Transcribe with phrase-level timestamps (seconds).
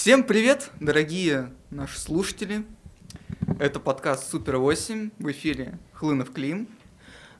[0.00, 2.64] Всем привет, дорогие наши слушатели.
[3.58, 5.10] Это подкаст Супер 8.
[5.18, 6.68] В эфире Хлынов Клим.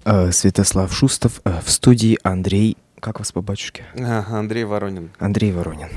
[0.04, 1.40] Э, Святослав Шустов.
[1.46, 2.76] э, В студии Андрей...
[3.00, 3.86] Как вас по батюшке?
[3.98, 5.10] А, Андрей Воронин.
[5.18, 5.88] Андрей Воронин.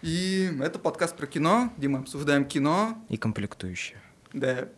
[0.00, 2.96] И это подкаст про кино, где мы обсуждаем кино.
[3.10, 4.00] И комплектующие.
[4.32, 4.68] Да.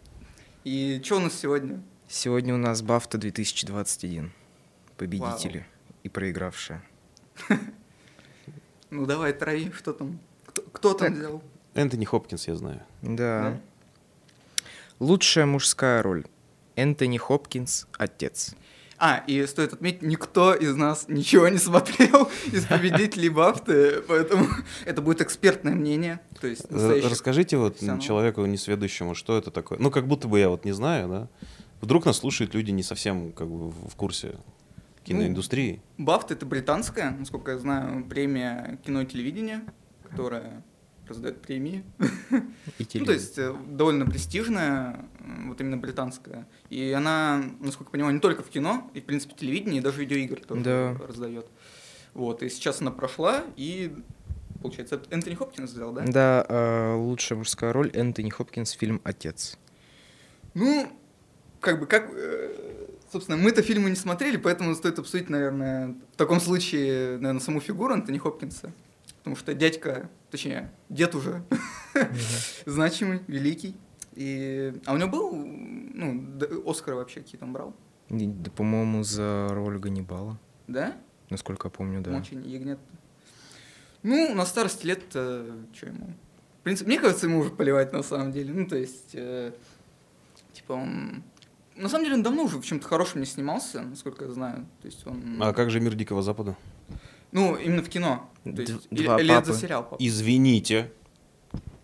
[0.64, 1.80] И что у нас сегодня?
[2.08, 4.32] Сегодня у нас Бафта 2021.
[4.96, 5.64] Победители
[6.02, 6.82] и проигравшие.
[8.88, 10.20] Ну давай, трои, что там?
[10.56, 11.16] Кто, кто там Так.
[11.18, 11.42] взял?
[11.74, 12.80] Энтони Хопкинс, я знаю.
[13.02, 13.60] Да.
[14.98, 16.24] Лучшая мужская роль.
[16.76, 18.54] Энтони Хопкинс, отец.
[18.98, 24.46] А, и стоит отметить, никто из нас ничего не смотрел из победителей Бафты, поэтому
[24.86, 26.20] это будет экспертное мнение.
[26.40, 29.78] То есть Расскажите вот человеку несведущему, что это такое.
[29.78, 31.28] Ну, как будто бы я вот не знаю, да?
[31.82, 34.36] Вдруг нас слушают люди не совсем как бы в курсе
[35.04, 35.82] киноиндустрии.
[35.98, 39.62] Бафта это британская, насколько я знаю, премия кино и телевидения,
[40.08, 40.62] которая
[41.08, 41.84] раздает премии.
[42.30, 45.04] Ну, то есть э, довольно престижная,
[45.46, 46.46] вот именно британская.
[46.68, 50.00] И она, насколько я понимаю, не только в кино, и в принципе телевидении, и даже
[50.00, 50.96] видеоигры тоже Да.
[51.06, 51.46] раздает.
[52.14, 53.94] Вот, и сейчас она прошла, и
[54.60, 56.02] получается, это Энтони Хопкинс взял, да?
[56.06, 59.58] Да, э, лучшая мужская роль Энтони Хопкинс, фильм «Отец».
[60.54, 60.88] Ну,
[61.60, 66.40] как бы, как, э, собственно, мы-то фильмы не смотрели, поэтому стоит обсудить, наверное, в таком
[66.40, 68.72] случае, наверное, саму фигуру Антони Хопкинса.
[69.26, 71.42] Потому что дядька, точнее, дед уже
[72.64, 73.74] значимый, великий.
[74.12, 74.72] И...
[74.84, 77.74] А у него был, ну, Оскар вообще какие там брал?
[78.08, 80.38] Да, по-моему, за роль Ганнибала.
[80.68, 80.96] Да?
[81.28, 82.16] Насколько я помню, да.
[82.16, 82.78] Очень ягнет.
[84.04, 86.14] Ну, на старости лет, что ему?
[86.60, 88.54] В принципе, мне кажется, ему уже поливать на самом деле.
[88.54, 89.54] Ну, то есть, э,
[90.52, 91.24] типа он...
[91.74, 94.68] На самом деле, он давно уже в чем-то хорошем не снимался, насколько я знаю.
[94.82, 95.42] То есть он...
[95.42, 96.56] А как же мир Дикого Запада?
[97.32, 98.30] Ну, именно в кино.
[98.44, 99.52] То есть, или, два или это папы.
[99.52, 99.96] за сериал, папа?
[99.98, 100.92] Извините.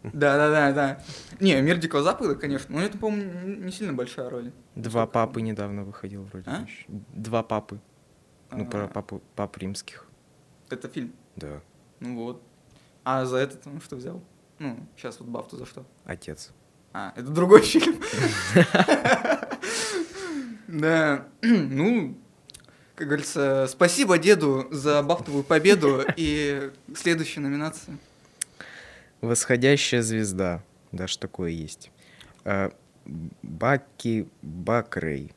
[0.03, 1.03] Да, да, да, да.
[1.41, 2.75] Не, мир Дикого Запада, конечно.
[2.75, 4.53] Но это, по-моему, не сильно большая роль.
[4.75, 6.49] Два папы недавно выходил вроде.
[6.50, 6.66] А?
[6.89, 7.81] Два папы.
[8.50, 10.06] Ну, про А, папу, пап римских.
[10.71, 11.12] Это фильм.
[11.37, 11.61] Да.
[12.00, 12.43] Ну вот.
[13.05, 14.22] А за этот он что взял?
[14.59, 15.84] Ну, сейчас вот Бафту за что?
[16.05, 16.53] Отец.
[16.93, 17.97] А, это другой фильм.
[20.69, 22.16] Да, ну,
[22.94, 27.98] как говорится, спасибо деду за бафтовую победу и следующая номинация.
[29.20, 30.62] Восходящая звезда.
[30.91, 31.91] Даже такое есть.
[32.44, 32.72] А,
[33.42, 35.32] Баки Бакрей.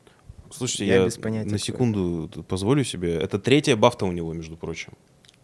[0.50, 3.16] Слушайте, Я я, без понятия, на кто секунду т- позволю себе.
[3.16, 4.92] Это третья бафта у него, между прочим.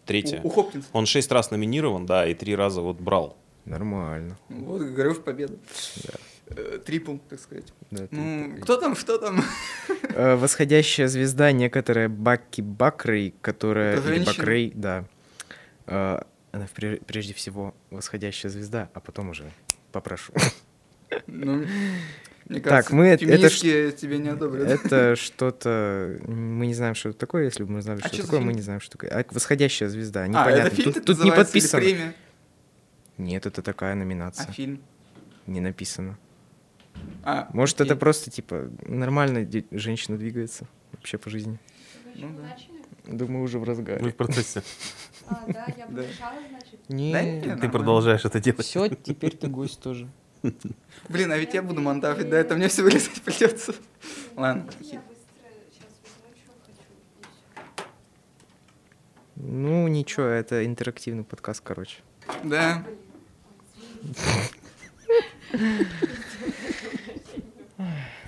[0.05, 0.39] Третья.
[0.43, 0.87] У, у Хопкинса.
[0.93, 3.37] Он шесть раз номинирован, да, и три раза вот брал.
[3.65, 4.37] Нормально.
[4.49, 5.57] Вот, говорю, в победу.
[6.03, 6.13] Да.
[6.55, 7.73] Э, Трипл, так сказать.
[7.91, 9.43] Да, Ну, кто там, что там?
[10.15, 13.99] Э, Восходящая звезда, некоторая Баки Бакрей, которая...
[13.99, 14.23] Или?
[14.23, 15.05] Бакрей, да.
[15.87, 16.19] Э,
[16.51, 16.67] Она
[17.07, 19.49] прежде всего восходящая звезда, а потом уже
[19.91, 20.33] попрошу.
[21.27, 21.65] Ну,
[22.49, 23.25] мне Так, кажется, мы это-
[23.91, 24.67] тебе не одобрят.
[24.69, 26.19] Это что-то...
[26.27, 27.45] Мы не знаем, что это такое.
[27.45, 28.55] Если бы мы знали, А что за такое, мы фильм?
[28.57, 29.09] не знаем, что такое.
[29.11, 30.67] А восходящая звезда, А, непонятно.
[30.67, 32.13] это фильм тут так тут не подписано.
[33.17, 34.51] Нет, это такая А номинация.
[34.51, 34.81] фильм?
[35.47, 36.17] Не написано.
[37.23, 37.91] А, Может, окей.
[37.91, 41.57] это просто, типа, нормально женщина двигается вообще по жизни.
[42.15, 42.43] Ну да.
[42.43, 42.73] начали?
[43.05, 44.09] Думаю, уже в Мы разгаре.
[44.09, 44.61] в процессе.
[45.25, 46.01] А, да, я Да.
[46.01, 46.89] помешала, значит.
[46.89, 48.65] Нет, Ты продолжаешь это делать.
[48.65, 50.09] все, теперь ты гость тоже.
[51.09, 53.73] Блин, а ведь я буду монтажить, да, это мне все вырезать придется.
[54.35, 54.67] Ладно.
[59.35, 62.01] Ну, ничего, это интерактивный подкаст, короче.
[62.43, 62.83] Да.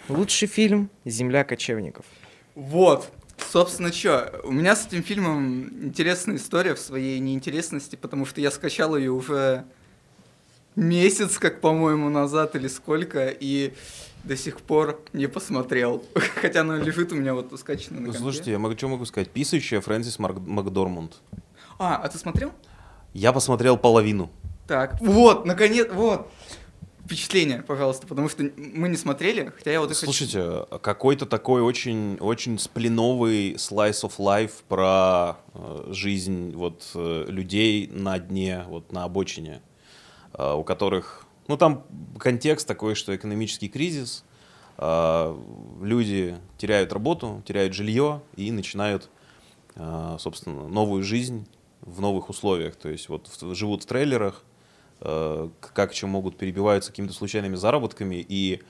[0.09, 2.05] Лучший фильм «Земля кочевников».
[2.53, 3.11] Вот.
[3.37, 8.51] Собственно, что, у меня с этим фильмом интересная история в своей неинтересности, потому что я
[8.51, 9.65] скачал ее уже
[10.75, 13.73] месяц, как, по-моему, назад или сколько, и
[14.23, 16.03] до сих пор не посмотрел.
[16.41, 18.19] Хотя она лежит у меня вот скачана на компе.
[18.19, 19.29] слушайте, я могу, что могу сказать?
[19.29, 21.15] Писающая Фрэнсис Мак- Макдорманд.
[21.77, 22.51] А, а ты смотрел?
[23.13, 24.29] Я посмотрел половину.
[24.67, 26.31] Так, вот, наконец, вот.
[27.05, 30.05] Впечатление, пожалуйста, потому что мы не смотрели, хотя я вот и хочу.
[30.05, 37.87] Слушайте, какой-то такой очень, очень сплиновый slice of life про э, жизнь вот э, людей
[37.93, 39.61] на дне, вот на обочине,
[40.33, 41.83] э, у которых, ну там
[42.17, 44.23] контекст такой, что экономический кризис,
[44.79, 45.37] э,
[45.83, 49.09] люди теряют работу, теряют жилье и начинают,
[49.75, 51.47] э, собственно, новую жизнь
[51.81, 54.43] в новых условиях, то есть вот в- живут в трейлерах,
[55.73, 58.61] как чем могут перебиваются какими-то случайными заработками и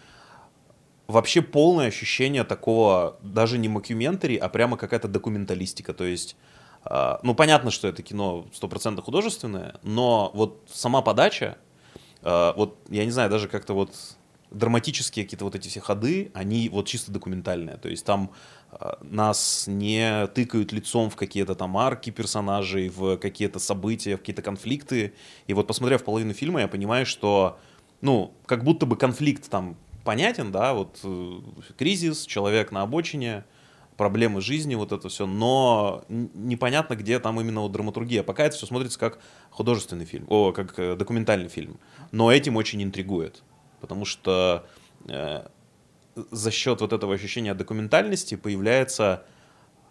[1.07, 5.93] вообще полное ощущение такого даже не мокюментари, а прямо какая-то документалистика.
[5.93, 6.35] То есть
[6.85, 11.57] А, Ну, понятно, что это кино стопроцентно художественное, но вот сама подача,
[12.21, 13.91] а, вот, я не знаю, даже как-то вот
[14.51, 17.77] драматические какие-то вот эти все ходы, они вот чисто документальные.
[17.77, 18.31] То есть там
[19.01, 25.13] нас не тыкают лицом в какие-то там арки персонажей, в какие-то события, в какие-то конфликты.
[25.47, 27.57] И вот посмотрев половину фильма, я понимаю, что,
[28.01, 31.39] ну, как будто бы конфликт там понятен, да, вот э,
[31.77, 33.43] кризис, человек на обочине,
[33.97, 38.23] проблемы жизни, вот это все, но непонятно, где там именно вот драматургия.
[38.23, 39.19] Пока это все смотрится как
[39.49, 41.79] художественный фильм, о, как э, документальный фильм.
[42.11, 43.43] Но этим очень интригует,
[43.81, 44.67] потому что
[45.07, 45.47] э,
[46.15, 49.25] за счет вот этого ощущения документальности появляется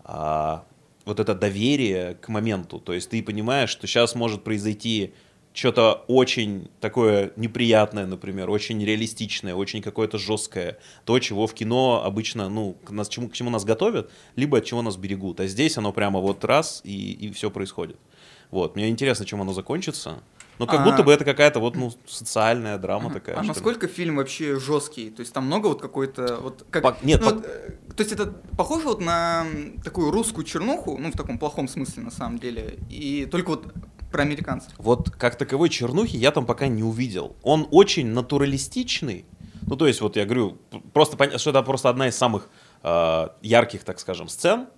[0.04, 0.64] а,
[1.04, 2.80] вот это доверие к моменту.
[2.80, 5.14] То есть ты понимаешь, что сейчас может произойти
[5.52, 12.48] что-то очень такое неприятное, например, очень реалистичное, очень какое-то жесткое, то, чего в кино обычно,
[12.48, 15.38] ну, к, нас, чему, к чему нас готовят, либо от чего нас берегут.
[15.38, 17.98] А здесь оно прямо вот раз, и, и все происходит.
[18.50, 20.22] Вот, мне интересно, чем оно закончится.
[20.58, 23.34] Ну, как А- будто бы это какая-то вот, ну, социальная драма такая.
[23.36, 23.48] А что ли.
[23.48, 25.10] насколько фильм вообще жесткий?
[25.10, 28.02] То есть там много вот какой-то вот как Пок- нет, ну, пок- вот, э, то
[28.02, 29.46] есть это похоже вот на
[29.82, 33.72] такую русскую чернуху, ну в таком плохом смысле на самом деле, и только вот
[34.12, 34.72] про американцев.
[34.78, 37.34] Вот как таковой чернухи я там пока не увидел.
[37.42, 39.24] Он очень натуралистичный.
[39.66, 40.58] Ну, то есть, вот я говорю,
[40.92, 42.48] просто понятно, что это просто одна из самых
[42.82, 44.68] э, ярких, так скажем, сцен,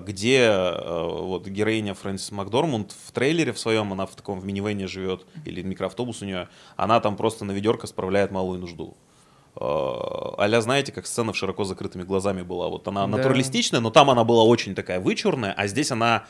[0.00, 4.86] где э, вот героиня Фрэнсис Макдормунд в трейлере в своем, она в таком в минивэне
[4.86, 8.96] живет, или микроавтобус у нее, она там просто на ведерко справляет малую нужду.
[9.56, 12.68] Э, А-ля, знаете, как сцена в широко закрытыми глазами была.
[12.68, 13.16] Вот она Да.
[13.16, 16.24] натуралистичная, но там она была очень такая вычурная, а здесь она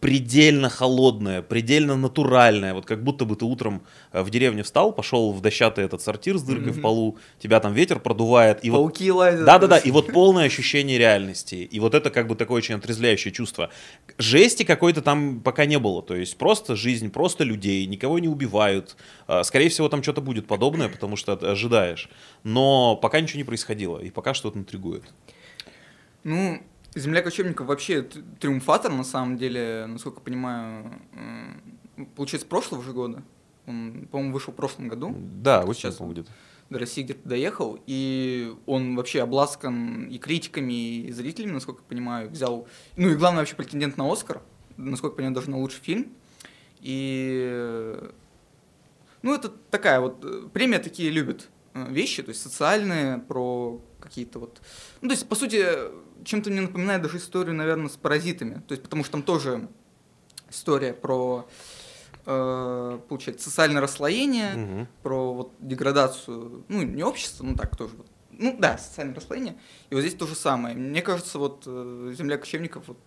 [0.00, 2.72] предельно холодная, предельно натуральная.
[2.72, 3.82] Вот как будто бы ты утром
[4.12, 6.82] э, в деревне встал, пошел в дощатый этот сортир с дыркой в Мгм.
[6.82, 8.64] полу, тебя там ветер продувает.
[8.64, 9.44] И вот Пауки лазят.
[9.44, 11.56] да-да-да, и вот полное ощущение реальности.
[11.56, 13.68] И вот это как бы такое очень отрезвляющее чувство.
[14.16, 16.02] Жести какой-то там пока не было.
[16.02, 18.96] То есть просто жизнь, просто людей, никого не убивают.
[19.26, 22.08] А, Скорее всего, там что-то будет подобное, потому что ожидаешь.
[22.42, 25.04] Но пока ничего не происходило, и пока что-то интригует.
[26.24, 26.60] Ну,
[26.94, 31.00] Земля кочевников вообще триумфатор, на самом деле, насколько понимаю,
[32.16, 33.22] получается, прошлого же года.
[33.66, 35.14] Он, по-моему, вышел в прошлом году.
[35.16, 36.26] Да, очень Сейчас будет.
[36.68, 42.30] до России где-то доехал, и он вообще обласкан и критиками, и зрителями, насколько я понимаю,
[42.30, 42.66] взял,
[42.96, 44.42] ну и главное вообще претендент на Оскар,
[44.76, 46.12] насколько я понимаю, даже на лучший фильм.
[46.80, 47.96] И,
[49.22, 54.38] ну это такая вот, э, премия такие любят э, вещи, то есть социальные, про какие-то
[54.38, 54.60] вот,
[55.02, 55.64] ну то есть по сути
[56.24, 59.68] чем-то мне напоминает даже историю, наверное, с паразитами, то есть потому что там тоже
[60.50, 61.46] история про,
[62.26, 64.88] э, получается, социальное расслоение, Мгм.
[65.02, 67.96] про вот деградацию, ну, не общества, ну так тоже.
[67.96, 68.06] Вот.
[68.30, 69.58] Ну да, социальное расслоение.
[69.90, 70.74] И вот здесь то же самое.
[70.74, 72.98] Мне кажется, вот э, земля кочевников вот,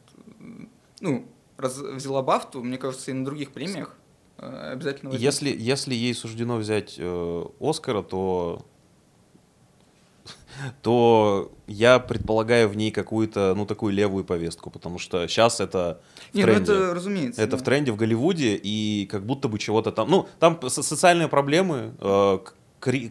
[1.00, 1.28] ну,
[1.58, 3.96] раз взяла бафту, мне кажется, и на других премиях
[4.38, 5.24] э, обязательно возьмет.
[5.26, 8.66] Если, если ей суждено взять э, Оскара, то
[10.82, 16.00] то я предполагаю в ней какую-то, ну, такую левую повестку, потому что сейчас это
[16.32, 16.72] в Не, ну тренде.
[16.74, 17.42] это разумеется.
[17.42, 17.58] Это да.
[17.58, 20.10] в тренде в Голливуде, и как будто бы чего-то там...
[20.10, 22.40] Ну, там со- социальные проблемы, э,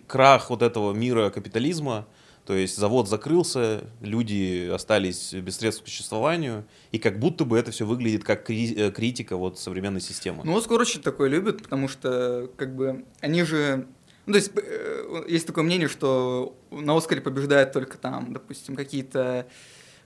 [0.07, 2.07] крах вот этого мира капитализма,
[2.47, 7.71] то есть завод закрылся, люди остались без средств к существованию, и как будто бы это
[7.71, 10.43] все выглядит как кри- э, критика вот современной системы.
[10.45, 13.87] Ну, Оскар очень такое любит, потому что, как бы, они же...
[14.27, 19.49] Ну, то есть, э, есть такое мнение, что на Оскаре побеждают только там, допустим, какие-то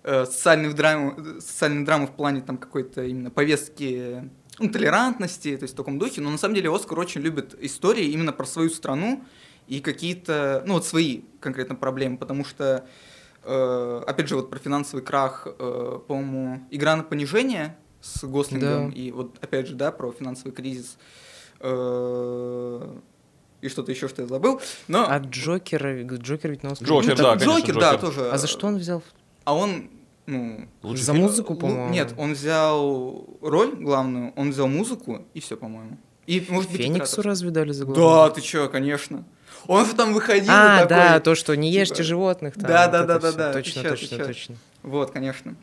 [0.02, 5.75] э, социальные драмы, социальные драмы в плане там какой-то именно повестки ну, толерантности, то есть
[5.75, 6.20] в таком духе.
[6.20, 9.23] Но на самом деле Оскар очень любит истории именно про свою страну
[9.66, 12.87] и какие-то, ну, вот свои конкретно проблемы, потому что,
[13.42, 18.96] э, опять же, вот про финансовый крах, э, по-моему, «Игра на понижение» с Гослингом, Да.
[18.96, 20.96] и вот, опять же, да, про финансовый кризис,
[21.61, 22.96] э,
[23.60, 25.06] и что-то еще, что я забыл, но...
[25.08, 26.88] А Джокера, Джокер ведь на Оскаре.
[26.90, 28.00] Джокер, Ну, да, конечно, Джокер, да, Джокер.
[28.00, 28.30] тоже.
[28.30, 29.02] А за что он взял?
[29.44, 29.90] А он,
[30.26, 30.68] ну...
[30.82, 31.25] Лучший За фильм?
[31.25, 31.88] музыку, по-моему.
[31.90, 35.96] Нет, он взял роль главную, он взял музыку, и все, по-моему.
[36.26, 38.32] И, может быть, Фениксу разве дали за Да, главную?
[38.34, 39.25] ты чё, конечно.
[39.68, 40.88] Он же там выходил А, такой.
[40.88, 42.54] да, то, что не типа, ещьте животных.
[42.54, 43.38] там, да, вот да, это да, да, всё.
[43.38, 44.26] да, Точно, сейчас, точно, сейчас.
[44.26, 44.56] точно.
[44.82, 45.54] Вот, конечно.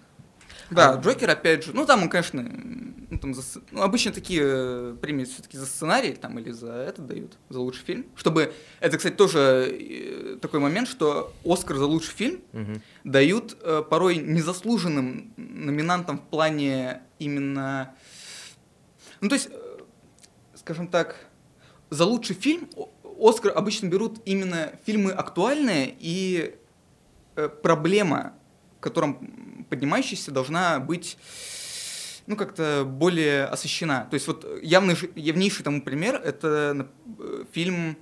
[0.73, 4.95] Да, Джокер, опять же, ну там он, конечно, ну, там за ну, обычно такие э,
[4.99, 8.05] премии все-таки за сценарий там или за это дают, за лучший фильм.
[8.15, 12.81] Чтобы, это, кстати, тоже э, такой момент, что Оскар за лучший фильм Мгм.
[13.03, 17.93] дают э, порой незаслуженным номинантам в плане именно...
[19.21, 19.79] Ну, то есть, э,
[20.55, 21.27] скажем так,
[21.89, 22.67] за лучший фильм
[23.19, 26.55] Оскар обычно берут именно фильмы актуальные, и
[27.35, 28.33] э, проблема,
[28.83, 31.17] которым поднимающаяся, должна быть
[32.27, 34.07] ну, как-то более освещена.
[34.09, 36.87] То есть вот явный, явнейший тому пример— это
[37.19, 37.97] э, фильм,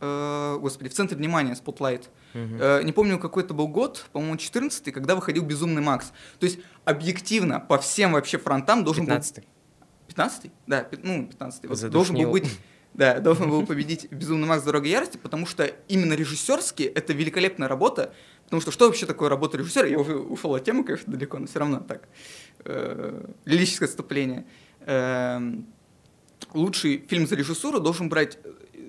[0.00, 2.04] э, господи, «В центре внимания» Spotlight.
[2.34, 2.58] Мгм.
[2.60, 6.12] Э, не помню, какой это был год, по-моему, 14 когда выходил «Безумный Макс».
[6.38, 9.44] То есть объективно по всем вообще фронтам должен был 15
[10.08, 12.50] 15 Да, пи- ну, 15 Вот должен был быть,
[12.96, 14.64] да, должен был победить «Безумный Макс.
[14.64, 19.58] Дорога ярости», потому что именно режиссерски это великолепная работа, потому что что вообще такое работа
[19.58, 19.86] режиссера?
[19.86, 22.08] Я уже ушел от темы, конечно, далеко, но все равно так.
[22.64, 24.46] Э, Лирическое отступление.
[24.86, 25.66] Эм,
[26.54, 28.38] Лучший фильм за режиссуру должен брать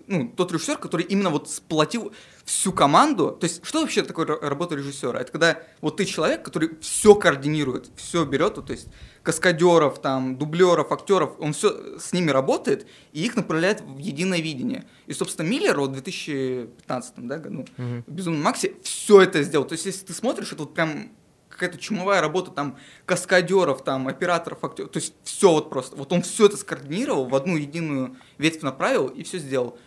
[0.08, 2.14] ну, тот режиссер, который именно вот сплотил
[2.46, 3.32] всю команду.
[3.32, 5.20] То есть, что вообще такое ра- работа режиссера?
[5.20, 8.88] Это когда вот ты человек, который все координирует, все берет, вот, то есть
[9.24, 14.86] каскадеров, там, дублеров, актеров, он все с ними работает и их направляет в единое видение.
[15.08, 18.04] И, собственно, Миллер вот в 2015 да, году Мгм.
[18.08, 19.66] в «Безумном Максе» все это сделал.
[19.66, 21.12] То есть, если ты смотришь, это вот прям
[21.50, 24.92] какая-то чумовая работа там каскадеров, там операторов, актеров.
[24.92, 25.96] То есть все вот просто.
[25.96, 29.78] Вот он все это скоординировал, в одну единую ветвь направил и все сделал.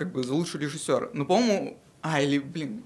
[0.00, 1.10] Как бы за лучший режиссер.
[1.12, 2.82] Ну, по-моему, а, или, блин,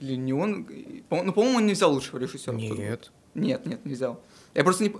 [0.00, 0.66] или не он,
[1.08, 2.54] по- ну, по-моему, он не взял лучшего режиссера.
[2.54, 3.10] Нет.
[3.34, 4.20] Нет, нет, не взял.
[4.52, 4.94] Я просто не...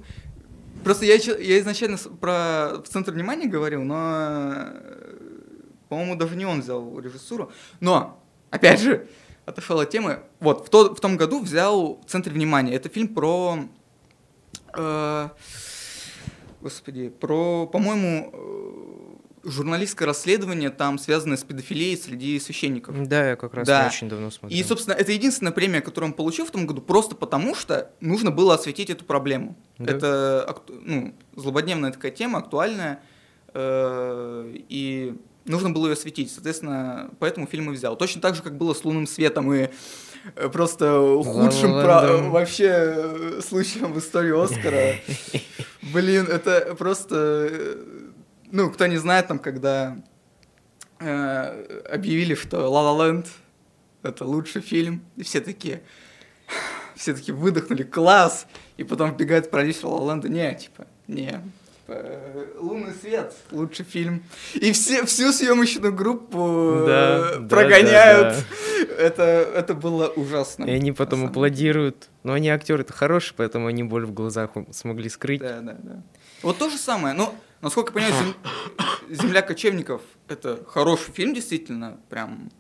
[0.83, 3.97] Просто я, я изначально про в центр внимания говорил, но,
[4.65, 5.19] э,
[5.91, 7.53] по-моему, даже не он взял режиссуру.
[7.81, 8.19] Но,
[8.49, 9.07] опять же,
[9.45, 10.21] отошел от темы.
[10.41, 12.73] Вот, в, то- в том году взял в центре внимания.
[12.75, 13.59] Это фильм про...
[14.75, 15.29] э,
[16.63, 18.92] господи, про, по-моему, э,
[19.45, 22.95] журналистское расследование, там, связанное с педофилией среди священников.
[23.09, 23.87] Да, я как раз Да.
[23.89, 24.59] очень давно смотрел.
[24.59, 28.31] И, собственно, это единственная премия, которую он получил в том году, просто потому что нужно
[28.31, 29.57] было осветить эту проблему.
[29.79, 29.93] Да.
[29.93, 33.01] Это ну, злободневная такая тема, актуальная,
[33.55, 36.31] э, и нужно было ее осветить.
[36.33, 37.97] Соответственно, поэтому фильм и взял.
[37.97, 39.69] Точно так же, как было с «Лунным светом» и
[40.37, 42.31] э, просто худшим «Ла-ла про- Лэндом».
[42.31, 44.95] вообще э, случаем в истории Оскара.
[45.93, 47.77] Блин, это просто...
[48.53, 49.97] Ну, кто не знает, там, когда
[51.01, 53.27] э, объявили, что «Ла Ла Ленд»—
[54.03, 55.83] это лучший фильм, и все такие...
[56.95, 58.47] Все таки выдохнули, класс!
[58.77, 61.43] И потом вбегает продюсер «Ла Ленда», не, типа, не, типа,
[61.95, 64.23] э, «Лунный свет»— лучший фильм.
[64.53, 68.35] И все, всю съемочную группу Да, э, да, прогоняют.
[68.37, 70.67] да, Это, это было ужасно.
[70.67, 72.11] И они потом аплодируют.
[72.23, 75.41] Но они актеры-то хорошие, поэтому они боль в глазах смогли скрыть.
[75.41, 76.03] Да, да, да.
[76.43, 77.15] Вот то же самое.
[77.15, 78.35] Но, насколько я понимаю,
[79.09, 82.51] «Зем- «Земля кочевников»— это хороший фильм, действительно, прям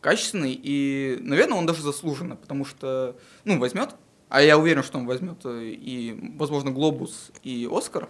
[0.00, 0.58] качественный.
[0.60, 3.94] И, наверное, он даже заслуженно, потому что, ну, возьмет,
[4.28, 8.08] а я уверен, что он возьмет э, и, возможно, «Глобус» и «Оскар»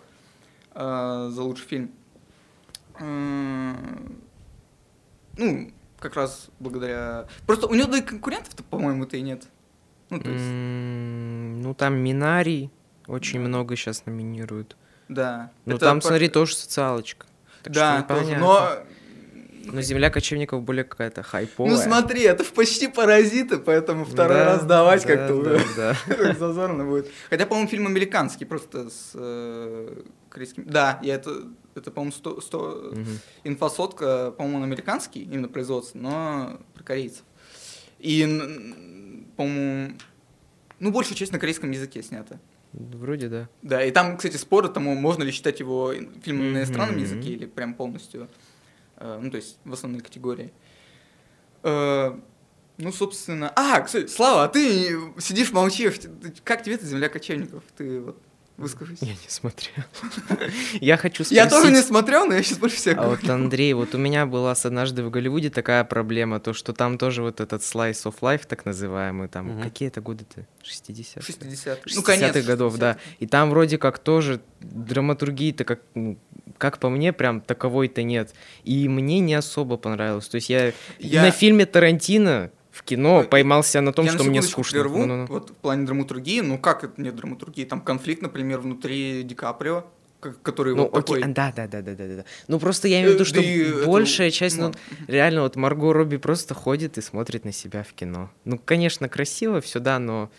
[0.75, 1.91] э, за лучший фильм.
[3.01, 3.75] Э,
[5.37, 7.27] Ну, как раз благодаря...
[7.47, 9.47] Просто у него да и конкурентов-то, по-моему-то и нет.
[10.11, 12.71] Ну, то есть, М, Ну, там Минарий
[13.07, 14.77] очень много сейчас номинируют.
[15.09, 15.51] Да.
[15.65, 17.27] Ну, Это там, про- смотри, тоже социалочка.
[17.63, 18.37] Так Да, тоже.
[18.37, 18.71] Но
[19.71, 21.71] Но «Земля кочевников» более какая-то хайповая.
[21.73, 25.43] Ну смотри, это почти паразиты, поэтому второй Да, раз давать да, как-то
[25.77, 26.35] да, да.
[26.35, 27.11] зазорно будет.
[27.29, 30.65] Хотя, по-моему, фильм американский, просто с э, корейским.
[30.67, 31.43] Да, я это,
[31.75, 33.19] это по-моему, 100, 100 Мгм.
[33.45, 37.25] инфосотка, по-моему, он американский, именно производство, но про корейцев.
[37.99, 38.23] И,
[39.37, 39.93] по-моему,
[40.81, 42.39] ну, большая часть на корейском языке снята.
[42.73, 43.49] Вроде да.
[43.63, 47.47] Да, и там, кстати, споры, тому можно ли считать его фильмом на иностранном языке или
[47.47, 48.29] прям полностью,
[48.97, 50.53] э, ну, то есть в основной категории.
[51.63, 52.19] Э,
[52.77, 53.53] ну, собственно...
[53.57, 55.97] А, кстати, Слава, а ты сидишь, молчишь.
[56.45, 57.65] Как тебе эта земля кочевников?
[57.77, 58.23] Ты вот
[58.59, 58.99] выскажись.
[59.01, 59.85] Я не смотрел.
[60.81, 61.51] Я хочу Я спросить...
[61.51, 64.55] тоже не смотрел, но я сейчас больше всех А вот, Андрей, вот у меня была
[64.55, 68.43] с однажды в Голливуде такая проблема, то, что там тоже вот этот slice of life,
[68.47, 70.45] так называемый, там, какие это годы-то?
[70.63, 72.99] 60 60 Ну, конец годов, да.
[73.21, 76.19] И там вроде как тоже драматургии-то как, ну,
[76.59, 78.35] как по мне, прям таковой-то нет.
[78.65, 80.29] И мне не особо понравилось.
[80.29, 84.19] То есть я, Я- на фильме Тарантино в кино Ой, поймался на том, я на
[84.19, 84.81] что мне секундочку скучно.
[84.81, 84.99] прерву.
[84.99, 85.27] Ну-ну-ну.
[85.27, 87.65] Вот в плане драматургии, ну как это нет драматургии?
[87.65, 89.85] Там конфликт, например, внутри Ди Каприо,
[90.21, 91.21] ка- который Ну, вот такой...
[91.23, 92.25] окей, да, да, да, да, да, да.
[92.47, 94.75] Ну просто я имею в виду, Э, что да и это, большая часть, ну, ну,
[95.09, 98.31] реально, вот Марго Робби просто ходит и смотрит на себя в кино.
[98.45, 100.31] Ну, конечно, красиво все, да, но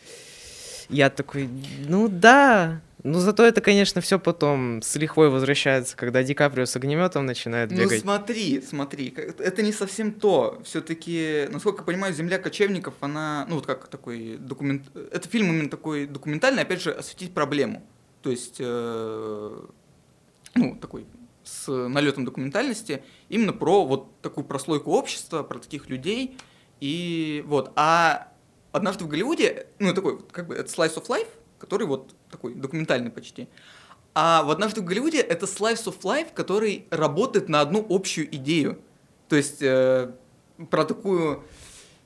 [0.89, 1.50] я такой,
[1.88, 2.81] ну да.
[3.03, 7.72] Ну, зато это, конечно, все потом с лихвой возвращается, когда Ди Каприо с огнеметом начинает
[7.72, 8.01] Ну бегать.
[8.01, 10.62] смотри, смотри, как- это не совсем то.
[10.65, 15.70] Все-таки, насколько я понимаю, Земля кочевников, она, ну вот как такой документ, это фильм именно
[15.70, 17.82] такой документальный, опять же, осветить проблему.
[18.22, 19.60] То есть, э,
[20.56, 21.06] ну такой
[21.46, 26.38] с налетом документальности, именно про вот такую прослойку общества, про таких людей
[26.82, 27.72] и вот.
[27.77, 28.27] А
[28.74, 31.27] однажды в Голливуде, ну такой, как бы, это slice of life,
[31.60, 33.48] который вот такой документальный почти.
[34.16, 38.80] А в «Однажды в Голливуде» это slice of life, который работает на одну общую идею.
[39.28, 40.12] То есть э,
[40.70, 41.44] про такую,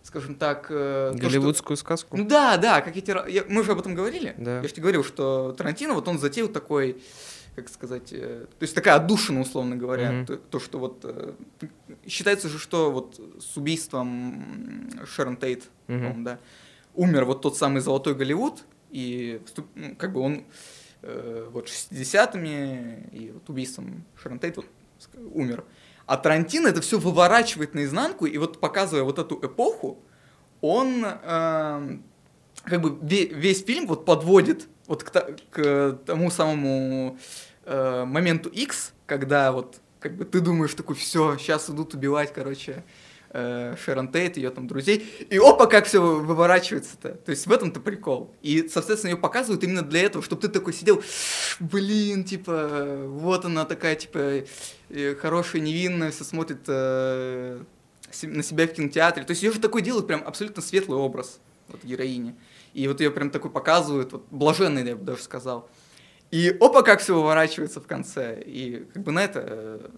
[0.04, 0.68] скажем так...
[0.70, 2.18] э, то, что- Голливудскую сказку.
[2.18, 3.12] Ну да, да, как эти...
[3.32, 4.36] я- мы же об этом говорили.
[4.38, 4.58] Да.
[4.58, 7.02] Я же тебе говорил, что Тарантино, вот он затеял такой,
[7.56, 10.12] как сказать, э, то есть такая отдушина, условно говоря.
[10.12, 10.26] Мгм.
[10.26, 11.00] То, то, что вот...
[11.06, 11.34] э,
[12.06, 16.38] считается же, что вот с убийством Шерон Тейт, по-моему, да,
[16.96, 19.42] умер вот тот самый золотой Голливуд, и
[19.76, 20.44] ну, как бы он
[21.02, 24.68] э, вот 60-ми и вот убийством Шерон Тейт вот
[25.34, 25.66] умер.
[26.06, 29.98] А Тарантино это все выворачивает наизнанку, и вот показывая вот эту эпоху,
[30.62, 32.04] он эм,
[32.64, 35.12] как бы ве- весь фильм вот подводит вот к,
[35.50, 37.18] к тому самому
[37.66, 42.84] э, моменту X, когда вот как бы ты думаешь такой, все, сейчас идут убивать, короче,
[43.34, 47.16] э, Шерон Тейт, ее там друзей, и опа, как все выворачивается-то.
[47.16, 48.34] То есть в этом-то прикол.
[48.42, 51.04] И, соответственно, ее показывают именно для этого, чтобы ты такой сидел,
[51.60, 54.44] блин, типа, вот она такая, типа,
[54.90, 57.62] э, хорошая, невинная, все смотрит э,
[58.22, 59.24] на себя в кинотеатре.
[59.24, 62.36] То есть ее же такой делают прям абсолютно светлый образ, вот героини.
[62.74, 65.70] И вот ее прям такой показывают, вот блаженный, я бы даже сказал.
[66.32, 68.42] И опа, как все выворачивается в конце.
[68.42, 69.90] И как бы на это, э,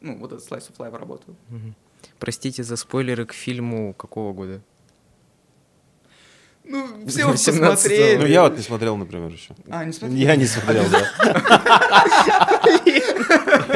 [0.00, 1.36] ну, вот этот Slice of Life работает.
[1.48, 1.74] Мгм.
[2.18, 4.60] Простите за спойлеры к фильму какого года?
[6.66, 7.70] Ну, все уже 18-го.
[7.72, 8.16] посмотрели.
[8.16, 9.54] Ну, я вот не смотрел, например, еще.
[9.68, 10.22] А, не смотрели?
[10.22, 12.54] Я не смотрел, да.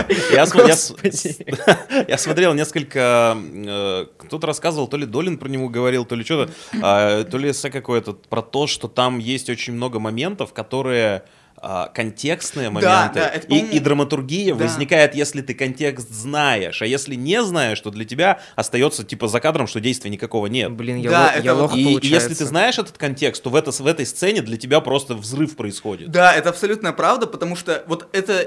[2.09, 3.37] Я смотрел несколько...
[3.37, 6.53] э, Кто-то рассказывал, то ли Долин про него говорил, то ли что-то,
[6.83, 11.25] а, то ли эссе какое-то про то, что там есть очень много моментов, которые
[11.61, 14.65] а, контекстные моменты, да, это, и, и драматургия да.
[14.65, 19.41] возникает, если ты контекст знаешь, а если не знаешь, то для тебя остается типа за
[19.41, 20.73] кадром, что действия никакого нет.
[20.73, 22.29] Блин, я, Да, ло- это я вот- лох, И получается.
[22.31, 25.57] если ты знаешь этот контекст, то в, это, в этой сцене для тебя просто взрыв
[25.57, 26.11] происходит.
[26.11, 28.47] Да, это абсолютная правда, потому что вот это...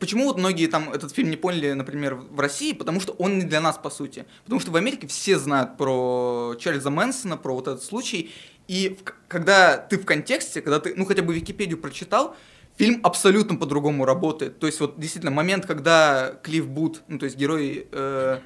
[0.00, 2.72] Почему вот многие там этот фильм не поняли, например, в России?
[2.72, 4.26] Потому что он не для нас, по сути.
[4.42, 8.30] Потому что в Америке все знают про Чарльза Мэнсона, про вот этот случай.
[8.68, 12.34] И в- когда ты в контексте, когда ты, ну, хотя бы Википедию прочитал,
[12.76, 14.58] фильм абсолютно по-другому работает.
[14.58, 18.38] То есть вот действительно момент, когда Клифф Бут, ну, то есть герой э,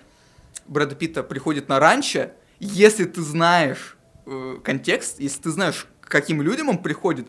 [0.66, 6.42] Брэда Питта приходит на ранчо, если ты знаешь э, контекст, если ты знаешь, к каким
[6.42, 7.28] людям он приходит,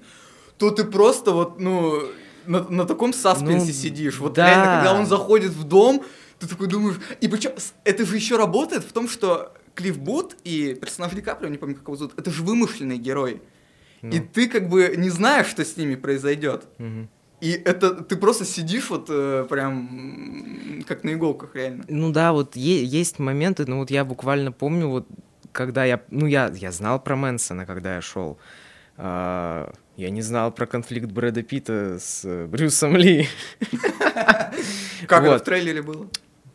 [0.57, 2.03] то ты просто вот, ну,
[2.45, 4.19] на, на таком саспенсе Ну, сидишь.
[4.19, 4.47] Вот да.
[4.47, 6.03] реально, когда он заходит в дом,
[6.39, 6.97] ты такой думаешь...
[7.21, 7.51] И причем
[7.83, 11.75] это же еще работает в том, что Клифф Бут и персонаж Ди Каприо, не помню,
[11.75, 13.41] как его зовут, это же вымышленные герои.
[14.01, 14.09] Ну.
[14.11, 16.65] И ты как бы не знаешь, что с ними произойдет.
[16.77, 17.09] Мгм.
[17.39, 21.85] И это ты просто сидишь вот э, прям как на иголках, реально.
[21.87, 25.07] Ну да, вот е- есть моменты, ну вот я буквально помню, вот
[25.53, 28.37] когда я, ну я, я знал про Мэнсона, когда я шел.
[28.97, 33.29] А, я не знал про конфликт Брэда Питта с э, Брюсом Ли.
[35.07, 36.09] Как это в трейлере было?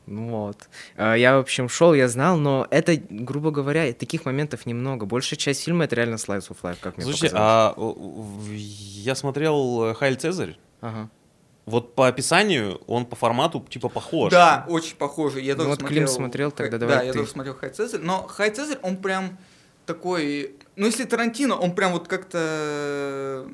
[0.06, 0.68] Ну Вот.
[0.96, 5.06] А, Я, в общем, шел, я знал, но это, грубо говоря, таких моментов немного.
[5.06, 7.96] Большая часть фильма это реально slice of life, как мне Слушайте, показалось.
[7.98, 10.58] а я смотрел э, Хайль Цезарь.
[10.80, 11.08] Ага.
[11.66, 14.30] Вот по описанию он по формату типа похож.
[14.30, 15.40] Да, очень похоже.
[15.40, 17.18] Я Ну тоже вот смотрел, Клим смотрел, тогда Хай- давай Да, я ты.
[17.20, 19.38] тоже смотрел Хай Цезарь, но Хай Цезарь, он прям
[19.86, 20.54] такой...
[20.76, 23.46] Ну, если Тарантино, он прям вот как-то...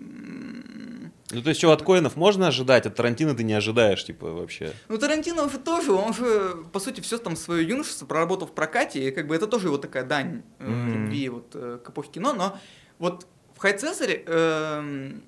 [1.32, 4.72] Ну, то есть, что от Коинов можно ожидать, от Тарантино ты не ожидаешь, типа, вообще.
[4.88, 9.10] Ну, Тарантино тоже, он же, по сути, все там свое юношество проработал в прокате, и
[9.10, 10.92] как бы это тоже его такая дань э, Мгм.
[10.92, 12.58] любви вот, э, к эпохе кино, но
[12.98, 15.22] вот в Хай Цезаре, эм,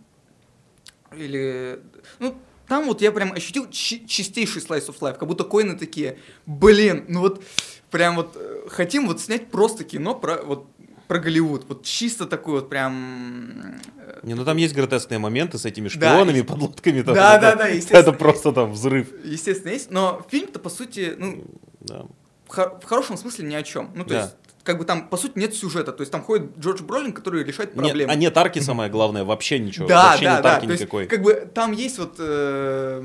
[1.17, 1.81] или,
[2.19, 2.35] ну,
[2.69, 7.05] там вот я прям ощутил чи- чистейший slice of life, как будто коины такие, блин,
[7.09, 7.43] ну вот
[7.91, 10.67] прям вот э, хотим вот снять просто кино про вот
[11.13, 13.51] про Голливуд, вот чисто такой вот прям...
[13.99, 17.03] э, Не, ну там есть гротескные моменты с этими Да, шпионами, и- подлодками.
[17.03, 17.99] там, Да, да, да, естественно.
[17.99, 19.09] Это просто там взрыв.
[19.23, 21.45] Естественно, есть, но фильм-то, по сути, ну,
[21.81, 22.07] Да.
[22.47, 23.91] в, хо- в хорошем смысле ни о чем.
[23.95, 24.21] Ну, то Да.
[24.23, 25.93] есть, как бы там, по сути, нет сюжета.
[25.93, 28.11] То есть там ходит Джордж Бролин, который решает Нет, проблемы.
[28.11, 29.87] а нет арки самое главное, вообще ничего.
[29.89, 30.55] да, вообще да, нет да.
[30.55, 31.07] арки То есть, никакой.
[31.09, 33.03] как бы там есть вот, э,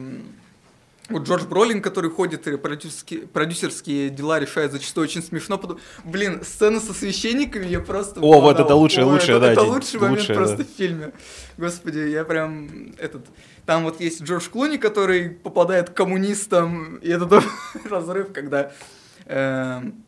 [1.10, 5.58] вот Джордж Бролин, который ходит и продюсерские, продюсерские дела решает зачастую очень смешно.
[5.58, 8.20] Потом, блин, сцена со священниками я просто...
[8.20, 10.64] О, вот это лучшее, Ой, лучшее, это, да, Это лучший момент лучшее, просто да.
[10.64, 11.12] в фильме.
[11.58, 13.26] Господи, я прям этот...
[13.66, 17.42] Там вот есть Джордж Клуни, который попадает к коммунистам, и это
[17.90, 18.72] разрыв, когда...
[19.26, 20.04] эм,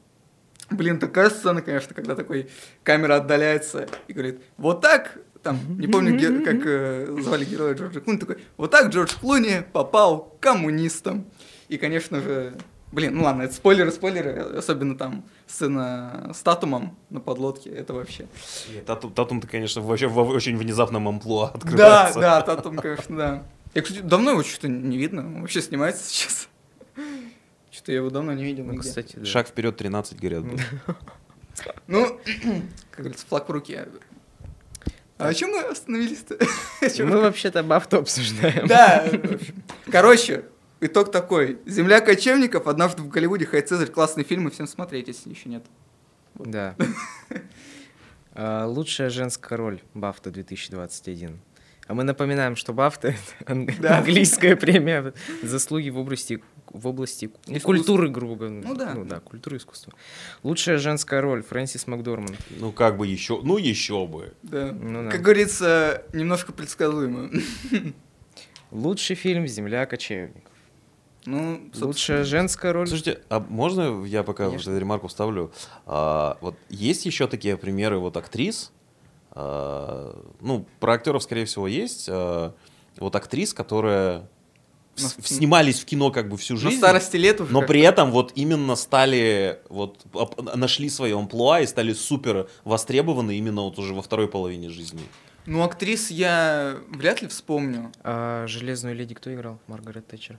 [0.69, 2.49] Блин, такая сцена, конечно, когда такой
[2.83, 7.99] камера отдаляется и говорит, вот так, там, не помню, ге- как э, звали героя Джорджа
[8.01, 11.25] Клуни, такой, вот так Джордж Клуни попал к коммунистам.
[11.69, 12.55] И, конечно же,
[12.91, 18.25] Блин, ну ладно, это спойлеры, спойлеры, особенно там сцена с Татумом на подлодке, это вообще.
[18.73, 22.19] Нет, Татум, Татум-то, конечно, вообще в очень внезапном амплуа Да, открывается.
[22.19, 23.43] да, Татум, конечно, да.
[23.75, 26.49] Я, кстати, давно его что-то не видно, он вообще снимается сейчас.
[27.69, 28.87] Что-то я его давно не видел Ну, нигде.
[28.89, 29.25] кстати, да.
[29.25, 30.43] Шаг вперед 13, говорят.
[30.45, 30.65] будет.
[31.85, 32.07] Ну,
[32.89, 33.87] как говорится, флаг в руке.
[35.19, 36.37] А о чем мы остановились-то?
[37.03, 38.67] Мы вообще-то Бафту обсуждаем.
[38.67, 39.05] Да.
[39.91, 40.45] Короче,
[40.79, 41.59] итог такой.
[41.65, 45.65] «Земля кочевников», «Однажды в Голливуде», «Хай Цезарь», классные фильмы, всем смотреть, если еще нет.
[46.35, 46.75] Да.
[48.41, 51.41] А, Лучшая женская роль Бафта 2021.
[51.89, 53.97] А мы напоминаем, что Бафта— это ан- Да.
[53.97, 57.65] английская премия заслуги в области в области ну, Искусств.
[57.65, 58.61] культуры, грубо говоря.
[58.63, 58.93] Ну да.
[58.93, 59.91] Ну да, культуры и искусства.
[60.43, 62.37] Лучшая женская роль Фрэнсис Макдорманд.
[62.59, 64.35] Ну, как бы еще, ну, еще бы.
[64.43, 64.71] Да.
[64.71, 65.09] Ну да.
[65.09, 67.31] Как говорится, немножко предсказуемо.
[68.71, 70.43] Лучший фильм «Земля кочевников».
[71.25, 72.87] Ну, собственно, Лучшая женская роль.
[72.87, 74.69] Слушайте, а можно я пока вот Конечно.
[74.69, 75.51] эту ремарку вставлю?
[75.87, 78.71] А, вот есть еще такие примеры вот актрис,
[79.35, 82.53] ну, про актеров, скорее всего, есть, а,
[82.97, 84.27] вот актрис, которые
[84.97, 87.81] На- с- снимались в кино как бы всю на жизнь, старости лет уже но при
[87.81, 90.03] этом вот именно стали, вот,
[90.55, 95.01] нашли свое амплуа и стали супер востребованы именно вот уже во второй половине жизни.
[95.45, 97.91] Ну, актрис я вряд ли вспомню.
[98.03, 99.59] А «Железную леди» кто играл?
[99.67, 100.37] Маргарет Тэтчер.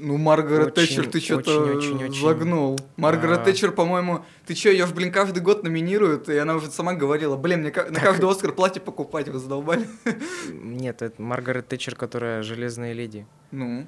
[0.00, 2.78] Ну, Маргарет Очень, Тэтчер, ты что-то загнул.
[2.96, 3.44] Маргарет А.
[3.44, 7.60] Тэтчер, по-моему, ты что, ее, блин, каждый год номинируют, и она уже сама говорила, блин,
[7.60, 9.86] мне ка- на каждый Оскар платье покупать, вы задолбали.
[10.52, 13.26] Нет, это Маргарет Тэтчер, которая «Железная леди».
[13.50, 13.86] Ну.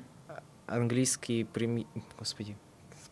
[0.67, 1.87] Английский преми...
[2.19, 2.57] Господи.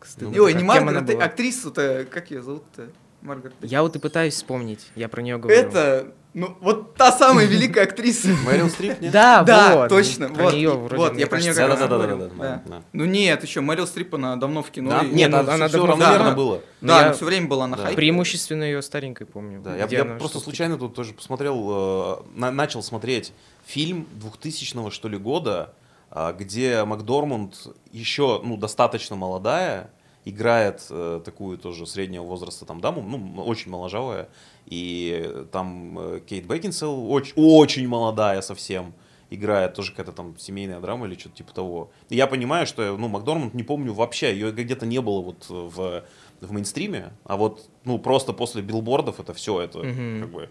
[0.01, 0.41] стыдно.
[0.41, 1.23] Ой, не Маргарет, была?
[1.25, 2.89] актрису-то, как ее зовут-то?
[3.21, 3.71] Маргарет Тэтчер.
[3.71, 4.89] Я вот и пытаюсь вспомнить.
[4.95, 5.57] Я про нее говорю.
[5.59, 8.29] Это, ну, вот та самая великая актриса.
[8.45, 9.11] Мэрил Стрип, нет?
[9.11, 9.89] Да, Да, вот.
[9.89, 12.77] точно, Про вот, нее вроде, вот, я про кажется, как раз Да-да-да-да-да, говорю, да, да.
[12.77, 12.83] да.
[12.93, 14.89] Ну нет, еще Мэрил Стрип, она давно в кино.
[14.91, 16.31] Да, и- не, нет, ну, ну, она все давно- Да.
[16.35, 16.61] было.
[16.81, 17.83] Но Да, я она все время была на Да.
[17.83, 17.95] хайпе.
[17.97, 19.61] Преимущественно ее старенькой помню.
[19.61, 23.33] Да, я, я она просто случайно тут тоже посмотрел, э, на- начал смотреть
[23.65, 25.73] фильм 2000 что ли года,
[26.11, 27.55] а, где Макдорманд
[27.91, 29.89] еще ну, достаточно молодая,
[30.25, 34.27] играет э, такую тоже среднего возраста там даму, ну, очень моложавая,
[34.69, 38.93] и там э, Кейт Бекинсел очень, очень молодая совсем,
[39.31, 41.91] играет тоже какая-то там семейная драма или что-то типа того.
[42.09, 46.03] И я понимаю, что ну, Макдорманд не помню вообще, ее где-то не было вот в,
[46.41, 50.21] в мейнстриме, а вот, ну, просто после билбордов это все, это Мгм.
[50.21, 50.49] как бы...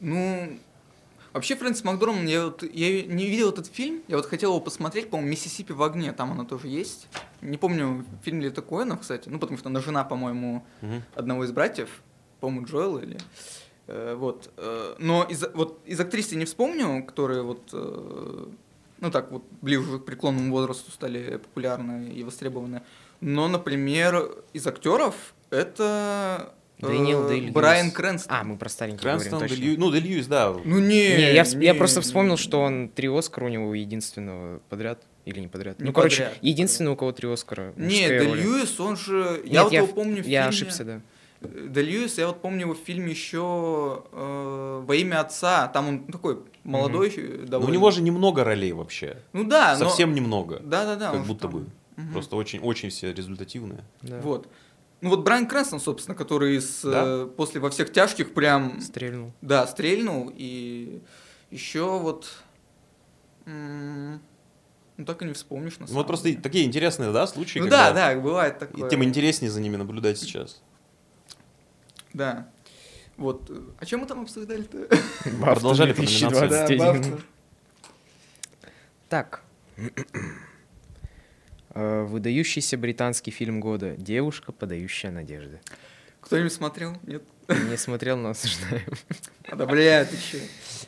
[0.00, 0.58] Ну,
[1.32, 5.10] вообще, Фрэнсис Макдорманд, я, вот, я не видел этот фильм, я вот хотел его посмотреть,
[5.10, 7.06] по-моему, «Миссисипи в огне», там она тоже есть.
[7.42, 11.02] Не помню, фильм ли это Коэнов, кстати, ну, потому что она жена, по-моему, Мгм.
[11.14, 12.02] одного из братьев,
[12.40, 13.18] по-моему, Джоэла или...
[13.86, 14.50] э, вот.
[14.56, 17.68] э, но из, вот из актрис я не вспомню, которые вот...
[17.72, 18.46] э,
[19.00, 22.82] ну, так вот, ближе к преклонному возрасту стали популярны и востребованы.
[23.20, 25.14] Но, например, из актеров
[25.50, 26.54] это...
[26.78, 27.52] Дэниел Дэй-Льюис.
[27.52, 28.34] Брайан Крэнстон.
[28.34, 29.62] А, мы про стареньких Крэнстон, говорим, точно.
[29.62, 30.50] Лью- ну, Де Льюис, да.
[30.64, 32.04] Ну не, Не, я, вс- я не, просто не.
[32.04, 35.02] вспомнил, что он три Оскара у него единственного подряд.
[35.26, 35.78] Или не подряд.
[35.78, 37.74] Не ну, короче, подряд, единственный, у кого три Оскара.
[37.76, 38.40] Не, роли.
[38.40, 39.42] Льюис, он же...
[39.44, 40.48] Нет, я вот я, его помню в я фильме...
[40.48, 41.00] ошибся, да.
[41.40, 45.68] Де Льюис, я вот помню его в фильме еще э, «Во имя отца».
[45.68, 47.70] Там он такой молодой Но довольно.
[47.70, 49.16] у него же немного ролей вообще.
[49.32, 50.60] Ну да, но- Совсем немного.
[50.60, 51.12] Да-да-да.
[51.12, 51.50] как будто там.
[51.52, 51.66] бы.
[51.96, 52.12] Мгм.
[52.12, 53.84] Просто очень, очень все результативные.
[54.02, 54.20] да.
[54.20, 54.48] Вот.
[55.00, 57.02] Ну вот Брайан Крэнстон, собственно, который из, Да.
[57.06, 58.78] э, после «Во всех тяжких» прям...
[58.82, 59.32] Стрельнул.
[59.40, 60.30] Да, стрельнул.
[60.36, 61.00] И
[61.50, 62.28] еще вот...
[63.46, 64.20] м,
[64.98, 66.42] Ну так и не вспомнишь, на Ну, самом вот просто деле.
[66.42, 68.90] такие интересные, да, случаи, Ну когда да, да, бывает и такое.
[68.90, 70.60] тем интереснее за ними наблюдать сейчас.
[72.12, 72.48] Да.
[73.16, 73.50] Вот.
[73.50, 74.88] э, О чем мы там обсуждали-то?
[75.40, 76.30] Продолжали по номинациям.
[76.50, 76.78] Да, 2021.
[76.78, 77.24] Бафта.
[79.08, 79.42] Так.
[81.74, 85.60] Э, Выдающийся британский фильм года «Девушка, подающая надежды».
[86.20, 86.96] Кто-нибудь смотрел?
[87.04, 87.22] Нет?
[87.48, 88.82] Не смотрел, но осуждаю.
[89.48, 90.40] Одобряет еще.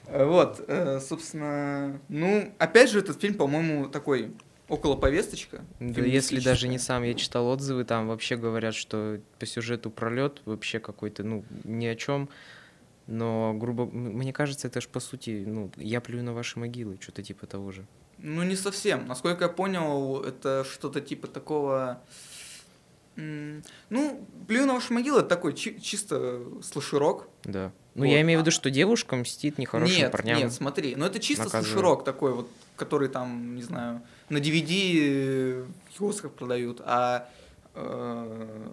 [0.08, 4.32] Вот, э, собственно, ну, опять же, этот фильм, по-моему, такой
[4.72, 5.64] около повесточка.
[5.80, 10.40] Да если даже не сам, я читал отзывы, там вообще говорят, что по сюжету пролет
[10.46, 12.28] вообще какой-то, ну, ни о чем.
[13.06, 17.22] Но, грубо, мне кажется, это ж по сути, ну, я плюю на ваши могилы, что-то
[17.22, 17.87] типа того же.
[18.18, 19.06] Ну, не совсем.
[19.06, 22.00] Насколько я понял, это что-то типа такого...
[23.16, 27.28] Ну, «Плюю на ваши могилы» это такой чи- чисто слэшерок.
[27.44, 27.70] Да.
[27.94, 28.11] Ну, Вот.
[28.11, 30.38] я имею в виду, что девушка мстит нехорошим нет, парням.
[30.38, 31.66] нет, смотри, но это чисто наказывает.
[31.66, 34.00] слэшерок такой вот, который там, не знаю,
[34.31, 37.28] на DVD в киосках продают, а
[37.74, 38.70] э,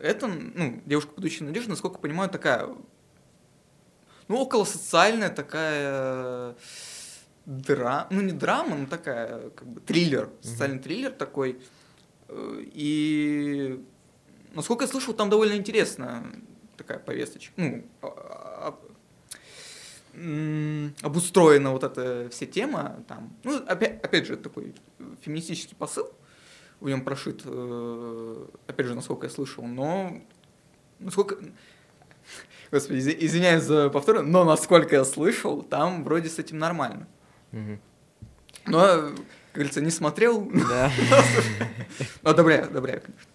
[0.00, 2.68] это, ну, девушка, подающая надежду, насколько я понимаю, такая,
[4.28, 6.54] ну, около социальная такая,
[7.44, 11.58] драма, ну не драма, но такая, как бы триллер, социальный триллер такой.
[12.28, 13.84] Э, И,
[14.54, 16.22] насколько я слышал, там довольно интересная
[16.82, 17.52] такая повесточка.
[17.56, 18.78] Ну, а- а-
[21.02, 23.32] обустроена вот эта вся тема там.
[23.44, 24.74] Ну, опять, опять же, такой
[25.22, 26.10] феминистический посыл
[26.80, 30.20] в нем прошит, э, опять же, насколько я слышал, но
[30.98, 31.38] насколько...
[32.72, 37.06] Господи, изви- извиняюсь за повтор, но насколько я слышал, там вроде с этим нормально.
[38.66, 39.14] Но, как
[39.54, 40.90] говорится, не смотрел, Да.
[42.22, 43.30] но одобряю, одобряю, конечно.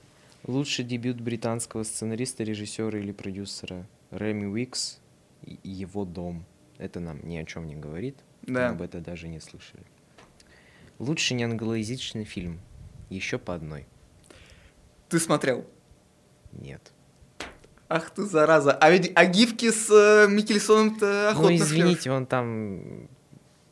[0.47, 4.99] Лучший дебют британского сценариста, режиссера или продюсера Реми Уикс
[5.43, 6.45] и его дом.
[6.77, 8.17] Это нам ни о чем не говорит.
[8.47, 8.69] Мы Да.
[8.69, 9.83] об этом даже не слышали.
[10.99, 12.61] Лучший неанглоязычный фильм.
[13.09, 13.85] Еще по одной.
[15.09, 15.65] Ты смотрел?
[16.53, 16.93] Нет.
[17.89, 18.71] Ах ты, зараза.
[18.73, 21.67] А ведь а гифки с э, Микельсоном-то охотно ну, шлёшь.
[21.67, 23.07] извините, он там...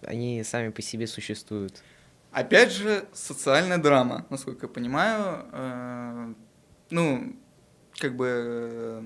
[0.02, 1.82] Они сами по себе существуют.
[2.32, 5.46] Опять же, социальная драма, насколько я понимаю.
[5.52, 6.34] Э,
[6.90, 7.36] ну,
[8.00, 8.28] как бы...
[8.30, 9.02] э,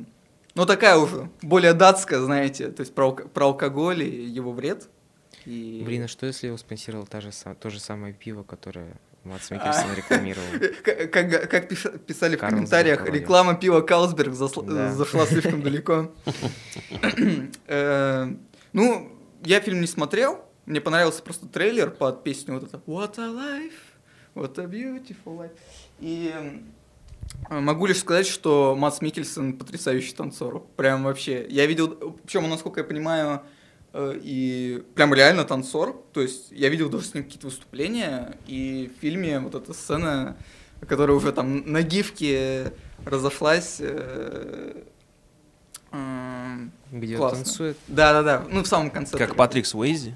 [0.56, 4.90] ну, такая уже, более датская, знаете, то есть про, про алкоголь и его вред.
[5.46, 5.82] И...
[5.86, 9.30] Блин, а что если его спонсировал та же, то же самое пиво, которое А.
[9.30, 10.46] Микельсон рекламировал?
[10.84, 11.12] Как,
[11.50, 14.92] как- писали в комментариях, реклама пива Карлсберг засла- Да.
[14.94, 16.12] зашла слишком далеко.
[17.68, 18.28] Э,
[18.74, 19.12] Ну,
[19.44, 20.44] я фильм не смотрел.
[20.66, 23.74] Мне понравился просто трейлер под песню вот это What a life,
[24.36, 25.58] what a beautiful life.
[26.00, 26.60] И э,
[27.50, 30.66] могу лишь сказать, что Матс Микельсон потрясающий танцор.
[30.76, 31.46] Прям вообще.
[31.50, 31.90] Я видел,
[32.24, 33.42] причем, насколько я понимаю,
[33.94, 36.04] э, и прям реально танцор.
[36.14, 40.38] То есть я видел даже с ним какие-то выступления, и в фильме вот эта сцена,
[40.88, 42.74] которая уже там на гифке
[43.06, 43.78] разошлась.
[43.80, 44.84] э,
[45.92, 47.44] эм, Где он Классно.
[47.44, 47.78] танцует?
[47.88, 49.18] Да-да-да, ну в самом конце.
[49.18, 49.36] Как.
[49.36, 50.14] Патрик Суэйзи.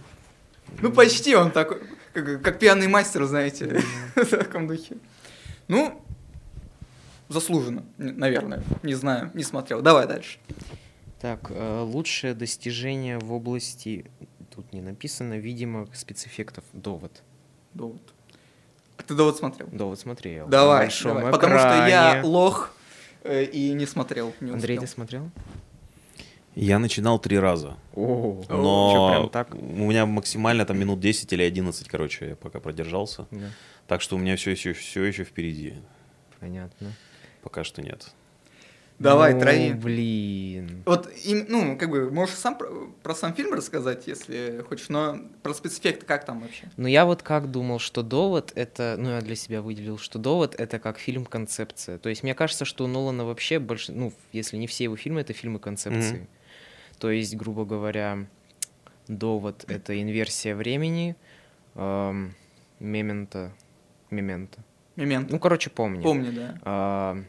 [0.82, 1.82] Ну почти он такой,
[2.14, 3.82] как, как пьяный мастер, знаете,
[4.16, 4.98] в таком духе.
[5.68, 6.04] Ну,
[7.30, 9.82] заслуженно, наверное, не знаю, не смотрел.
[9.82, 10.40] Давай дальше.
[11.20, 14.06] Так, э, лучшее достижение в области,
[14.54, 16.64] тут не написано, видимо, спецэффектов.
[16.74, 17.24] Довод.
[17.74, 18.02] Довод.
[18.98, 19.68] А ты довод смотрел?
[19.72, 20.48] Довод смотрел.
[20.48, 22.76] Давай, давай, потому что я лох
[23.24, 24.34] э, и не смотрел.
[24.42, 25.30] Не Андрей, ты смотрел?
[26.56, 27.78] Я начинал три раза.
[27.96, 29.56] О, Но прям так?
[29.56, 29.58] у
[29.88, 33.26] меня максимально там минут 10 или 11, короче, я пока продержался.
[33.32, 33.50] Да,
[33.88, 35.74] Так что у меня все еще, все еще впереди.
[36.40, 36.94] понятно.
[37.44, 38.12] Пока что нет.
[39.00, 39.74] Давай, ну, трави.
[39.74, 40.84] блин.
[40.86, 42.70] Вот, им, ну, как бы, можешь сам про,
[43.02, 46.70] про сам фильм рассказать, если хочешь, но про спецэффекты как там вообще?
[46.78, 48.96] Ну, я вот как думал, что «Довод»— это...
[48.98, 51.98] Ну, я для себя выделил, что «Довод»— это как фильм-концепция.
[51.98, 53.92] То есть мне кажется, что у Нолана вообще больше...
[53.92, 56.18] Ну, если не все его фильмы, это фильмы-концепции.
[56.18, 56.28] Мгм.
[57.00, 58.26] То есть, грубо говоря,
[59.08, 61.16] «Довод»— это инверсия времени,
[61.76, 62.36] эм,
[62.80, 63.52] «Мементо»,
[64.12, 64.64] «Мементо».
[64.96, 65.32] Момент.
[65.32, 66.04] Ну, короче, помню.
[66.04, 66.60] Помню, да.
[66.62, 67.24] А,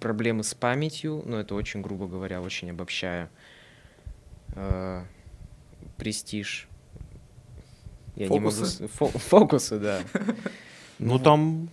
[0.00, 3.30] проблемы с памятью, ну это очень грубо говоря, очень обобщая.
[4.54, 5.04] А,
[5.96, 6.66] престиж.
[8.16, 8.50] Я не могу...
[8.50, 8.84] Фокусы.
[8.98, 10.00] фо- фокусы, да.
[10.98, 11.70] Ну, там...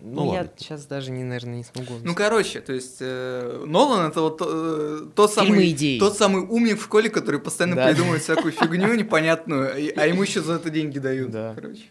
[0.00, 1.96] Ну, ну я сейчас даже, не, наверное, не смогу.
[2.02, 6.78] Ну, короче, то есть э, Нолан это вот э, тот Фильмы самый тот самый умник
[6.78, 7.88] в школе, который постоянно Да.
[7.88, 11.30] придумывает всякую фигню непонятную, а ему еще за это деньги дают.
[11.30, 11.52] Да.
[11.54, 11.82] Короче.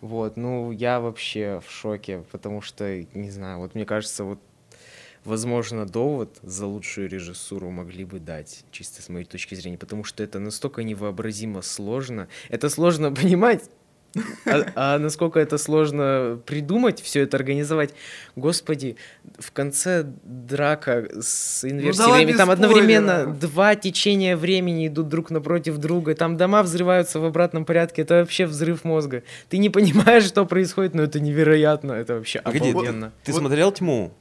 [0.00, 4.38] Вот, ну, я вообще в шоке, потому что, не знаю, вот мне кажется, вот,
[5.24, 10.22] возможно, довод за лучшую режиссуру могли бы дать, чисто с моей точки зрения, потому что
[10.22, 12.28] это настолько невообразимо сложно.
[12.48, 13.64] Это сложно понимать,
[14.46, 17.94] а, а насколько это сложно придумать, все это организовать.
[18.36, 18.96] Господи,
[19.38, 22.36] в конце драка с инверсией давай времени.
[22.38, 23.38] Там одновременно спойлеров.
[23.40, 26.14] два течения времени идут друг напротив друга.
[26.14, 28.02] Там дома взрываются в обратном порядке.
[28.02, 29.22] Это вообще взрыв мозга.
[29.50, 31.92] Ты не понимаешь, что происходит, но это невероятно.
[31.92, 33.12] Это вообще Погоди, обалденно.
[33.24, 34.12] Ты Вот- смотрел «Тьму»?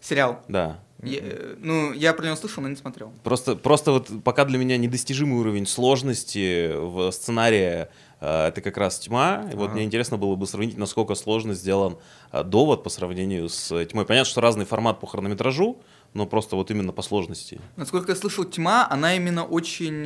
[0.00, 0.42] Сериал.
[0.48, 0.80] Да.
[1.02, 3.12] Я, э, ну, я про него слышал, но не смотрел.
[3.22, 7.86] Просто, просто вот пока для меня недостижимый уровень сложности в сценарии
[8.20, 9.48] э, это как раз тьма.
[9.52, 9.74] И вот Ага.
[9.74, 11.98] мне интересно было бы сравнить, насколько сложно сделан
[12.32, 14.06] э, довод по сравнению с тьмой.
[14.06, 15.80] Понятно, что разный формат по хронометражу,
[16.14, 17.60] но просто вот именно по сложности.
[17.76, 20.04] Насколько я слышал, тьма, она именно очень,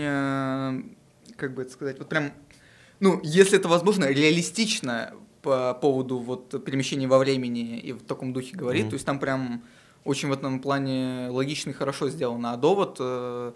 [1.37, 2.33] как бы это сказать, вот прям,
[3.01, 8.57] ну, если это возможно, реалистично по поводу вот перемещения во времени и в таком духе
[8.57, 8.83] говорит.
[8.83, 8.91] Мгм.
[8.91, 9.65] То есть там прям
[10.05, 12.53] очень в этом плане логично и хорошо сделано.
[12.53, 13.53] А довод, э,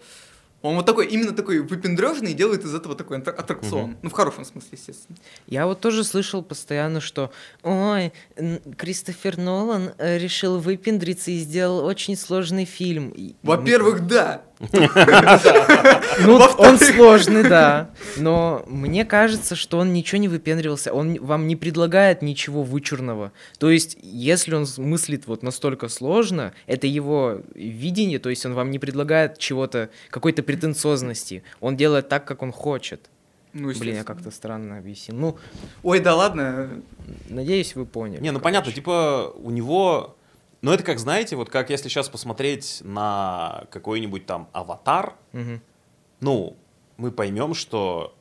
[0.63, 3.91] он вот такой, именно такой выпендрежный и делает из этого такой аттракцион.
[3.91, 3.97] Мгм.
[4.01, 5.17] Ну, в хорошем смысле, естественно.
[5.45, 7.31] Я вот тоже слышал постоянно, что
[7.63, 8.11] ой,
[8.77, 13.09] Кристофер Нолан э, решил выпендриться и сделал очень сложный фильм.
[13.09, 14.41] И- Во-первых, да.
[14.59, 17.91] Ну, он сложный, да.
[18.17, 20.93] Но мне кажется, что он ничего не выпендривался.
[20.93, 23.31] Он вам не предлагает ничего вычурного.
[23.59, 28.71] То есть, если он мыслит вот настолько сложно, это его видение, то есть он вам
[28.71, 31.43] не предлагает чего-то, какой-то претенциозности.
[31.59, 33.09] Он делает так, как он хочет.
[33.53, 35.17] Ну, Блин, я как-то странно объяснил.
[35.17, 35.37] Ну,
[35.81, 36.69] Ой, да ладно.
[37.29, 38.21] надеюсь, вы поняли.
[38.21, 40.16] Не, ну понятно, типа у него...
[40.67, 45.61] Ну это как, знаете, вот как если сейчас посмотреть на какой-нибудь там аватар, Мгм.
[46.19, 46.57] ну,
[46.97, 48.13] мы поймем, что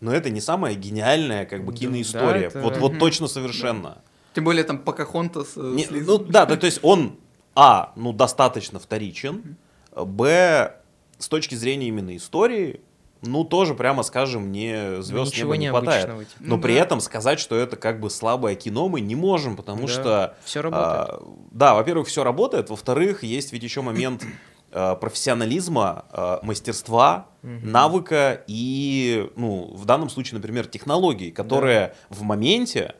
[0.00, 2.46] ну, это не самая гениальная как бы Да, киноистория.
[2.50, 3.98] это- Вот, вот точно совершенно.
[4.32, 5.54] Тем более там Покахонтас.
[5.56, 7.18] э, Не, ну да, да, то есть он,
[7.56, 9.56] а, ну достаточно вторичен,
[9.92, 10.72] б,
[11.18, 12.80] с точки зрения именно истории,
[13.22, 16.08] ну тоже, прямо скажем, не звезд Ничего неба не хватает.
[16.08, 16.24] необычного.
[16.24, 16.36] типа.
[16.40, 16.80] Но Ну при да.
[16.80, 20.36] этом сказать, что это как бы слабое кино мы не можем, потому Да, что...
[20.44, 21.08] всё работает.
[21.10, 24.24] а, да, во-первых, все работает, во-вторых, есть ведь еще момент
[24.72, 32.94] а, профессионализма, а, мастерства, навыка и, ну, в данном случае, например, технологий, которые в моменте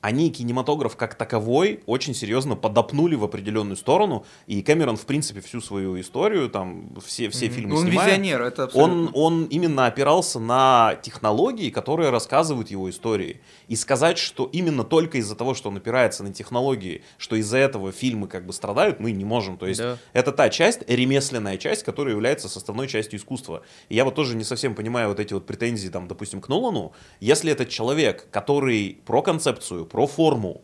[0.00, 5.60] они кинематограф как таковой очень серьезно подопнули в определенную сторону, и Кэмерон, в принципе, всю
[5.60, 7.54] свою историю, там, все, все Мгм.
[7.54, 8.94] фильмы он снимая, визионер, это абсолютно.
[8.94, 13.40] он, он именно опирался на технологии, которые рассказывают его истории.
[13.68, 17.92] И сказать, что именно только из-за того, что он опирается на технологии, что из-за этого
[17.92, 19.58] фильмы как бы страдают, мы не можем.
[19.58, 19.98] То есть Да.
[20.14, 23.62] это та часть, ремесленная часть, которая является составной частью искусства.
[23.90, 26.92] И я вот тоже не совсем понимаю вот эти вот претензии, там, допустим, к Нолану.
[27.20, 30.62] Если этот человек, который про концепцию, про форму,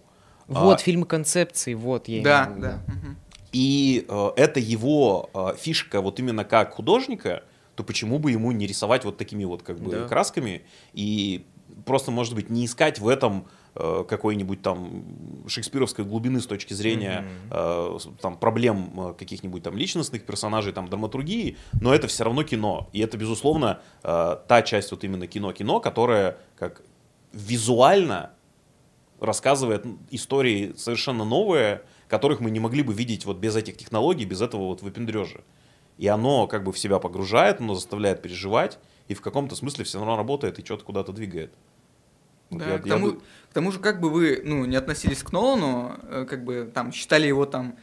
[0.49, 2.67] Вот, а, фильмы концепции, вот я Да, имею в виду.
[2.69, 2.93] да.
[2.95, 3.17] мгм.
[3.53, 7.43] и э, это его э, фишка вот именно как художника,
[7.75, 10.09] то почему бы ему не рисовать вот такими вот как бы Да.
[10.09, 10.63] красками
[10.93, 11.45] и
[11.85, 15.05] просто, может быть, не искать в этом э, какой-нибудь там
[15.49, 20.89] шекспировской глубины с точки зрения э, с- там проблем э, каких-нибудь там личностных персонажей, там
[20.89, 22.89] драматургии, но это все равно кино.
[22.93, 26.83] И это, безусловно, э, та часть вот именно кино-кино, которая как
[27.33, 28.31] визуально
[29.21, 34.41] рассказывает истории совершенно новые, которых мы не могли бы видеть вот без этих технологий, без
[34.41, 35.41] этого вот выпендрежа.
[35.99, 39.99] И оно как бы в себя погружает, оно заставляет переживать, и в каком-то смысле все
[39.99, 41.53] равно работает и что-то куда-то двигает.
[42.51, 44.77] Вот Да, я- к, я тому, бы- к тому же, как бы вы ну, не
[44.77, 47.77] относились к Нолану, э, как бы там считали его там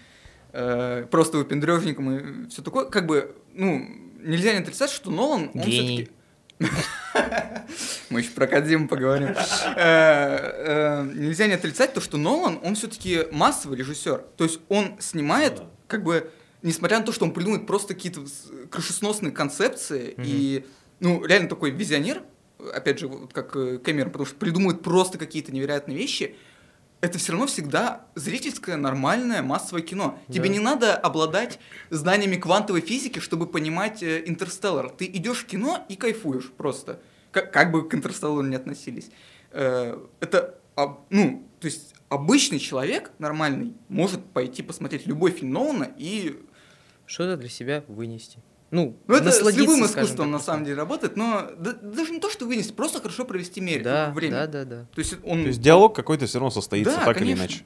[0.51, 3.85] э, просто выпендрежником и все такое, как бы, ну,
[4.21, 6.11] нельзя не отрицать, что Нолан, он все-таки...
[8.09, 9.29] Мы еще про Кодзиму поговорим.
[9.29, 9.35] Э,
[9.75, 14.23] э, Нельзя не отрицать то, что Нолан, он все-таки массовый режиссер.
[14.37, 18.21] То есть он снимает, как бы, несмотря на то, что он придумывает просто какие-то
[18.69, 20.65] крышесносные концепции, и,
[20.99, 22.23] ну, реально такой визионер,
[22.73, 26.35] опять же, вот как э, Кэмерон, потому что придумывает просто какие-то невероятные вещи,
[27.03, 30.17] это все равно всегда зрительское, нормальное, массовое кино.
[30.29, 30.53] Тебе Да.
[30.53, 34.89] не надо обладать знаниями квантовой физики, чтобы понимать э, Интерстеллар.
[34.89, 37.01] Ты идешь в кино и кайфуешь просто.
[37.31, 39.09] Как, как бы к Интерстеллару не относились.
[39.51, 45.91] Э, это, об- ну, то есть обычный человек, нормальный, может пойти посмотреть любой фильм Нолана
[45.97, 46.39] и...
[47.05, 48.39] Что-то для себя вынести.
[48.73, 52.19] Ну, Ну, это с любым искусством так, на самом деле работает, но да- даже не
[52.19, 54.33] то, что вынести, просто хорошо провести мере, Да, время.
[54.33, 54.75] да, да, да.
[54.95, 55.41] То есть он...
[55.43, 57.41] То есть диалог какой-то все равно состоится, Да, так или конечно.
[57.43, 57.63] иначе.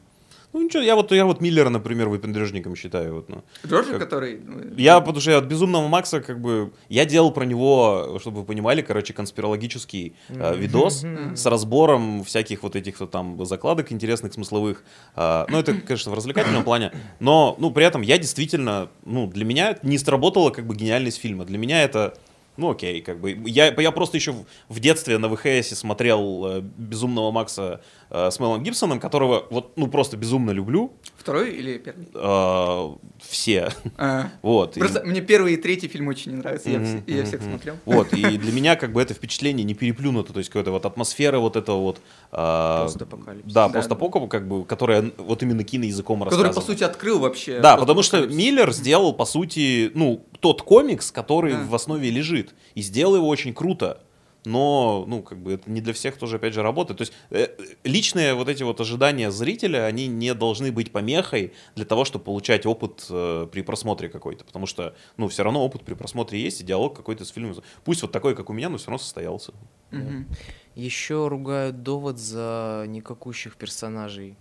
[0.53, 3.15] Ну ничего, я вот, я вот Миллера, например, выпендрежником считаю.
[3.15, 3.43] Вот, ну.
[3.65, 4.39] Джорджи, как- который...
[4.43, 8.39] ну, Я, потому что я от Безумного Макса, как бы, я делал про него, чтобы
[8.39, 11.03] вы понимали, короче, конспирологический э, видос
[11.35, 14.83] с разбором всяких вот этих вот там закладок интересных, смысловых.
[15.15, 19.43] Э, ну, это, конечно, в развлекательном плане, но, ну, при этом я действительно, ну, для
[19.45, 21.43] меня не сработала как бы гениальность фильма.
[21.45, 22.13] Для меня это,
[22.55, 23.37] ну, окей, как бы.
[23.45, 28.39] Я, я просто еще в, в детстве на ВХС смотрел э, Безумного Макса э, с
[28.39, 30.91] Мелом Гибсоном, которого вот, ну, просто безумно люблю.
[31.17, 32.07] Второй или первый?
[32.13, 33.69] Э, все.
[33.97, 34.77] А, Вот.
[34.77, 37.75] и- Просто мне первый и третий фильм очень не нравятся, я, все- я всех смотрел.
[37.85, 41.39] Вот, и для меня как бы это впечатление не переплюнуто, то есть какая-то вот атмосфера
[41.39, 42.01] вот этого вот...
[42.31, 43.51] а, Постапокалипсис.
[43.53, 43.73] Да, Да.
[43.73, 47.59] постапокалипсиса, как бы, которая вот именно киноязыком Который, по сути, открыл вообще...
[47.59, 48.37] Да, потому что постапокалипсис.
[48.51, 51.63] Миллер сделал, по сути, ну, тот комикс, который Да.
[51.67, 54.01] в основе лежит, и сделал его очень круто.
[54.47, 56.97] Но, ну, как бы это не для всех тоже, опять же, работает.
[56.99, 57.49] То есть э,
[57.83, 62.65] личные вот эти вот ожидания зрителя, они не должны быть помехой для того, чтобы получать
[62.65, 64.45] опыт э, при просмотре какой-то.
[64.45, 67.55] Потому что, ну, все равно опыт при просмотре есть, и диалог какой-то с фильмом.
[67.83, 69.53] Пусть вот такой, как у меня, но все равно состоялся.
[69.91, 70.27] Мгм.
[70.75, 74.37] Еще ругают довод за никакущих персонажей.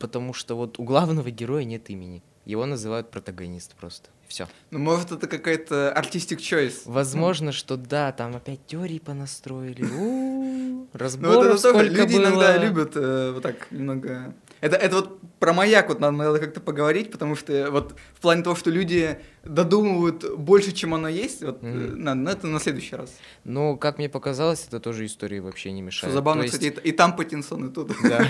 [0.00, 2.22] Потому что вот у главного героя нет имени.
[2.46, 4.08] Его называют протагонист просто.
[4.34, 4.48] Все.
[4.72, 6.78] Ну, может, это какая-то artistic choice.
[6.86, 9.84] Возможно, что да, там опять теории понастроили.
[9.94, 12.22] Ну, разборов вот это тоже сколько люди было.
[12.22, 14.34] иногда любят э, вот так немного...
[14.60, 18.42] Это, это вот про маяк вот надо, надо как-то поговорить, потому что вот в плане
[18.42, 22.02] того, что люди додумывают больше, чем оно есть, вот Мгм.
[22.02, 23.16] надо, но это на следующий раз.
[23.44, 26.14] Но, как мне показалось, это тоже истории вообще не Что мешает.
[26.14, 27.92] забавно, То есть- кстати, и, и там Паттинсон, и тут.
[28.02, 28.26] Да.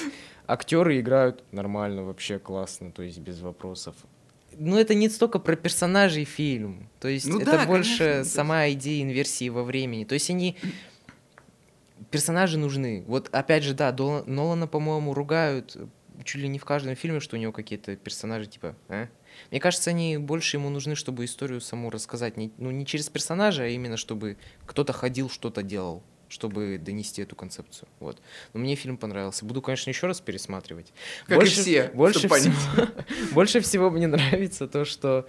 [0.46, 3.94] Актеры играют нормально, вообще классно, то есть без вопросов.
[4.58, 6.88] Но это не столько про персонажей фильм.
[7.00, 10.04] То есть Ну это да, больше конечно, сама идея инверсии во времени.
[10.04, 10.56] То есть они...
[12.10, 13.04] Персонажи нужны.
[13.06, 15.76] Вот опять же, да, Дол- Нолана, по-моему, ругают
[16.24, 18.76] чуть ли не в каждом фильме, что у него какие-то персонажи типа...
[18.88, 19.08] «А?»
[19.50, 22.36] Мне кажется, они больше ему нужны, чтобы историю саму рассказать.
[22.36, 24.36] Не, ну, не через персонажа, а именно чтобы
[24.66, 27.88] кто-то ходил, что-то делал, чтобы донести эту концепцию.
[28.00, 28.18] Вот.
[28.52, 29.44] Но мне фильм понравился.
[29.44, 30.92] Буду, конечно, еще раз пересматривать.
[31.26, 32.54] Как и все, Больше всего,
[33.32, 35.26] больше всего мне нравится то, что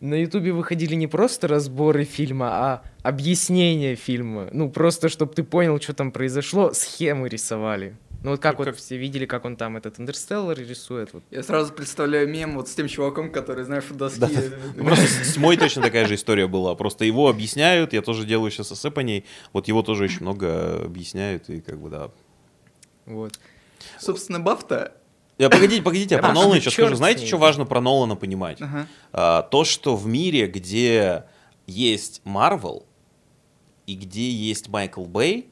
[0.00, 4.48] на Ютубе выходили не просто разборы фильма, а объяснение фильма.
[4.52, 7.96] Ну, просто, чтобы ты понял, что там произошло, схемы рисовали.
[8.22, 11.12] Ну, вот как Ну, вот как- все видели, как он там этот Интерстеллар рисует.
[11.14, 11.22] Вот.
[11.30, 14.20] Я сразу представляю мем вот с тем чуваком, который, знаешь, у доски...
[14.20, 14.28] Да.
[14.84, 16.74] Просто с тьмой точно такая же история была.
[16.74, 19.24] Просто его объясняют, я тоже делаю сейчас эссе по ней.
[19.52, 22.10] Вот его тоже очень много объясняют, и как бы да.
[23.06, 23.38] вот.
[23.98, 24.94] Собственно, Бафта...
[25.38, 26.94] Я, погодите, погодите, я Да про Нолана еще скажу.
[26.96, 28.60] Знаете, что важно про Нолана понимать?
[28.60, 28.86] Ага.
[29.12, 31.24] А, то, что в мире, где
[31.66, 32.84] есть Марвел
[33.86, 35.49] и где есть Майкл Бэй,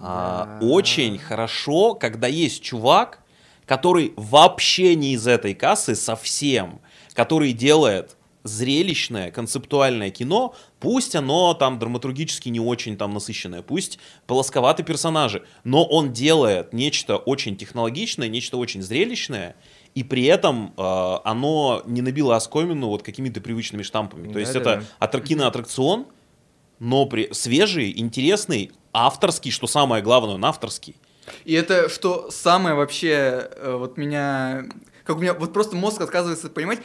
[0.00, 0.66] а, Да.
[0.66, 3.20] очень хорошо, когда есть чувак,
[3.66, 6.80] который вообще не из этой кассы совсем,
[7.14, 14.84] который делает зрелищное, концептуальное кино, пусть оно там драматургически не очень там насыщенное, пусть полосковатые
[14.84, 19.56] персонажи, но он делает нечто очень технологичное, нечто очень зрелищное,
[19.94, 24.30] и при этом э, оно не набило оскомину вот какими-то привычными штампами.
[24.30, 24.82] То есть Да-да-да.
[25.00, 26.06] это атр- киноаттракцион,
[26.80, 27.32] но при...
[27.32, 30.96] свежий, интересный, авторский, что самое главное, он авторский.
[31.44, 34.64] И это что самое вообще э, вот меня...
[35.04, 36.80] Как у меня вот просто мозг отказывается понимать,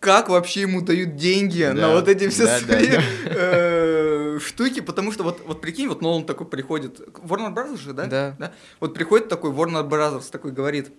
[0.00, 3.02] как вообще ему дают деньги на Да, вот эти все да, да, свои да.
[3.24, 8.06] э, штуки, потому что вот, вот прикинь, вот Нолан такой приходит, Warner Brothers же, да?
[8.06, 8.52] Да.
[8.80, 10.92] Вот приходит такой Warner Brothers, такой говорит,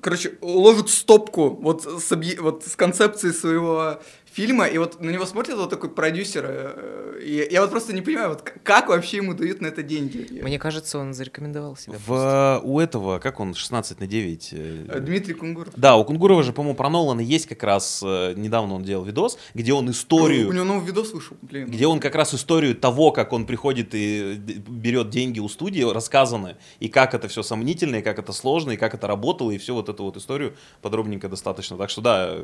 [0.00, 4.00] короче, ложит стопку вот с, объе- вот с концепцией своего
[4.32, 8.02] фильма, и вот на него смотрит вот такой продюсер, э, и я вот просто не
[8.02, 10.40] понимаю, вот как вообще ему дают на это деньги.
[10.42, 11.96] Мне кажется, он зарекомендовал себя.
[12.06, 14.48] В, у этого, как он, 16 на 9?
[14.52, 15.72] э, Э, Дмитрий Кунгуров.
[15.76, 19.72] Да, у Кунгурова же, по-моему, про Нолана есть как раз, недавно он делал видос, где
[19.72, 21.68] он У историю, него новый видос вышел, блин.
[21.70, 26.56] где он как раз историю того, как он приходит и берет деньги у студии, рассказано,
[26.80, 29.74] и как это все сомнительно, и как это сложно, и как это работало, и всю
[29.74, 31.76] вот эту вот историю подробненько достаточно.
[31.76, 32.36] Так что да,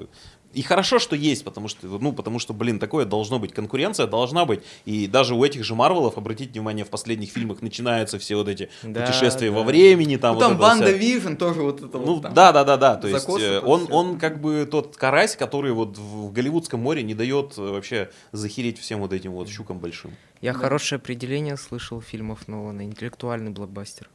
[0.55, 4.45] и хорошо, что есть, потому что, ну, потому что, блин, такое должно быть, конкуренция должна
[4.45, 8.49] быть, и даже у этих же Марвелов, обратите внимание, в последних фильмах начинаются все вот
[8.49, 9.67] эти Да, путешествия во да.
[9.67, 12.35] времени, там Ну, вот там вся- Вижн тоже вот это ну вот там.
[12.35, 12.97] да, да, да, да.
[12.97, 16.33] То есть закосы, э, это он, он как бы тот карась, который вот в в
[16.33, 20.11] Голливудском море не дает э, вообще захереть всем вот этим вот щукам большим.
[20.43, 20.59] Я Да.
[20.59, 22.83] хорошее определение слышал фильмов Нолана.
[22.85, 24.09] Интеллектуальный блокбастер.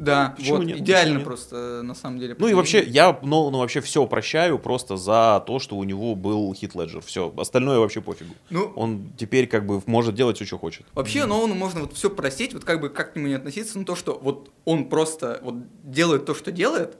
[0.00, 0.78] Да, Почему вот, нет?
[0.78, 2.34] идеально Почему просто, на самом деле.
[2.38, 6.54] Ну и вообще, я Нолану вообще все прощаю просто за то, что у него был
[6.54, 7.02] хит Леджер.
[7.02, 8.34] Все, остальное вообще пофигу.
[8.48, 10.86] Ну, Он теперь как бы может делать все, что хочет.
[10.94, 13.84] Вообще, Нолану можно вот все простить, вот как бы как к нему не относиться, но
[13.84, 16.96] то, что вот он просто вот делает то, что делает,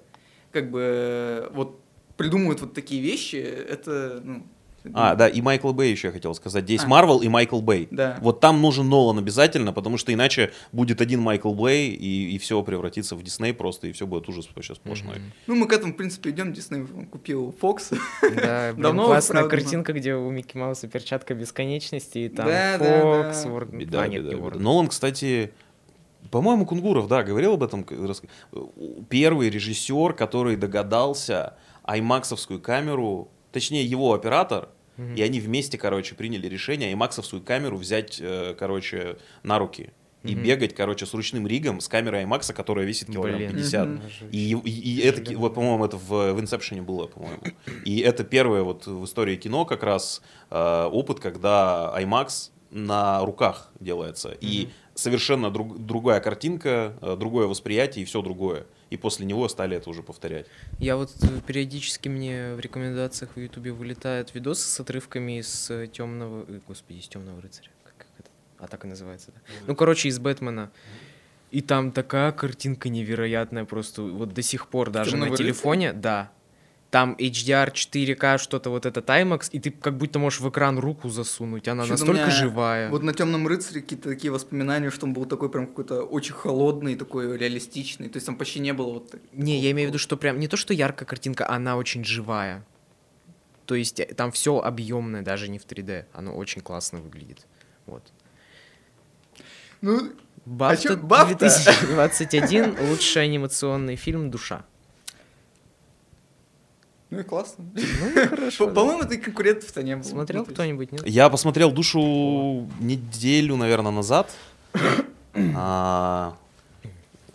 [0.52, 1.80] как бы э, вот
[2.18, 4.46] придумывает вот такие вещи, это, ну...
[4.94, 6.64] А, да, и Майкл Бэй еще я хотел сказать.
[6.64, 6.88] Здесь А.
[6.88, 7.88] Марвел и Майкл Бэй.
[7.90, 8.18] Да.
[8.20, 12.62] Вот там нужен Нолан обязательно, потому что иначе будет один Майкл Бэй, и, и все
[12.62, 15.16] превратится в Дисней просто, и все будет ужас вообще сплошной.
[15.16, 15.32] Мгм.
[15.46, 17.96] Ну, мы к этому, в принципе, идем, Дисней купил Fox.
[18.22, 22.78] Да, блин, Давно, классная правда, картинка, где у Микки Мауса перчатка бесконечности, и там Да,
[22.78, 23.50] да, Фокс, да.
[23.50, 24.58] Уорн- Беда, а, нет, беда, беда.
[24.58, 25.52] Нолан, кстати,
[26.30, 27.84] по-моему, Кунгуров, да, говорил об этом.
[29.08, 35.14] Первый режиссер, который догадался аймаксовскую камеру, точнее, его оператор, Мгм.
[35.14, 39.90] и они вместе, короче, приняли решение аймаксовскую камеру взять, э, короче, на руки.
[40.22, 40.42] И Мгм.
[40.44, 43.52] бегать, короче, с ручным ригом, с камерой IMAX, которая весит килограмм Блин.
[43.52, 43.88] 50.
[43.88, 44.00] Мгм.
[44.32, 47.40] И, и- и это, вот, по-моему, это в, в Инсепшене было, по-моему.
[47.86, 50.20] И это первое вот в истории кино как раз
[50.50, 54.36] э, опыт, когда IMAX на руках делается.
[54.42, 58.66] И совершенно друг- другая картинка, э, другое восприятие и все другое.
[58.90, 60.46] И после него стали это уже повторять.
[60.80, 65.86] Я вот э, периодически мне в рекомендациях в Ютубе вылетают видосы с отрывками из э,
[65.86, 69.40] темного, э, господи, из темного рыцаря, как, как это, а так и называется, да.
[69.68, 70.72] Ну, короче, из Бэтмена.
[71.52, 75.52] И там такая картинка невероятная просто, вот до сих пор даже «Темного на рыцаря»?
[75.52, 76.32] телефоне, да.
[76.90, 81.08] Там HDR 4К, что-то вот это Timex, и ты как будто можешь в экран руку
[81.08, 82.90] засунуть, она Чё-то у настолько меня живая.
[82.90, 86.96] Вот на темном рыцаре какие-то такие воспоминания, что он был такой прям какой-то очень холодный,
[86.96, 88.08] такой реалистичный.
[88.08, 89.14] То есть там почти не было вот.
[89.32, 92.64] Не, я имею в виду, что прям не то, что яркая картинка, она очень живая.
[93.66, 96.06] То есть э, там все объемное, даже не в 3D.
[96.12, 97.46] Оно очень классно выглядит.
[97.86, 98.02] Вот.
[99.80, 100.12] Ну,
[100.44, 101.38] Бафта чё, Бафта?
[101.38, 104.64] 2021 лучший анимационный фильм «Душа».
[107.10, 107.64] Ну и классно.
[107.74, 108.66] Ну, хорошо.
[108.68, 110.04] По- По-моему, ты конкурентов-то не было.
[110.04, 111.06] Смотрел Ну, кто-нибудь, нет?
[111.06, 112.00] Я посмотрел душу
[112.80, 114.30] неделю, наверное, назад.
[115.34, 116.36] А,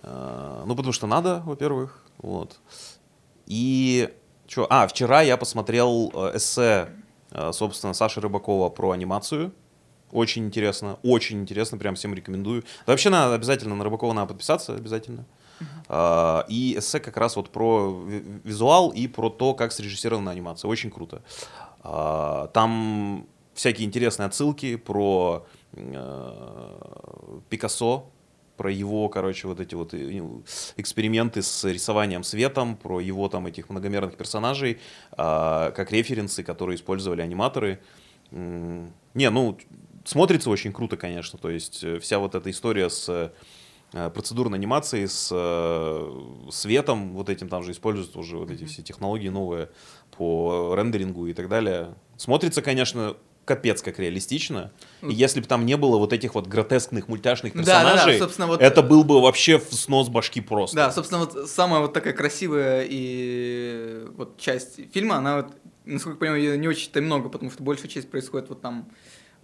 [0.03, 2.03] а, ну, потому что надо, во-первых.
[2.19, 2.59] Вот.
[3.47, 4.09] И
[4.47, 4.67] что?
[4.69, 6.89] А, вчера я посмотрел э, эссе,
[7.31, 9.51] э, собственно, Саши Рыбакова про анимацию.
[10.11, 12.61] Очень интересно, очень интересно, прям всем рекомендую.
[12.85, 15.25] Да вообще надо обязательно на Рыбакова надо подписаться, обязательно.
[15.87, 20.67] А, И эссе как раз вот про ви- визуал и про то, как срежиссирована анимация.
[20.69, 21.21] Очень круто.
[21.83, 28.09] А, Там всякие интересные отсылки про э, Пикассо,
[28.57, 30.21] про его, короче, вот эти вот э,
[30.77, 34.79] эксперименты с рисованием светом, про его там этих многомерных персонажей,
[35.11, 37.79] а, как референсы, которые использовали аниматоры.
[38.31, 39.57] Не, ну,
[40.03, 41.37] смотрится очень круто, конечно.
[41.37, 43.31] То есть э, вся вот эта история с
[43.95, 48.83] э, процедурной анимацией, с э, светом, вот этим там же используют уже вот эти все
[48.83, 49.69] технологии новые
[50.15, 51.95] по рендерингу и так далее.
[52.17, 53.15] Смотрится, конечно,
[53.45, 54.71] капец как реалистично.
[55.01, 58.19] И если бы там не было вот этих вот гротескных мультяшных Да, да, да, персонажей,
[58.19, 60.75] собственно, вот- это был бы вообще в снос башки просто.
[60.75, 65.47] Да, собственно, вот самая вот такая красивая и вот часть фильма, она вот,
[65.85, 68.89] насколько я понимаю, её не очень-то много, потому что большая часть происходит вот там,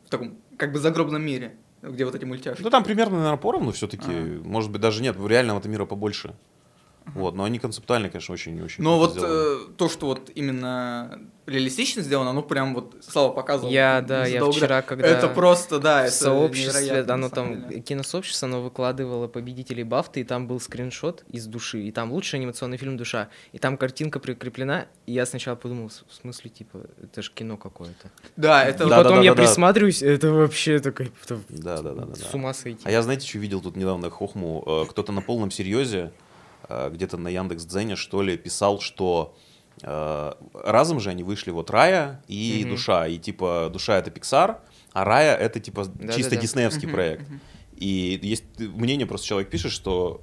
[0.06, 2.62] в таком, как бы загробном мире, где вот эти мультяшки.
[2.62, 4.12] Ну там примерно, наверное, поровну все-таки.
[4.12, 4.48] Ага.
[4.48, 6.36] Может быть, даже нет, реально этого мира побольше.
[7.16, 12.32] Вот, но они концептуально, конечно, очень-очень Но вот э, то, что вот именно реалистично сделано,
[12.32, 13.72] ну прям вот Слава показывал.
[13.72, 17.82] Я, да, я вчера, когда Это просто, да, в это сообществе, оно там, деле.
[17.82, 22.78] киносообщество, оно выкладывало победителей Бафты, и там был скриншот из души, и там лучший анимационный
[22.78, 27.32] фильм «Душа», и там картинка прикреплена, и я сначала подумал, в смысле, типа, это же
[27.32, 28.12] кино какое-то.
[28.38, 29.44] Да, это И Да, потом да, я да, да.
[29.48, 32.30] присматриваюсь, это вообще такое, это Да, да, да, да, с да.
[32.34, 32.82] ума сойти.
[32.86, 34.64] А я, знаете, что видел тут недавно хохму?
[34.66, 36.12] Э, Кто-то на полном серьезе,
[36.92, 39.36] где-то на Яндекс Дзене, что ли, писал, что
[39.84, 42.72] э, разом же они вышли вот Рая и Мгм.
[42.72, 43.08] Душа.
[43.08, 44.58] И типа Душа это Pixar,
[44.94, 46.14] а Рая это типа Да-да-да.
[46.14, 47.30] чисто диснеевский Мгм, проект.
[47.30, 47.40] мгм.
[47.78, 50.22] И есть мнение, просто человек пишет, что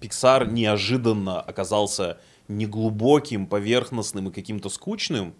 [0.00, 2.18] Pixar неожиданно оказался
[2.48, 5.34] неглубоким, поверхностным и каким-то скучным,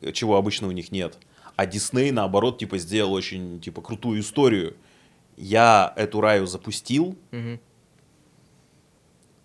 [0.00, 1.18] э, чего обычно у них нет.
[1.56, 4.76] А Дисней, наоборот, типа сделал очень типа крутую историю.
[5.36, 7.60] Я эту раю запустил, Мгм.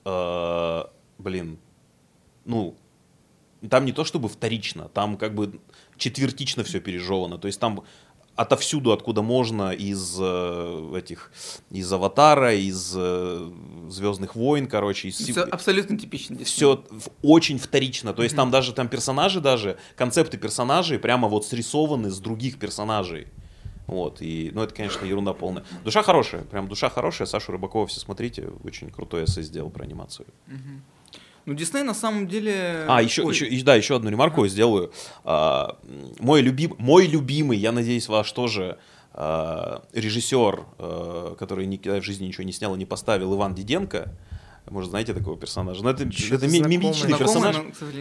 [0.09, 0.83] Э,
[1.17, 1.59] блин,
[2.45, 2.75] ну,
[3.69, 5.59] там не то чтобы вторично, там как бы
[5.97, 7.37] четвертично все пережевано.
[7.37, 7.83] То есть там
[8.35, 11.31] отовсюду, откуда можно, из э, этих,
[11.71, 13.51] из Аватара, из э,
[13.89, 16.37] Звездных войн, короче, из Всё абсолютно типично.
[16.45, 16.85] Все
[17.21, 18.13] очень вторично.
[18.13, 23.27] То есть там даже там персонажи даже, концепты персонажей прямо вот срисованы с других персонажей.
[23.89, 25.63] Вот, и, ну, это, конечно, ерунда полная.
[25.83, 27.27] Душа хорошая, прям душа хорошая.
[27.27, 30.27] Сашу Рыбакова все смотрите, очень крутой эссе сделал про анимацию.
[31.45, 32.85] Ну, Дисней на самом деле...
[32.87, 34.91] А, еще, Ой, еще, да, еще одну ремарку я сделаю.
[35.23, 35.79] А,
[36.19, 38.77] мой, любим, мой любимый, я надеюсь, ваш тоже
[39.13, 44.13] а, режиссер, а, который никогда в жизни ничего не снял и не поставил, Иван Диденко.
[44.69, 45.81] Может, знаете такого персонажа?
[45.83, 46.77] Ну, это, Чё-то это ми- знакомое.
[46.77, 47.55] мимичный знакомый, персонаж.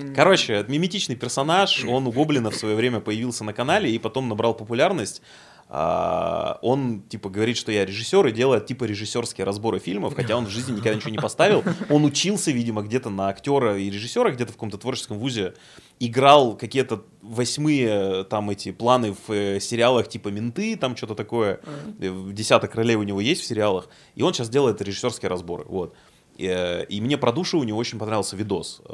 [0.05, 3.99] но, Короче, это миметичный персонаж, он у Гоблина в свое время появился на канале и
[3.99, 5.23] потом набрал популярность.
[5.71, 10.47] А, он типа говорит, что я режиссер и делает типа режиссерские разборы фильмов, хотя он
[10.47, 11.63] в жизни никогда ничего не поставил.
[11.91, 15.55] Он учился, видимо, где-то на актера и режиссера, где-то в каком-то творческом вузе,
[16.01, 21.61] играл какие-то восьмые там эти планы в э, сериалах типа «Менты», там что-то такое.
[22.01, 23.89] Э, «Десяток ролей» у него есть в сериалах.
[24.15, 25.65] И он сейчас делает режиссерские разборы.
[25.69, 25.95] Вот.
[26.39, 28.81] И, э, и мне про душу у него очень понравился видос.
[28.89, 28.93] Э,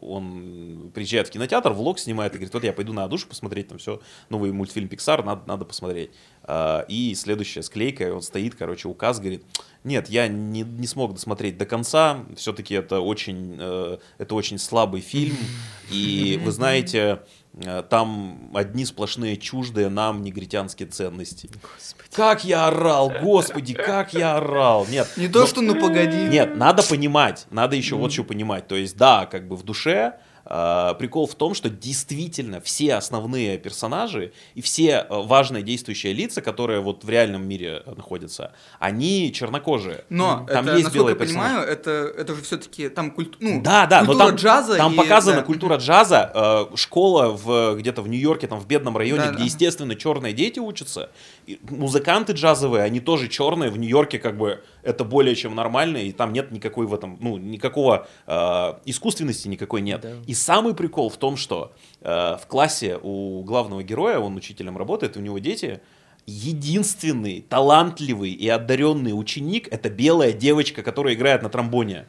[0.00, 3.78] Он приезжает в кинотеатр, влог снимает и говорит, вот я пойду на душу посмотреть, там
[3.78, 6.10] все, новый мультфильм Pixar, надо, надо посмотреть.
[6.44, 9.42] Э, И следующая склейка, он стоит, короче, указ, говорит,
[9.82, 13.54] нет, я не, не смог досмотреть до конца, все-таки это очень,
[14.18, 15.36] это очень слабый фильм,
[15.90, 17.22] и вы знаете,
[17.88, 21.50] там одни сплошные чуждые нам негритянские ценности.
[22.12, 24.86] Как я орал, господи, как я орал.
[24.88, 26.16] Нет, Не то, но- что ну погоди.
[26.28, 28.66] нет, надо понимать, надо еще вот что понимать.
[28.68, 30.14] То есть, да, как бы в душе
[30.50, 36.80] прикол в том, что действительно все основные персонажи и все э, важные действующие лица, которые
[36.80, 40.04] вот в реальном мире находятся, они чернокожие.
[40.08, 41.48] Но там это, есть белые я персонажи.
[41.54, 44.76] понимаю, это, это же все-таки там культ, ну, Да, да, но культура там, джаза.
[44.76, 45.42] там и- показана да.
[45.44, 46.32] культура джаза,
[46.72, 49.44] э, школа в, где-то в Нью-Йорке, там в бедном районе, Да, где, да.
[49.44, 51.10] естественно, черные дети учатся.
[51.46, 53.70] И музыканты джазовые, они тоже черные.
[53.70, 57.36] В Нью-Йорке как бы это более чем нормально, и там нет никакой в этом, ну,
[57.36, 58.32] никакого э,
[58.84, 60.00] искусственности никакой нет.
[60.02, 60.12] Да.
[60.26, 65.16] И самый прикол в том, что э, в классе у главного героя, он учителем работает,
[65.16, 65.80] у него дети,
[66.26, 72.06] единственный талантливый и одаренный ученик— это белая девочка, которая играет на тромбоне.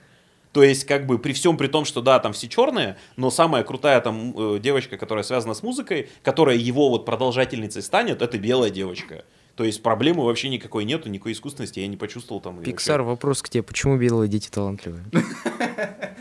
[0.52, 3.64] То есть, как бы, при всем при том, что да, там все черные, но самая
[3.64, 8.70] крутая там э, девочка, которая связана с музыкой, которая его вот продолжательницей станет, это белая
[8.70, 9.24] девочка.
[9.56, 12.64] То есть проблемы вообще никакой нету, никакой искусственности я не почувствовал там.
[12.64, 13.64] Пиксар, вопрос к тебе.
[13.64, 15.04] Почему белые дети талантливые?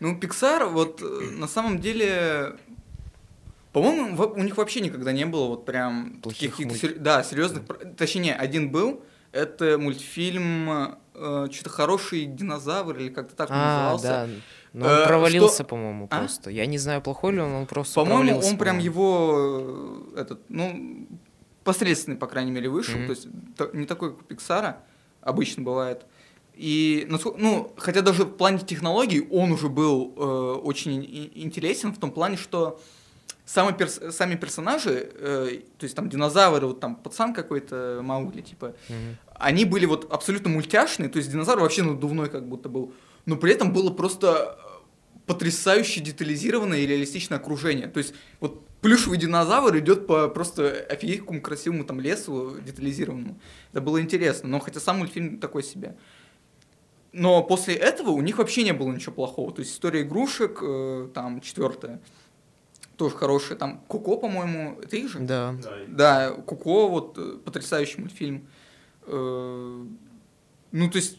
[0.00, 1.06] Ну, Pixar, вот э,
[1.38, 2.56] на самом деле,
[3.72, 7.62] по-моему, у них вообще никогда не было вот прям Плохих таких мульт- да, серьезных,
[7.96, 9.02] точнее, не, один был,
[9.32, 14.06] это мультфильм э, что-то хороший динозавр или как-то так он А, назывался.
[14.08, 14.28] да.
[14.74, 16.18] Но он Э, провалился, что- по-моему, А?
[16.18, 16.50] просто.
[16.50, 18.92] Я не знаю, плохой ли он, он просто По-моему, провалился, он прям по-моему.
[18.94, 21.06] его э, этот, ну,
[21.64, 23.06] посредственный, по крайней мере, вышел, Мгм.
[23.06, 24.80] то есть та- не такой, как у Пиксара,
[25.22, 26.04] обычно бывает.
[26.54, 31.04] И, насколько- ну, хотя даже в плане технологий он уже был э, очень
[31.34, 32.80] интересен в том плане, что
[33.44, 38.74] сами, перс- сами персонажи, э, то есть там динозавры, вот там пацан какой-то Маугли, типа,
[38.88, 39.16] Мгм.
[39.34, 42.92] они были вот абсолютно мультяшные, то есть динозавр вообще надувной как будто был,
[43.26, 44.74] но при этом было просто э,
[45.26, 47.88] потрясающе детализированное и реалистичное окружение.
[47.88, 53.40] То есть вот плюшевый динозавр идет по просто офигеть какому красивому там лесу детализированному.
[53.72, 55.96] Это было интересно, но хотя сам мультфильм такой себе.
[57.12, 59.54] Но после этого у них вообще не было ничего плохого.
[59.54, 62.02] То есть история игрушек, э, там четвертая,
[62.96, 63.56] тоже хорошая.
[63.56, 65.20] Там Коко, по-моему, это их же?
[65.20, 65.56] Да.
[65.88, 68.46] Да, Куко, вот э, потрясающий мультфильм.
[69.06, 69.86] Э,
[70.72, 71.16] Ну, то есть,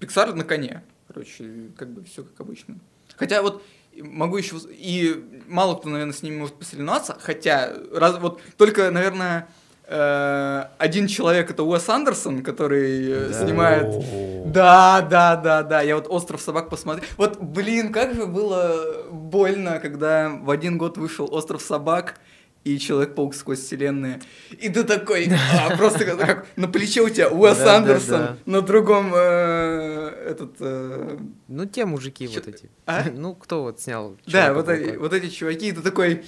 [0.00, 0.82] Pixar на коне.
[1.06, 2.80] Короче, как бы все как обычно.
[3.16, 3.62] Хотя вот
[3.96, 4.56] могу еще...
[4.70, 7.16] И мало кто, наверное, с ними может посоревноваться.
[7.20, 9.48] Хотя, раз, вот только, наверное,
[9.86, 13.44] э, один человек это Уэс Андерсон, который э, Да.
[13.46, 14.52] снимает...
[14.52, 15.80] Да, да, да, да.
[15.82, 17.04] Я вот «Остров собак» посмотрел.
[17.16, 22.14] Вот, блин, как же было больно, когда в один год вышел «Остров собак»,
[22.64, 24.20] и Человек-паук сквозь вселенные.
[24.50, 28.36] И ты такой, а, просто как, на плече у тебя Уэс Да, да, Андерсон, да.
[28.46, 30.56] на другом э, этот...
[30.60, 32.70] э, Ну, те мужики Чё- вот эти.
[32.86, 33.04] А?
[33.14, 36.24] Ну, кто вот снял да, вот, эти- вот эти чуваки, и ты такой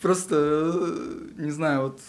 [0.00, 2.00] просто, э, не знаю, вот...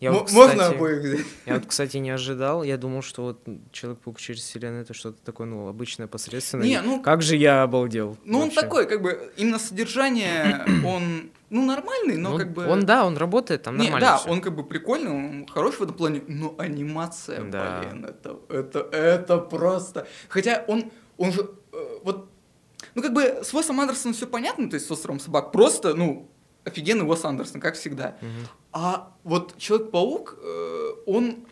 [0.00, 1.26] Я вот, Можно кстати, обоих взять?
[1.44, 2.62] Я вот, кстати, не ожидал.
[2.62, 6.66] Я думал, что вот Человек-паук через вселенную это что-то такое, ну, обычное, посредственное.
[6.66, 8.16] Не, ну- Как же я обалдел.
[8.24, 8.60] Ну, он вообще.
[8.62, 12.66] такой, как бы, именно содержание, он, ну, нормальный, но Ну, как бы...
[12.66, 14.30] Он, да, он работает, там Не, нормально да, всё.
[14.30, 17.80] он как бы прикольный, он хороший в этом плане, но анимация, Да.
[17.82, 20.06] блин, это, это, это просто...
[20.30, 22.30] Хотя он, он же, э, вот,
[22.94, 26.30] ну как бы с Уэсом Андерсоном все понятно, то есть с «Островом собак», просто, ну,
[26.64, 28.16] офигенный Уэс Андерсон, как всегда.
[28.20, 28.48] Мгм.
[28.72, 31.44] А вот Человек-паук, э, он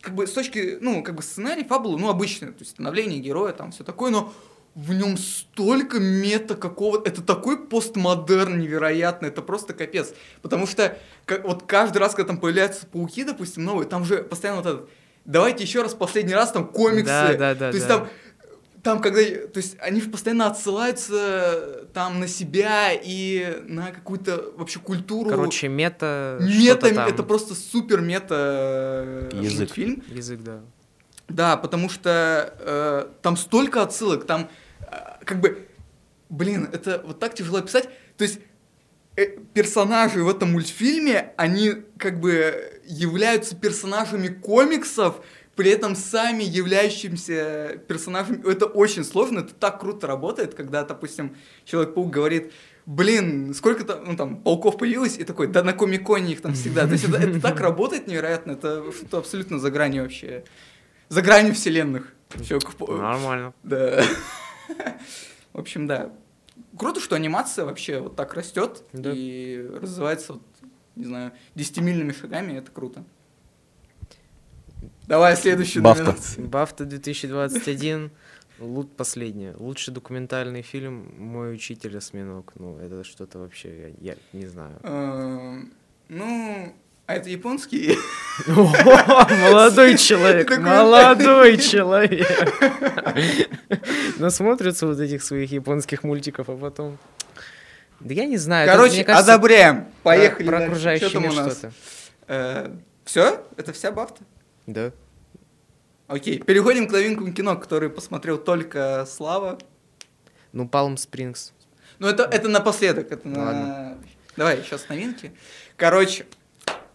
[0.00, 3.52] как бы с точки, ну, как бы сценарий, фабулы, ну, обычный, то есть становление героя,
[3.52, 4.32] там все такое, но
[4.74, 10.12] в нем столько мета какого это такой постмодерн невероятный, это просто капец.
[10.42, 14.62] Потому что как, вот каждый раз, когда там появляются пауки, допустим, новые, там же постоянно
[14.62, 14.90] вот этот,
[15.24, 17.06] давайте еще раз последний раз там комиксы.
[17.06, 17.98] Да, да, да, То есть да.
[17.98, 18.08] там
[18.84, 25.30] там, когда, то есть они постоянно отсылаются там на себя и на какую-то вообще культуру.
[25.30, 26.38] Короче, мета...
[26.40, 27.08] Мета, там.
[27.08, 29.58] это просто супер мета э, Язык.
[29.60, 30.02] мультфильм.
[30.08, 30.60] Язык, да.
[31.28, 35.66] Да, потому что э, там столько отсылок, там э, как бы,
[36.28, 37.88] блин, это вот так тяжело описать.
[38.18, 38.38] То есть
[39.16, 45.24] э, персонажи в этом мультфильме, они как бы являются персонажами комиксов,
[45.56, 48.48] при этом сами являющимся персонажами.
[48.50, 52.52] Это очень сложно, это так круто работает, когда, допустим, Человек-паук говорит,
[52.86, 56.86] блин, сколько там, ну, там, пауков появилось, и такой, да на Комиконе их там всегда.
[56.86, 60.44] То есть это, это так работает невероятно, это что-то абсолютно за гранью вообще,
[61.08, 62.12] за гранью вселенных.
[62.98, 63.54] Нормально.
[63.62, 64.02] Да.
[65.52, 66.10] В общем, да.
[66.76, 69.12] Круто, что анимация вообще вот так растет Да.
[69.14, 70.42] и развивается, вот,
[70.96, 73.04] не знаю, десятимильными шагами, это круто.
[75.06, 76.04] Давай следующую Бафта.
[76.04, 76.46] номинацию.
[76.48, 78.10] Бафта 2021.
[78.60, 79.54] Лут последнее.
[79.58, 82.52] Лучший документальный фильм «Мой учитель осьминог».
[82.54, 84.78] Ну, это что-то вообще, я, я не знаю.
[84.82, 85.72] Эм,
[86.08, 86.74] Ну,
[87.06, 87.98] А это японский?
[88.46, 92.26] Молодой человек, молодой человек.
[94.18, 96.98] Насмотрятся вот этих своих японских мультиков, а потом...
[98.00, 98.70] Да я не знаю.
[98.70, 99.86] Короче, одобряем.
[100.02, 101.72] Поехали Про окружающий мир что-то.
[103.04, 103.44] Все?
[103.56, 104.22] Это вся бафта?
[104.66, 104.92] Да.
[106.06, 109.58] Окей, переходим к новинкам кино, которые посмотрел только Слава.
[110.52, 111.52] Ну, Палм Спрингс.
[111.98, 113.10] Ну, это, это напоследок.
[113.10, 113.44] Это на...
[113.44, 113.98] Ладно.
[114.36, 115.32] Давай, сейчас новинки.
[115.76, 116.26] Короче,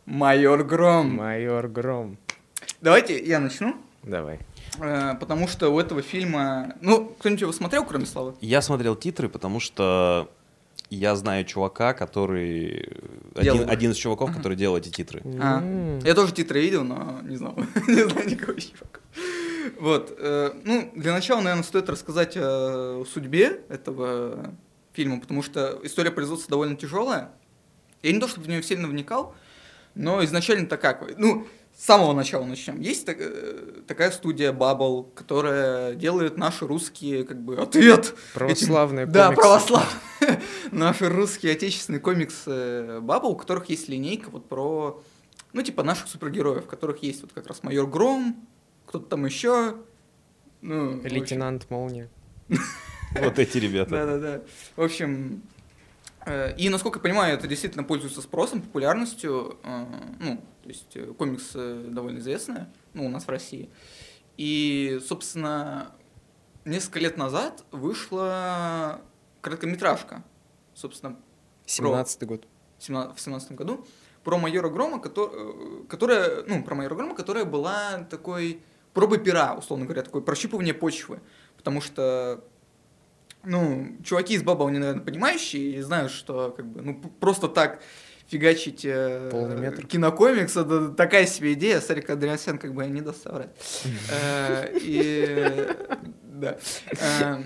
[0.06, 1.16] Майор Гром.
[1.16, 2.18] Майор Гром.
[2.82, 4.40] Давайте я начну, Давай.
[4.80, 6.76] э, потому что у этого фильма...
[6.82, 8.36] Ну, кто-нибудь его смотрел, кроме Славы?
[8.42, 10.30] Я смотрел титры, потому что
[10.96, 12.90] я знаю чувака, который...
[13.36, 15.22] Делал Один, один из чуваков, который делал эти титры.
[15.40, 16.00] А, М.
[16.00, 17.56] Я тоже титры видел, но не знал.
[17.88, 19.00] не знаю никого чувака.
[19.80, 20.16] Вот.
[20.18, 24.54] э, ну, для начала, наверное, стоит рассказать о судьбе этого
[24.94, 27.32] фильма, потому что история производства довольно тяжелая.
[28.02, 29.36] Я не то, чтобы в нее сильно вникал,
[29.96, 31.18] но изначально-то как?
[31.18, 31.48] Ну,
[31.80, 32.82] с самого начала начнем.
[32.82, 39.14] Есть так- э, такая студия Bubble, которая делает наши русские, как бы, ответ Православные этим-
[39.14, 39.42] Да, комиксы.
[39.42, 40.42] православные.
[40.72, 42.50] Наши русские отечественные комиксы
[43.00, 45.02] Bubble, у которых есть линейка вот про,
[45.54, 48.36] ну, типа наших супергероев, у которых есть вот как раз майор Гром,
[48.86, 49.76] кто-то там еще.
[50.62, 52.10] Ну, в общем, Лейтенант Молния.
[53.22, 53.90] Вот эти ребята.
[53.92, 54.42] Да-да-да.
[54.76, 55.42] В общем,
[56.26, 59.58] э, и насколько я понимаю, это действительно пользуется спросом, популярностью.
[59.64, 59.86] э,
[60.20, 63.70] Ну, то есть э, комикс довольно известный, ну, у нас в России.
[64.38, 65.92] И, собственно,
[66.64, 69.02] несколько лет назад вышла
[69.42, 70.24] короткометражка,
[70.76, 71.18] собственно,
[71.66, 72.48] 17-й год.
[72.80, 73.86] в 17 году,
[74.24, 78.62] про майора Грома, кото- э, которая, ну, про майора Грома, которая была такой
[78.94, 81.20] пробой пера, условно говоря, такое прощупывание почвы.
[81.58, 82.44] Потому что,
[83.44, 87.82] ну, чуваки из Баба, они, наверное, понимающие и знают, что, как бы, ну, просто так
[88.30, 89.86] фигачить э, Полный метр.
[89.88, 93.50] кинокомикс, это такая себе идея, Сарик Андреасян как бы не даст соврать.
[94.12, 95.68] Э, И,
[96.24, 96.58] да.
[97.02, 97.44] Э,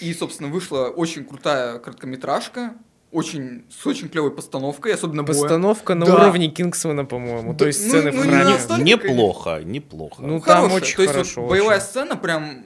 [0.00, 2.74] И, собственно, вышла очень крутая короткометражка,
[3.10, 5.36] очень, с очень клевой постановкой, особенно боя.
[5.38, 6.14] Постановка на Да.
[6.14, 7.52] уровне Кингсмана, по-моему.
[7.52, 8.50] Да, То есть ну- сцены ну, в не храме.
[8.50, 10.22] настолько, Неплохо, неплохо.
[10.22, 10.76] Ну, там Хорошая.
[10.80, 11.86] очень То есть хорошо, вот боевая очень.
[11.88, 12.64] сцена прям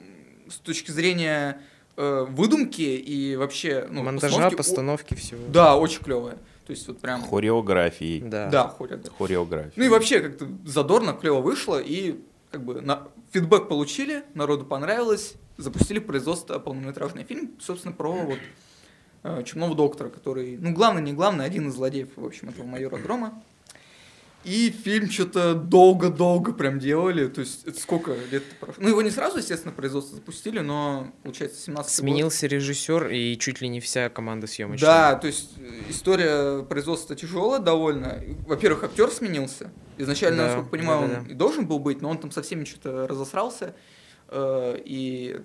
[0.49, 1.59] с точки зрения
[1.97, 5.41] э, выдумки и вообще ну, Монтажа, постановки, о- постановки, всего.
[5.49, 6.37] Да, очень клевая.
[6.67, 7.23] То есть вот прям...
[7.23, 8.19] Хореографии.
[8.19, 8.49] Да.
[8.49, 9.09] Да, хоря, да.
[9.17, 9.71] Хореографии.
[9.77, 12.19] Ну и вообще как-то задорно, клево вышло, и
[12.51, 13.07] как бы на...
[13.31, 18.39] фидбэк получили, народу понравилось, запустили производство полнометражный фильм, собственно, про вот
[19.23, 22.97] э, Чумного доктора, который, ну, главный, не главный, один из злодеев, в общем, этого майора
[22.97, 23.41] Грома.
[24.47, 28.75] И фильм что-то долго-долго прям делали, то есть это сколько лет прошло?
[28.81, 33.67] Ну, его не сразу, естественно, производство запустили, но, получается, 17 Сменился режиссер и чуть ли
[33.67, 34.87] не вся команда съемочная.
[34.89, 38.23] да, то есть э, история производства тяжелая довольно.
[38.47, 39.69] Во-первых, актер сменился.
[39.97, 41.31] Изначально, Да, насколько понимаю, он да-да-да.
[41.31, 43.75] и должен был быть, но он там со всеми что-то разосрался.
[44.29, 45.41] э, И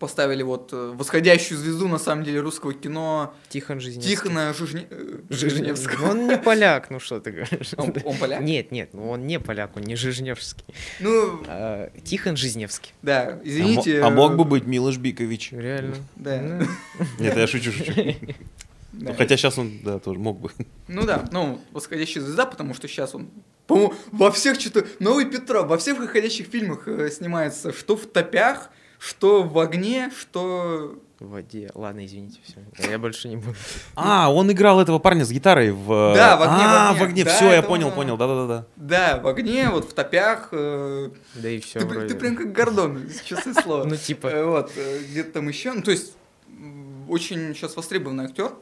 [0.00, 4.16] поставили вот э, восходящую звезду, на самом деле, русского кино Тихон Жизневский.
[4.16, 5.20] Тихона Жижне- э.
[5.28, 6.10] Жижневского.
[6.10, 7.72] Он не поляк, ну что ты говоришь.
[7.76, 8.40] Он, он поляк?
[8.40, 10.64] Нет, нет, ну он не поляк, он не Жизневский.
[10.98, 12.92] Ну, А, Тихон Жизневский.
[13.02, 14.00] да, А извините.
[14.02, 15.52] А, мог бы э, быть Милош Бикович.
[15.52, 15.96] Реально.
[16.16, 16.40] Да.
[16.40, 16.66] Ну,
[17.20, 17.92] Нет, я шучу, шучу.
[17.94, 19.10] да.
[19.10, 20.50] Ну, Хотя сейчас он, да, тоже мог бы.
[20.88, 23.28] Ну да, ну, восходящая звезда, потому что сейчас он,
[23.66, 24.86] по-моему, во всех что-то...
[24.98, 28.70] Новый Петров, во всех выходящих фильмах э, снимается, что в топях,
[29.00, 30.96] что в огне, что...
[31.18, 31.70] В воде.
[31.74, 32.88] Ладно, извините, все.
[32.90, 33.54] Я больше не буду.
[33.94, 35.86] А, он играл этого парня с гитарой в...
[36.14, 37.00] Да, в «Огне, в А, огне».
[37.00, 37.24] в огне.
[37.24, 37.94] Да, Все, я понял, он.
[37.94, 38.16] понял.
[38.16, 38.66] Да-да-да.
[38.76, 40.48] Да, в огне, вот в топях.
[40.52, 43.84] э, Да и все ты, прям как Гордон, честное слово.
[43.88, 44.28] Ну, типа.
[44.28, 45.72] Э, Вот, э, где-то там еще.
[45.72, 46.14] Ну, то есть,
[47.08, 48.52] очень сейчас востребованный актер.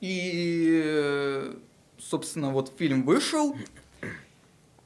[0.00, 1.54] И, э,
[1.98, 3.56] собственно, вот фильм вышел.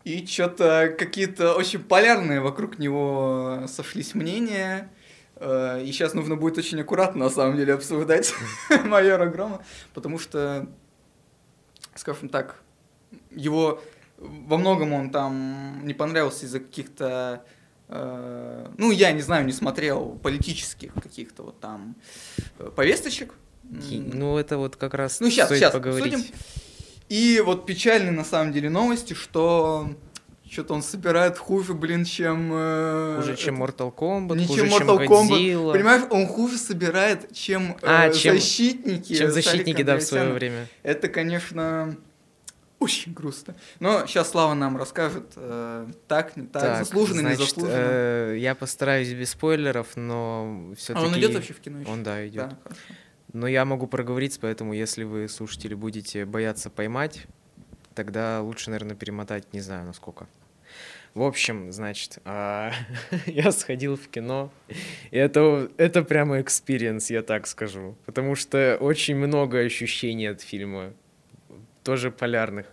[0.05, 4.91] И что-то какие-то очень полярные вокруг него сошлись мнения.
[5.37, 8.33] Э, И сейчас нужно будет очень аккуратно, на самом деле, обсуждать
[8.85, 9.63] майора Грома,
[9.95, 10.67] потому что,
[11.95, 12.63] скажем так,
[13.31, 13.81] его
[14.19, 17.45] во многом он там не понравился из-за каких-то,
[17.89, 21.95] э, ну, я не знаю, не смотрел политических каких-то вот там
[22.59, 23.35] э, повесточек.
[23.63, 26.15] Ну, это вот как раз Ну, стоит щас поговорить.
[26.15, 26.35] обсудим.
[27.11, 29.91] И вот печальные на самом деле новости, что
[30.49, 32.51] что-то он собирает хуже, блин, чем...
[32.53, 35.29] э, Хуже, чем Mortal Kombat, не хуже, чем чем Mortal Kombat.
[35.31, 39.15] Godzilla, Понимаешь, он хуже собирает, чем, А, э, чем- защитники.
[39.15, 40.67] чем защитники, да, в свое время.
[40.83, 41.97] Это, конечно,
[42.81, 43.55] очень грустно.
[43.79, 47.77] Но сейчас Слава нам расскажет, э, так, не так, заслуженно, значит, не заслуженно.
[47.77, 51.07] э, я постараюсь без спойлеров, но а все-таки...
[51.07, 51.91] он идет вообще в кино еще?
[51.91, 52.49] Он, да, идет.
[52.49, 52.81] Да, хорошо.
[53.33, 57.27] Но я могу проговорить, поэтому если вы, слушатели, будете бояться поймать,
[57.95, 60.27] тогда лучше, наверное, перемотать, не знаю, на сколько.
[61.15, 62.73] В общем, значит, а,
[63.27, 64.53] я сходил в кино,
[65.11, 70.93] и это, это прямо экспириенс, я так скажу, потому что очень много ощущений от фильма,
[71.83, 72.67] тоже полярных.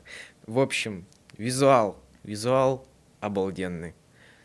[0.46, 2.88] В общем, визуал, визуал
[3.20, 3.96] обалденный.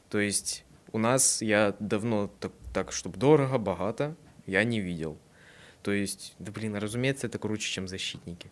[0.08, 5.18] То есть у нас я давно так, так чтобы дорого, богато, я не видел.
[5.82, 8.50] То есть, да блин, разумеется, это круче, чем защитники.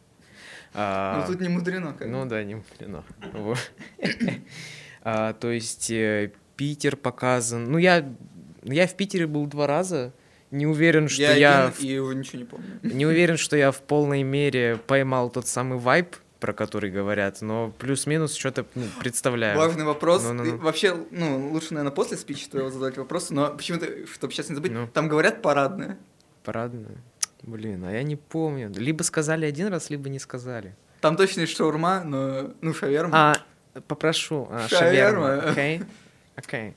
[0.74, 3.04] А, Ну тут не мудрено, как ну да, не мудрено.
[5.02, 7.70] А, То есть э, Питер показан.
[7.70, 8.06] Ну я,
[8.64, 10.12] я в Питере был два раза.
[10.50, 12.66] Не уверен, что я, я, и его ничего не помню.
[12.82, 17.72] не уверен, что я в полной мере поймал тот самый вайб, про который говорят, но
[17.78, 19.56] плюс-минус что-то ну, представляю.
[19.56, 20.22] Важный вопрос.
[20.22, 24.56] Ты вообще, ну, лучше, наверное, после спича твоего задать вопросы, но почему-то, чтобы сейчас не
[24.56, 24.88] забыть, Ну.
[24.92, 25.98] там говорят парадное.
[26.44, 26.96] Парадная.
[27.42, 28.70] Блин, а я не помню.
[28.76, 30.74] Либо сказали один раз, либо не сказали.
[31.00, 33.32] Там точно есть шаурма, но, ну, шаверма.
[33.32, 34.46] А, попрошу.
[34.50, 35.26] а, Шаверма.
[35.26, 35.50] Шаверма.
[35.50, 35.82] Окей.
[36.36, 36.74] Окей.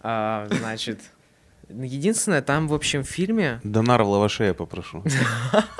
[0.00, 1.00] А, Значит,
[1.68, 3.60] единственное, там, в общем, в фильме...
[3.64, 5.02] Донар в лаваше я попрошу.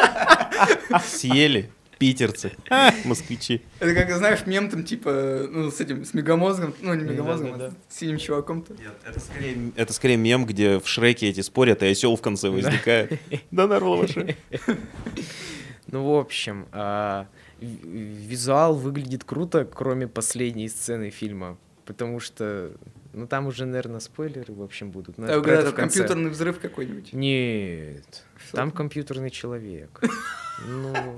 [1.05, 2.53] Съели питерцы,
[3.05, 3.63] москвичи.
[3.81, 7.73] Это как, знаешь, мем там, типа, ну, с этим, с мегамозгом, ну, не мегамозгом, а
[7.89, 8.75] с синим чуваком-то.
[9.07, 13.19] Это скорее, это скорее мем, где в Шреке эти спорят, и осел в конце возникает.
[13.51, 14.37] Донар в лаваше.
[15.87, 17.29] Ну, в общем, а,
[17.61, 21.57] визуал выглядит круто, кроме последней сцены фильма.
[21.85, 22.73] Потому что,
[23.15, 25.19] ну, там уже, наверное, спойлеры, в общем, будут.
[25.19, 27.13] но Да, это это компьютерный взрыв какой-нибудь.
[27.13, 30.01] Нет, Что там компьютерный человек.
[30.67, 31.17] Ну,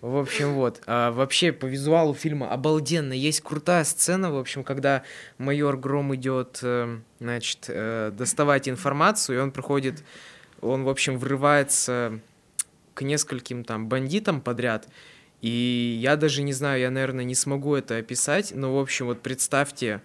[0.00, 0.82] в общем, вот.
[0.86, 3.12] А вообще, по визуалу фильма обалденно.
[3.12, 5.02] Есть крутая сцена, в общем, когда
[5.38, 10.02] майор Гром идет, э, значит, э, доставать информацию, и он проходит,
[10.60, 12.20] он, в общем, врывается
[12.94, 14.88] к нескольким там бандитам подряд.
[15.40, 19.22] И я даже не знаю, я, наверное, не смогу это описать, но, в общем, вот
[19.22, 20.02] представьте,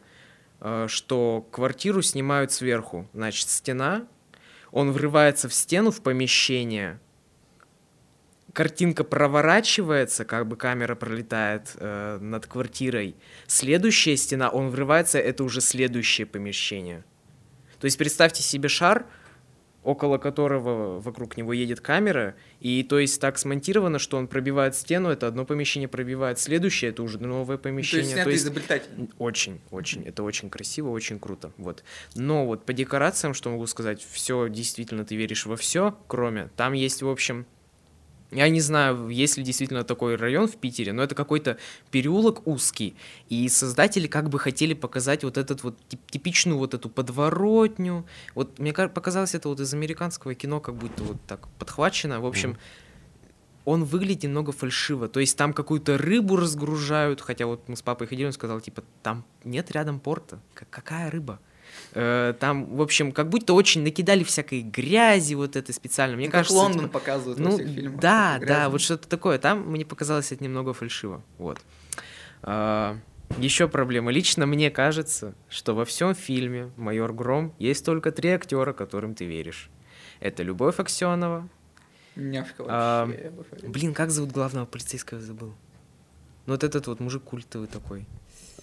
[0.87, 3.07] что квартиру снимают сверху.
[3.13, 4.07] Значит, стена,
[4.71, 6.99] он врывается в стену, в помещение,
[8.55, 13.15] картинка проворачивается, как бы камера пролетает э, над квартирой.
[13.47, 17.03] Следующая стена, он врывается, это уже следующее помещение.
[17.79, 19.05] То есть представьте себе шар,
[19.85, 25.09] около которого вокруг него едет камера, и то есть так смонтировано, что он пробивает стену,
[25.09, 28.13] это одно помещение пробивает, следующее это уже новое То есть помещение.
[28.13, 29.07] снято изобретательно.
[29.19, 30.03] Очень, очень.
[30.03, 31.51] Это очень красиво, очень круто.
[31.57, 31.83] Вот.
[32.15, 36.73] Но вот по декорациям, что могу сказать, все действительно ты веришь во все, кроме там
[36.73, 37.45] есть, в общем,
[38.31, 41.57] я не знаю, есть ли действительно такой район в Питере, но это какой-то
[41.91, 42.95] переулок узкий.
[43.29, 48.05] И создатели как бы хотели показать вот этот вот тип- типичную вот эту подворотню.
[48.33, 52.19] Вот мне ка- показалось это вот из американского кино как будто вот так подхвачено.
[52.19, 52.57] В общем,
[53.63, 55.07] он выглядит немного фальшиво.
[55.07, 58.83] То есть там какую-то рыбу разгружают, хотя вот мы с папой ходили, он сказал, типа,
[59.01, 60.39] там нет рядом порта.
[60.53, 61.39] Какая рыба?
[61.95, 66.15] Э, Там, в общем, как будто очень накидали всякой грязи вот это специально.
[66.15, 67.99] Мне Ну, как кажется, Лондон типа, показывают во ну, всех фильмах.
[68.01, 69.39] да, да, вот что-то такое.
[69.39, 71.23] Там мне показалось это немного фальшиво.
[71.37, 71.59] Вот.
[73.37, 74.11] еще проблема.
[74.11, 79.25] Лично мне кажется, что во всем фильме «Майор Гром» есть только три актера, которым ты
[79.25, 79.69] веришь.
[80.19, 81.47] Это Любовь Аксенова.
[82.15, 83.67] Няшка А, вообще.
[83.67, 85.53] Блин, как зовут главного полицейского, забыл.
[86.45, 88.05] Ну вот этот вот мужик культовый такой.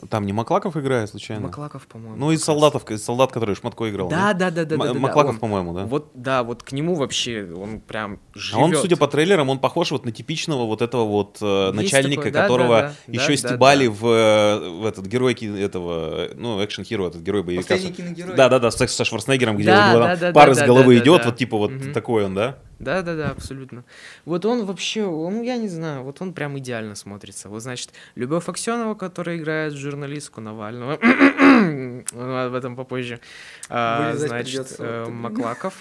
[0.09, 1.43] Там не Маклаков играет случайно?
[1.43, 2.17] Маклаков, по-моему.
[2.17, 2.47] Ну, из раз.
[2.47, 4.09] солдатов, из солдат, который Шматко играл.
[4.09, 5.39] Да, да, да, да, М- да, да, да, Маклаков, он.
[5.39, 5.85] по-моему, да?
[5.85, 8.59] Вот, да, вот к нему вообще он прям живет.
[8.59, 12.23] А он, судя по трейлерам, он похож вот на типичного вот этого вот э, начальника,
[12.23, 16.29] такой, да, которого да, да, еще да, стебали да, в, э, в этот герой этого,
[16.35, 17.75] ну, экшен-хиро, этот герой боевика.
[17.75, 18.37] Последний киногерой.
[18.37, 20.53] Да, да, да, со, со Шварценеггером, где Да, у него да, там да, пар да,
[20.53, 21.29] из да, головы да, идет, да.
[21.29, 21.93] вот типа вот Мгм.
[21.93, 22.59] такой он, да?
[22.83, 23.85] Да, да, да, абсолютно.
[24.25, 27.49] Вот он вообще, он, я не знаю, вот он прям идеально смотрится.
[27.49, 30.95] Вот, значит, Любовь Аксенова, которая играет журналистку Навального,
[32.47, 33.21] об этом попозже.
[33.69, 35.07] А, значит, э.
[35.09, 35.81] Маклаков.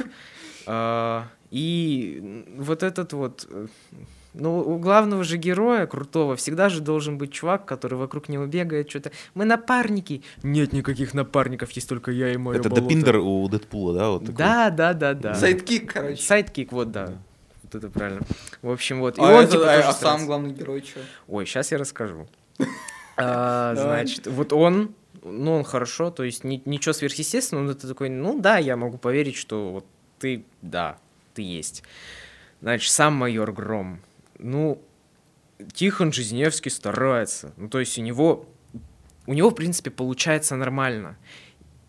[0.67, 3.47] А, И вот этот вот...
[4.33, 8.89] Ну, у главного же героя, крутого, всегда же должен быть чувак, который вокруг него бегает,
[8.89, 9.11] что-то...
[9.33, 10.23] Мы напарники.
[10.41, 14.09] Нет никаких напарников, есть только я и мой Это Допиндер у Дэдпула, да?
[14.11, 14.35] Вот такой?
[14.35, 15.35] Да, да, да, да.
[15.35, 16.21] Сайдкик, короче.
[16.21, 17.13] Сайдкик, вот, да.
[17.63, 18.21] Вот это правильно.
[18.61, 19.17] В общем, вот.
[19.17, 21.01] И А, он, это- типа, а- тоже а сам главный герой что?
[21.27, 22.27] Ой, сейчас я расскажу.
[23.17, 23.75] А.
[23.75, 28.39] Значит, вот он, ну, он хорошо, то есть ни- ничего сверхъестественного, но ты такой, ну
[28.39, 29.85] да, я могу поверить, что вот
[30.17, 30.97] ты, да,
[31.35, 31.83] ты есть.
[32.61, 33.99] Значит, сам майор Гром,
[34.41, 34.81] ну,
[35.73, 37.53] Тихон Жизневский старается.
[37.57, 38.49] Ну, то есть у него,
[39.25, 41.17] у него, в принципе, получается нормально.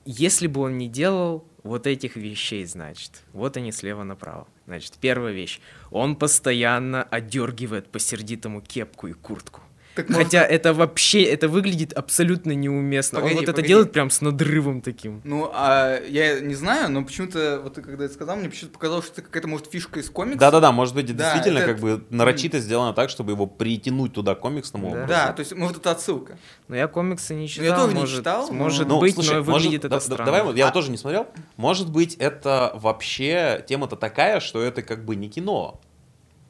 [0.04, 4.46] Если бы он не делал вот этих вещей, значит, вот они слева направо.
[4.66, 5.60] Значит, первая вещь.
[5.90, 9.60] Он постоянно отдергивает по сердитому кепку и куртку.
[9.94, 13.16] Так может- Хотя это вообще, это выглядит абсолютно неуместно.
[13.18, 13.68] Погоди, Он вот это погоди.
[13.68, 15.20] делает прям с надрывом таким.
[15.24, 19.04] Ну, а я не знаю, но почему-то, вот ты когда это сказал, мне почему-то показалось,
[19.04, 20.38] что это какая-то, может, фишка из комикса.
[20.40, 24.34] Да-да-да, может быть, Да, действительно это- как бы нарочито сделано так, чтобы его притянуть туда
[24.34, 24.92] комиксному Да.
[24.92, 25.08] образу.
[25.08, 26.38] Да, то есть, может, это отсылка.
[26.68, 27.80] Но я комиксы не я читал.
[27.82, 30.00] тоже не может, читал, но- Может Ну, быть, слушай, но может, выглядит это да- да-
[30.00, 30.24] странно.
[30.24, 31.26] Давай, вот я А- вот тоже не смотрел.
[31.58, 35.80] Может быть, это вообще тема-то такая, что это как бы не кино.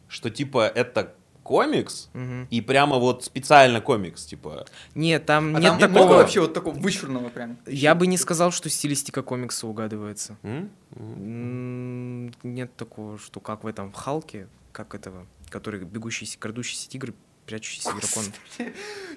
[0.08, 1.14] Что типа это
[1.52, 2.46] комикс, Мгм.
[2.50, 4.64] и прямо вот специально комикс, типа.
[4.94, 5.98] Нет, там А нет там такого...
[6.06, 7.58] много вообще вот такого вычурного прям.
[7.66, 10.38] Я бы не сказал, что стилистика комикса угадывается.
[10.42, 10.70] м?
[10.96, 12.26] М.
[12.26, 17.12] М, Нет такого, что как в этом Халке, как этого, который бегущийся, крадущийся тигр,
[17.52, 18.24] прячущийся дракон.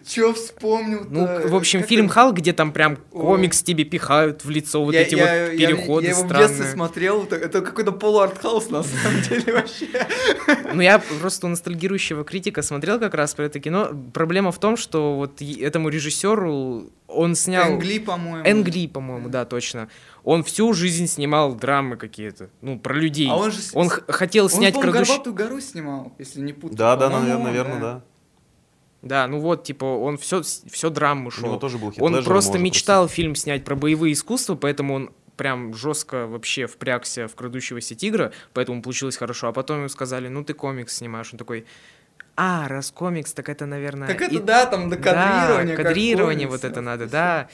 [0.06, 4.84] Чё вспомнил Ну, в общем, фильм Халк, где там прям комикс тебе пихают в лицо,
[4.84, 6.74] вот эти вот переходы я, его в детстве странные.
[6.74, 9.88] смотрел, это, это какой-то полуартхаус на самом деле вообще.
[10.74, 13.90] Ну, я просто у ностальгирующего критика смотрел как раз про это кино.
[14.14, 17.72] Проблема в том, что вот этому режиссеру он снял...
[17.72, 18.46] Энгли, по-моему.
[18.46, 19.90] Энгли, по-моему, да, точно.
[20.24, 23.30] Он всю жизнь снимал драмы какие-то, ну, про людей.
[23.30, 23.60] А он же...
[23.74, 25.14] Он хотел он, снять по-моему, крадущий...
[25.14, 26.78] «Горбатую гору снимал, если не путаю.
[26.78, 28.04] Да, да, наверное, он, наверное, да.
[29.06, 31.60] Да, ну вот, типа, он все, все драмы У него шел.
[31.60, 36.26] тоже был хит Он просто мечтал фильм снять про боевые искусства, поэтому он прям жестко
[36.26, 39.48] вообще впрягся в крадущегося тигра, поэтому получилось хорошо.
[39.48, 41.30] А потом ему сказали, ну ты комикс снимаешь.
[41.32, 41.66] Он такой,
[42.36, 44.08] а, раз комикс, так это, наверное...
[44.08, 45.78] Так это и- да, там до кадрирования.
[45.78, 47.48] Да, кадрирование комикс, вот это да, надо, да.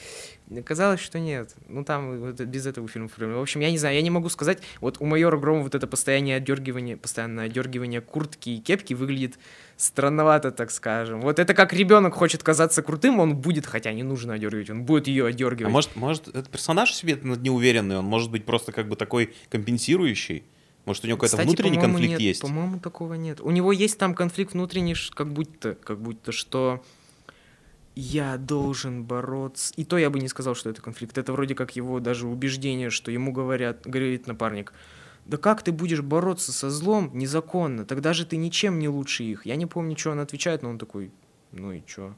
[0.60, 1.54] Казалось, что нет.
[1.68, 3.08] Ну, там вот без этого фильма.
[3.08, 4.58] В общем, я не знаю, я не могу сказать.
[4.80, 9.38] Вот у майора Грома вот это постоянное отдергивание, постоянное отдергивание куртки и кепки выглядит
[9.76, 11.20] странновато, так скажем.
[11.20, 15.08] Вот это как ребенок хочет казаться крутым, он будет, хотя не нужно одергивать, он будет
[15.08, 15.72] ее А одергивать.
[15.72, 20.44] может, может, этот персонаж себе неуверенный, он может быть просто как бы такой компенсирующий?
[20.84, 22.40] Может, у него какой-то внутренний конфликт нет, есть?
[22.40, 23.40] По-моему, такого нет.
[23.40, 26.82] У него есть там конфликт внутренний, как будто, как будто что
[27.94, 29.72] я должен бороться.
[29.76, 31.18] И то я бы не сказал, что это конфликт.
[31.18, 34.72] Это вроде как его даже убеждение, что ему говорят, говорит напарник,
[35.24, 37.84] да как ты будешь бороться со злом незаконно?
[37.84, 39.46] Тогда же ты ничем не лучше их.
[39.46, 41.10] Я не помню, что он отвечает, но он такой,
[41.52, 42.14] ну и чё?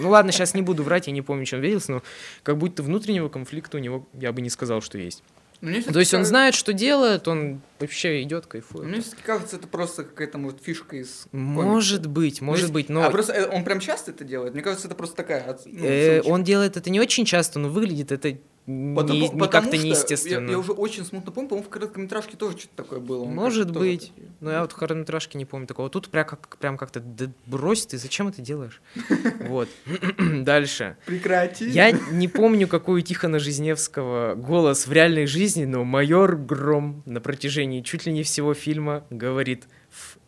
[0.00, 2.02] Ну ладно, сейчас не буду врать, я не помню, чем он виделся, но
[2.42, 5.22] как будто внутреннего конфликта у него я бы не сказал, что есть.
[5.64, 8.86] Мне То есть он знает, что делает, он вообще идет, кайфует.
[8.86, 13.02] Мне все-таки кажется, это просто какая-то, может, фишка из Может быть, Ну, может быть, но
[13.02, 14.52] А просто э, он прям часто это делает?
[14.52, 15.58] Мне кажется, это просто такая...
[15.64, 18.36] ну, э, он делает это не очень часто, но выглядит это
[18.66, 20.46] Потому- не потому как-то неестественно.
[20.46, 23.24] Я, я уже очень смутно помню, по-моему, в короткометражке тоже что-то такое было.
[23.26, 24.08] Может тоже быть.
[24.14, 25.90] такие- Но я вот в хронометражке не помню такого.
[25.90, 28.80] Тут прям, как, прям как-то да брось ты, зачем это делаешь?
[29.48, 29.68] Вот.
[30.18, 30.96] Дальше.
[31.04, 31.68] Прекрати.
[31.68, 37.20] Я не помню, какой у Тихона Жизневского голос в реальной жизни, но майор Гром на
[37.20, 39.64] протяжении чуть ли не всего фильма говорит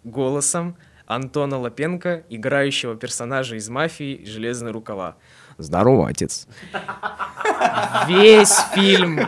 [0.05, 0.76] голосом
[1.07, 5.16] Антона Лапенко, играющего персонажа из «Мафии» «Железные рукава».
[5.59, 6.47] Здорово, отец.
[8.09, 9.21] Весь фильм,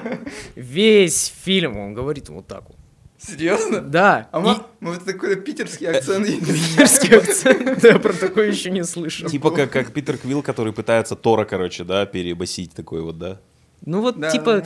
[0.55, 2.77] весь фильм он говорит вот так вот.
[3.19, 3.81] Серьезно?
[3.81, 7.81] Да, А и- ма- может, такой питерский акцент питерский акцент.
[7.83, 9.29] Да, про такое еще не слышал.
[9.29, 13.41] Типа как, как Питер Квилл, который пытается Тора, короче, да, перебасить такой вот, да?
[13.85, 14.65] Ну вот, Да, типа,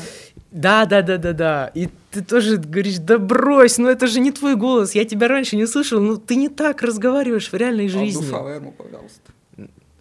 [0.50, 1.70] да, да, да, да, да, да.
[1.74, 5.56] И ты тоже говоришь, да брось, ну это же не твой голос, я тебя раньше
[5.56, 8.28] не слышал, ну ты не так разговариваешь в реальной жизни.
[8.30, 9.32] шаверму, пожалуйста.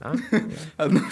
[0.02, 0.16] А?
[0.78, 1.02] Одну.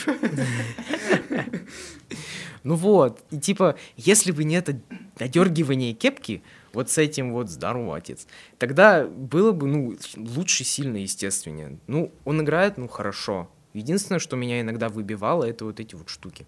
[2.63, 4.77] Ну вот, и типа, если бы не это
[5.17, 8.27] одергивание кепки, вот с этим вот здорово, отец,
[8.57, 11.77] тогда было бы, ну, лучше сильно, естественнее.
[11.87, 13.49] Ну, он играет, ну, хорошо.
[13.73, 16.45] Единственное, что меня иногда выбивало, это вот эти вот штуки.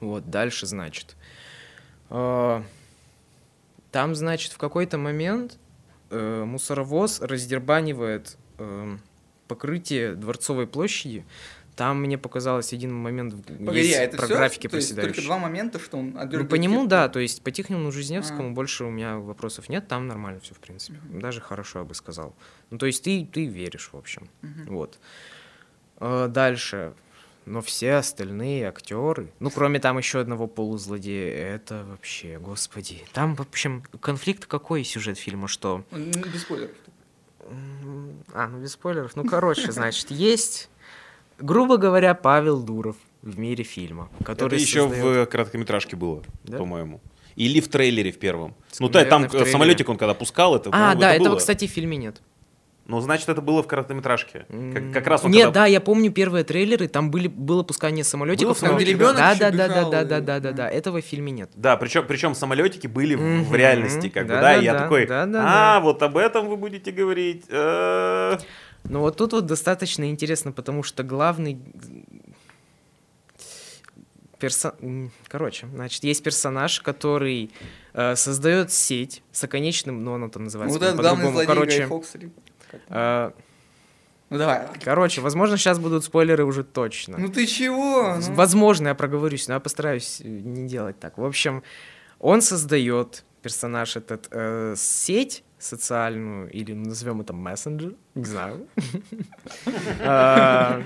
[0.00, 1.16] Вот, дальше, значит.
[2.10, 2.62] А,
[3.90, 5.58] Там, значит, в какой-то момент
[6.10, 9.00] э, мусоровоз раздербанивает эм,
[9.48, 11.24] покрытие Дворцовой площади.
[11.74, 14.36] Там мне показалось один момент Погоди, есть а это про всё?
[14.36, 17.40] графики То есть только два момента, что он Ну, отдергивает по нему, да, то есть
[17.42, 18.52] по Тихону Жизневскому А.
[18.52, 20.98] больше у меня вопросов нет, там нормально все, в принципе.
[21.08, 22.34] Даже хорошо, я бы сказал.
[22.70, 24.28] Ну, то есть ты, ты веришь, в общем.
[24.42, 24.66] Мгм.
[24.74, 24.98] Вот.
[26.00, 26.94] Э, Дальше.
[27.46, 33.04] Но все остальные актеры, ну, кроме там еще одного полузлодея, это вообще, господи.
[33.12, 35.82] Там, в общем, конфликт какой сюжет фильма, что...
[35.90, 36.72] Ну, Без спойлеров.
[38.34, 39.16] А, ну без спойлеров.
[39.16, 40.68] Ну, короче, значит, есть,
[41.38, 46.58] грубо говоря, Павел Дуров в мире фильма, который Это еще создаёт- в короткометражке было, Да?
[46.58, 47.00] по-моему.
[47.36, 48.54] Или в трейлере в первом.
[48.80, 51.38] Ну, Наверное, там в э, самолетик он когда пускал, это, А, да, это этого, было.
[51.38, 52.20] кстати, в фильме нет.
[52.88, 54.46] Ну, значит, это было в короткометражке.
[54.72, 58.02] Как, как раз он Нет, когда- да, я помню первые трейлеры, там были, было пускание
[58.02, 58.58] самолетиков.
[58.58, 61.04] Было Там, где ребенок да, да, да, да, да, да, да, да, да, этого в
[61.04, 61.50] фильме нет.
[61.54, 64.72] Да, причем, причем самолетики были в- в реальности, как бы, Да, да, да, и я
[64.72, 65.80] да, такой, да, да, а, да.
[65.80, 67.44] вот об этом вы будете говорить.
[67.50, 68.38] э,
[68.84, 71.58] Но вот тут вот достаточно интересно, потому что главный
[74.38, 74.74] персо...
[75.26, 77.50] Короче, значит, есть персонаж, который
[77.92, 81.86] э, создает сеть с оконечным, ну, оно там называется вот этот главный злодей Короче, Гай
[81.88, 82.14] Фокс
[82.88, 83.30] э,
[84.30, 84.66] Ну давай.
[84.84, 87.18] короче, возможно, сейчас будут спойлеры уже точно.
[87.18, 88.16] Ну ты чего?
[88.16, 91.18] Ну, Возможно, я проговорюсь, но я постараюсь э, не делать так.
[91.18, 91.62] В общем,
[92.20, 98.66] он создает персонаж этот э, сеть социальную, или назовем это мессенджер, не знаю.
[100.00, 100.80] А,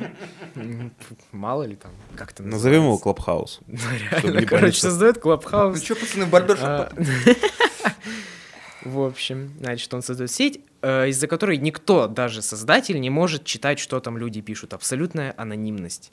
[1.32, 2.98] Мало ли там, как это Назовем его.
[3.02, 3.60] Клабхаус.
[3.66, 3.78] Ну,
[4.22, 5.82] реально, короче, создает Ну Клабхаус.
[5.82, 6.92] что, пацаны, барбершоп А?
[8.84, 14.00] В общем, значит, он создает сеть, из-за которой никто, даже создатель, не может читать, что
[14.00, 14.74] там люди пишут.
[14.74, 16.12] Абсолютная анонимность.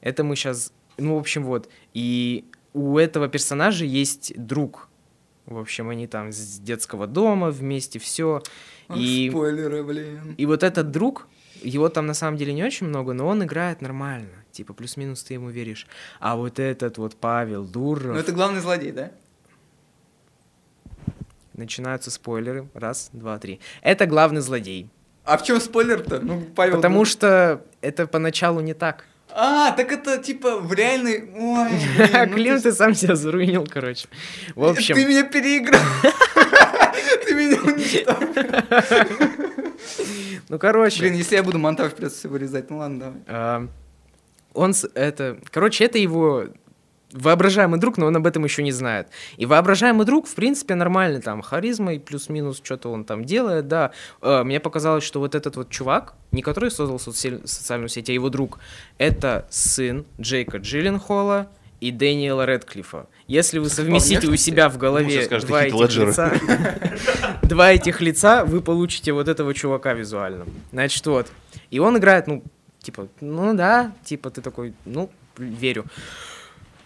[0.00, 0.72] Это мы сейчас...
[0.98, 1.68] Ну, в общем, вот.
[1.94, 4.88] И у этого персонажа есть друг.
[5.46, 8.42] В общем, они там с детского дома вместе, все.
[8.94, 10.34] И, Спойлеры, блин.
[10.36, 11.28] и вот этот друг,
[11.62, 14.44] его там на самом деле не очень много, но он играет нормально.
[14.52, 15.86] Типа, плюс-минус ты ему веришь.
[16.18, 18.14] А вот этот вот Павел Дуров...
[18.14, 19.12] Ну это главный злодей, да?
[21.60, 22.66] Начинаются спойлеры.
[22.72, 23.60] Раз, два, три.
[23.82, 24.88] Это главный злодей.
[25.24, 26.18] А в чем спойлер-то?
[26.20, 26.76] Ну, Павел.
[26.76, 29.04] Потому ну- что это поначалу не так.
[29.28, 31.30] А, так это типа в реальной...
[31.36, 31.68] Ой,
[32.28, 34.08] ну Клим, ты- ты сам себя заруинил, короче.
[34.54, 35.82] В общем, Ты меня переиграл.
[37.26, 39.28] Ты меня уничтожил.
[40.48, 43.20] ну, короче, Блин, если я буду монтаж придется все вырезать, ну ладно, давай.
[43.28, 43.68] а,
[44.54, 46.46] он, это, короче, это его
[47.12, 49.08] воображаемый друг, но он об этом еще не знает.
[49.36, 53.92] И воображаемый друг, в принципе, нормальный, там, харизмой, плюс-минус, что-то он там делает, да.
[54.20, 58.12] А, мне показалось, что вот этот вот чувак, не который создал соцсеть- социальную сеть, а
[58.12, 58.58] его друг,
[58.98, 61.48] это сын Джейка Джилленхола
[61.80, 63.06] и Дэниела Редклиффа.
[63.26, 66.08] Если вы совместите у себя в голове скажете, два этих Леджера.
[66.08, 66.32] лица,
[67.42, 70.46] два этих лица, вы получите вот этого чувака визуально.
[70.72, 71.28] Значит, вот.
[71.70, 72.42] И он играет, ну,
[72.80, 75.84] типа, ну да, типа ты такой, ну, верю.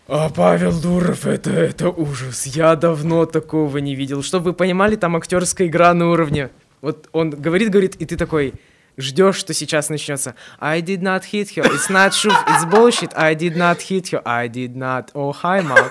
[0.07, 2.45] А Павел Дуров, это, это ужас.
[2.47, 4.23] Я давно такого не видел.
[4.23, 6.51] Чтобы вы понимали, там актерская игра на уровне.
[6.83, 8.53] Вот он говорит, говорит, и ты такой
[8.99, 10.35] ждешь, что сейчас начнется.
[10.61, 11.65] I did not hit her.
[11.65, 12.35] It's not true.
[12.49, 13.13] It's bullshit.
[13.17, 14.21] I did not hit her.
[14.27, 15.09] I did not.
[15.15, 15.91] Oh, hi, Mark.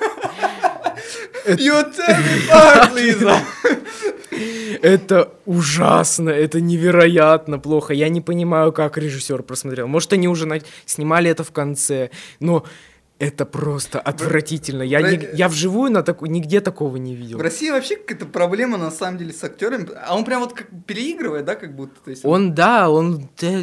[1.48, 3.40] You tear me apart, Лиза.
[4.82, 7.94] Это ужасно, это невероятно плохо.
[7.94, 9.88] Я не понимаю, как режиссер просмотрел.
[9.88, 12.10] Может, они уже на- снимали это в конце,
[12.40, 12.66] но
[13.20, 14.84] это просто отвратительно.
[14.84, 17.38] Я, не- я вживую на таку- нигде такого не видел.
[17.38, 19.88] В России вообще какая-то проблема на самом деле с актерами.
[20.06, 22.00] А он прям вот как переигрывает, да, как будто.
[22.04, 23.62] То есть Он, да, он да,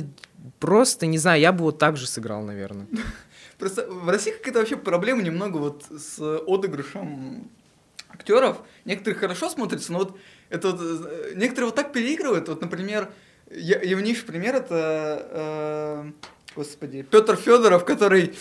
[0.58, 2.86] просто, не знаю, я бы вот так же сыграл, наверное.
[3.58, 7.50] Просто в России какая-то вообще проблема немного вот с отыгрышем
[8.08, 8.62] актеров.
[8.86, 12.48] Некоторые хорошо смотрятся, но вот это вот, э, некоторые вот так переигрывают.
[12.48, 13.12] Вот, например,
[13.50, 16.12] я, явнейший пример это, э,
[16.56, 18.34] господи, Петр Федоров, который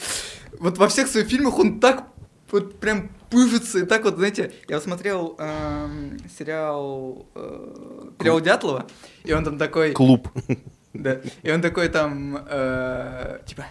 [0.59, 2.07] вот во всех своих фильмах он так
[2.51, 8.87] вот прям пыжится и так вот, знаете, я смотрел эм, сериал э, Перевал Дятлова,
[9.23, 9.91] и он там такой...
[9.91, 10.27] Клуб.
[10.91, 11.21] Да.
[11.43, 13.63] И он такой там, э, типа,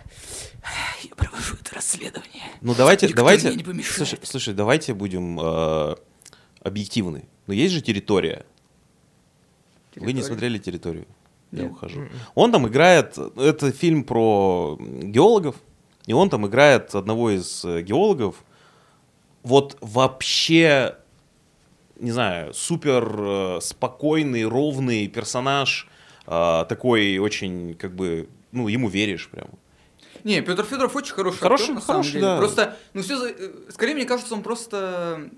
[1.03, 2.45] я провожу это расследование.
[2.61, 3.49] Ну давайте, Никто давайте.
[3.49, 3.97] мне не помешает.
[3.97, 5.97] Слушай, слушай, давайте будем э,
[6.63, 7.25] объективны.
[7.49, 8.47] Но есть же территория.
[9.97, 10.27] Вы не Территория.
[10.27, 11.07] смотрели территорию?
[11.51, 11.73] Я Нет.
[11.73, 12.09] ухожу.
[12.37, 13.19] Он там играет.
[13.37, 15.57] Это фильм про геологов.
[16.09, 18.43] И он там играет одного из э, геологов.
[19.43, 20.97] Вот вообще,
[22.01, 25.87] не знаю, супер э, спокойный, ровный персонаж.
[26.27, 29.49] э, такой очень, как бы, ну, ему веришь прям.
[30.25, 32.25] Не, Петр Федоров очень хороший Хороший, актер, на самом хороший, деле.
[32.25, 32.37] да.
[32.39, 33.35] Просто, ну все, за-
[33.73, 35.29] скорее мне кажется, он просто...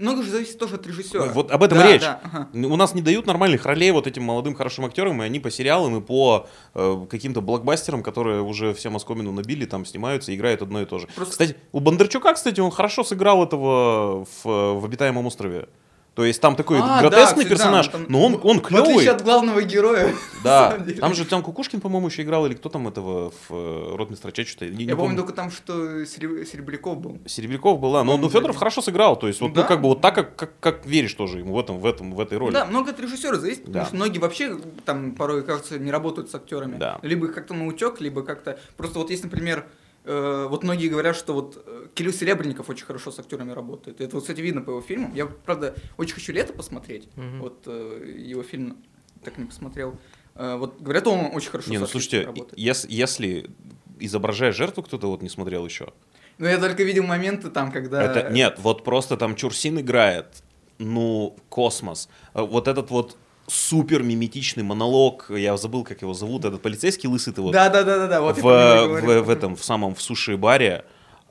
[0.00, 1.26] Много же зависит тоже от режиссера.
[1.26, 2.00] Вот об этом Да, речь.
[2.00, 2.48] да, ага.
[2.54, 5.98] У нас не дают нормальных ролей вот этим молодым хорошим актерам, и они по сериалам
[5.98, 10.80] и по э, каким-то блокбастерам, которые уже всем оскомину набили, там снимаются и играют одно
[10.80, 11.06] и то же.
[11.14, 15.68] Просто- Кстати, у Бондарчука, кстати, он хорошо сыграл этого в, в «Обитаемом острове».
[16.14, 19.06] То есть там такой А, гротескный да, персонаж, там- но он, он В отличие клевый.
[19.08, 20.12] от главного героя.
[20.42, 24.30] Да, там же там Кукушкин, по-моему, еще играл, или кто там этого в э, «Ротмистра
[24.32, 24.66] Че» что-то.
[24.70, 27.18] не- не Я помню только там, что Сереб- Серебряков был.
[27.26, 28.02] Серебряков был, да.
[28.04, 29.16] Но, но Федоров хорошо сыграл.
[29.18, 29.62] То есть, вот, Да.
[29.62, 32.12] ну, как бы вот так, как, как, как веришь тоже ему в этом, в этом,
[32.12, 32.52] в этой роли.
[32.54, 33.86] Да, много от режиссера зависит, потому Да.
[33.86, 34.56] что многие вообще
[34.86, 36.76] там порой, кажется, не работают с актерами.
[36.78, 36.98] Да.
[37.02, 38.58] Либо их как-то наутек, либо как-то...
[38.78, 39.66] Просто вот есть, например,
[40.06, 44.00] э, вот многие говорят, что вот э, Кирилл Серебренников очень хорошо с актерами работает.
[44.00, 45.14] Это вот, кстати, видно по его фильмам.
[45.14, 47.08] Я, правда, очень хочу лето посмотреть.
[47.16, 47.40] Мгм.
[47.40, 48.76] Вот э, его фильм
[49.24, 49.98] так не посмотрел.
[50.34, 52.58] Э, вот говорят, он очень хорошо Не, ну слушайте, работает.
[52.58, 53.50] ес- если
[53.98, 55.92] изображая жертву, кто-то вот не смотрел еще.
[56.38, 58.02] Но я только видел моменты там, когда...
[58.02, 60.42] Это нет, вот просто там Чурсин играет,
[60.78, 62.08] ну, космос.
[62.34, 67.32] Э, Вот этот вот супер миметичный монолог, я забыл, как его зовут, этот полицейский лысый,
[67.34, 68.20] ты вот Да, да, да, да, да.
[68.22, 70.84] Вот в, в, в этом, в самом, в суши-баре,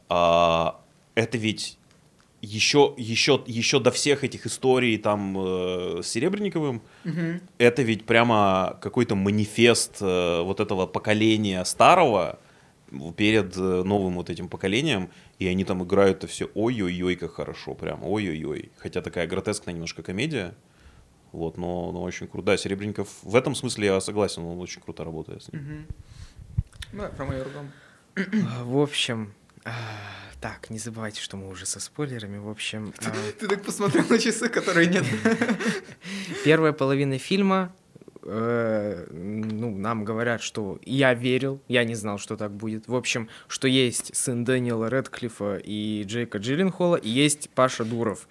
[0.10, 0.82] а,
[1.16, 1.78] это ведь
[2.42, 7.42] еще, еще, еще до всех этих историй там э, с Серебренниковым, Мгм.
[7.58, 12.40] это ведь прямо какой-то манифест э, вот этого поколения старого
[13.18, 18.04] перед э, новым вот этим поколением, и они там играют-то все ой-ой-ой, как хорошо, прям
[18.04, 18.72] ой-ой-ой.
[18.78, 20.56] Хотя такая гротескная немножко комедия,
[21.34, 22.48] вот, но, но очень круто.
[22.48, 25.86] Да, Серебренников, в этом смысле я согласен, он очень круто работает с ним.
[26.94, 27.48] Ну, да, про майор
[28.64, 29.34] В общем,
[30.42, 32.38] так, не забывайте, что мы уже со спойлерами.
[32.38, 35.06] В общем, а, Ты так посмотрел на часы, которые нет.
[36.46, 37.74] первая половина фильма,
[38.24, 42.88] э, ну, нам говорят, что я верил, я не знал, что так будет.
[42.88, 48.28] В общем, что есть сын Дэниела Редклиффа и Джейка Джилленхола, и есть Паша Дуров.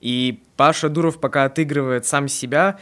[0.00, 2.78] И Паша Дуров пока отыгрывает сам себя,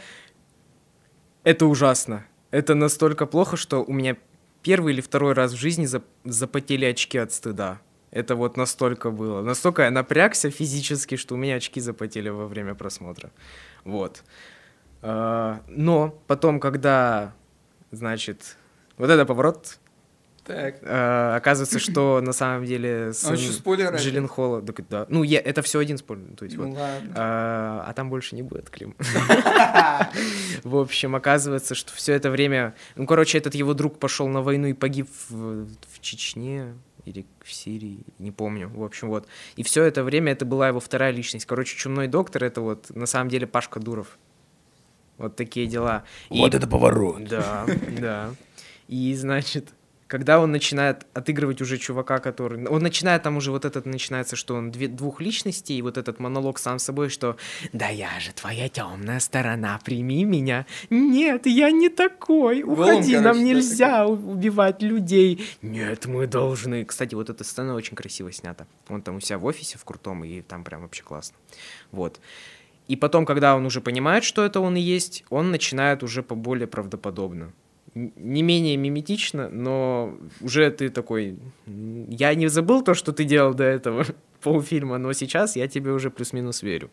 [1.43, 2.25] это ужасно.
[2.51, 4.17] Это настолько плохо, что у меня
[4.63, 7.79] первый или второй раз в жизни зап- запотели очки от стыда.
[8.11, 9.41] Это вот настолько было.
[9.41, 13.31] Настолько я напрягся физически, что у меня очки запотели во время просмотра.
[13.83, 14.23] Вот.
[15.01, 17.33] А, Но потом, когда,
[17.91, 18.57] значит,
[18.97, 19.79] вот это поворот,
[20.45, 20.75] Так.
[20.83, 23.97] а, оказывается, что на самом деле А сын еще спойлеры.
[23.97, 25.05] Джилленхола, так да.
[25.09, 26.35] Ну, я, это все один спойлер.
[26.35, 26.77] То есть, Ну вот.
[26.77, 27.13] ладно.
[27.15, 28.95] А, а там больше не будет Клим.
[30.63, 32.75] В общем, оказывается, что все это время...
[32.95, 36.73] Ну, короче, этот его друг пошел на войну и погиб в, в Чечне
[37.05, 38.69] или в Сирии, не помню.
[38.69, 39.27] В общем, вот.
[39.57, 41.45] И все это время это была его вторая личность.
[41.45, 44.17] Короче, чумной доктор— это вот на самом деле Пашка Дуров.
[45.17, 46.03] Вот такие дела.
[46.29, 47.23] И- это поворот.
[47.25, 47.65] да,
[47.99, 48.29] да.
[48.87, 49.69] И, значит,
[50.13, 52.67] когда он начинает отыгрывать уже чувака, который...
[52.67, 56.19] Он начинает там уже вот этот начинается, что он две, двух личностей, и вот этот
[56.19, 57.35] монолог сам собой, что
[57.71, 60.67] «Да я же твоя темная сторона, прими меня».
[60.91, 65.43] «Нет, я не такой, уходи, нам короче, нельзя убивать людей».
[65.63, 66.85] «Нет, мы должны».
[66.85, 68.67] Кстати, вот эта сцена очень красиво снята.
[68.89, 71.35] Он там у себя в офисе в крутом, и там прям вообще классно.
[71.91, 72.19] Вот.
[72.87, 76.67] И потом, когда он уже понимает, что это он и есть, он начинает уже поболее
[76.67, 77.51] правдоподобно.
[77.95, 81.37] Не менее миметично, но уже ты такой...
[81.67, 84.05] «М, Я не забыл то, что ты делал до этого
[84.41, 86.89] полфильма, но сейчас я тебе уже плюс-минус верю.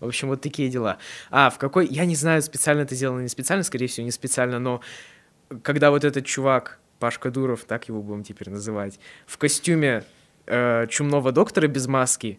[0.00, 0.98] В общем, вот такие дела.
[1.30, 1.86] А, в какой...
[1.86, 4.80] Я не знаю, специально это сделано, не специально, скорее всего, не специально, но
[5.62, 10.04] когда вот этот чувак, Пашка Дуров, так его будем теперь называть, в костюме
[10.46, 12.38] э, чумного доктора без маски,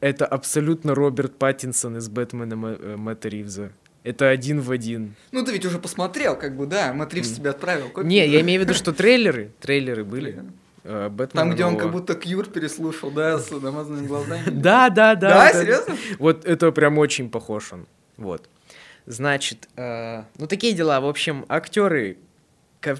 [0.00, 3.72] это абсолютно Роберт Паттинсон из Бэтмена э, Мэтта Ривза.
[4.08, 5.16] Это один в один.
[5.32, 7.90] Ну, ты ведь уже посмотрел, как бы, да, Матрикс тебя отправил.
[7.90, 8.06] копию.
[8.06, 10.44] Не, я имею в виду, что трейлеры, трейлеры были.
[10.84, 14.44] Э, Бэтмена Там, где он как будто Кьюр переслушал, да, с намазанными глазами.
[14.50, 15.52] Да, да, да.
[15.52, 15.94] Да, серьезно?
[16.18, 17.86] Вот это прям очень похож он.
[18.16, 18.48] Вот.
[19.04, 21.02] Значит, э, ну такие дела.
[21.02, 22.16] В общем, актеры,
[22.80, 22.96] к,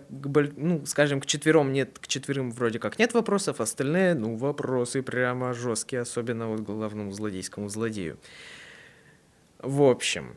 [0.59, 5.55] ну, скажем, к четвером нет, к четверым вроде как нет вопросов, остальные, ну, вопросы прямо
[5.55, 8.19] жесткие, особенно вот главному злодейскому злодею.
[9.61, 10.37] В общем,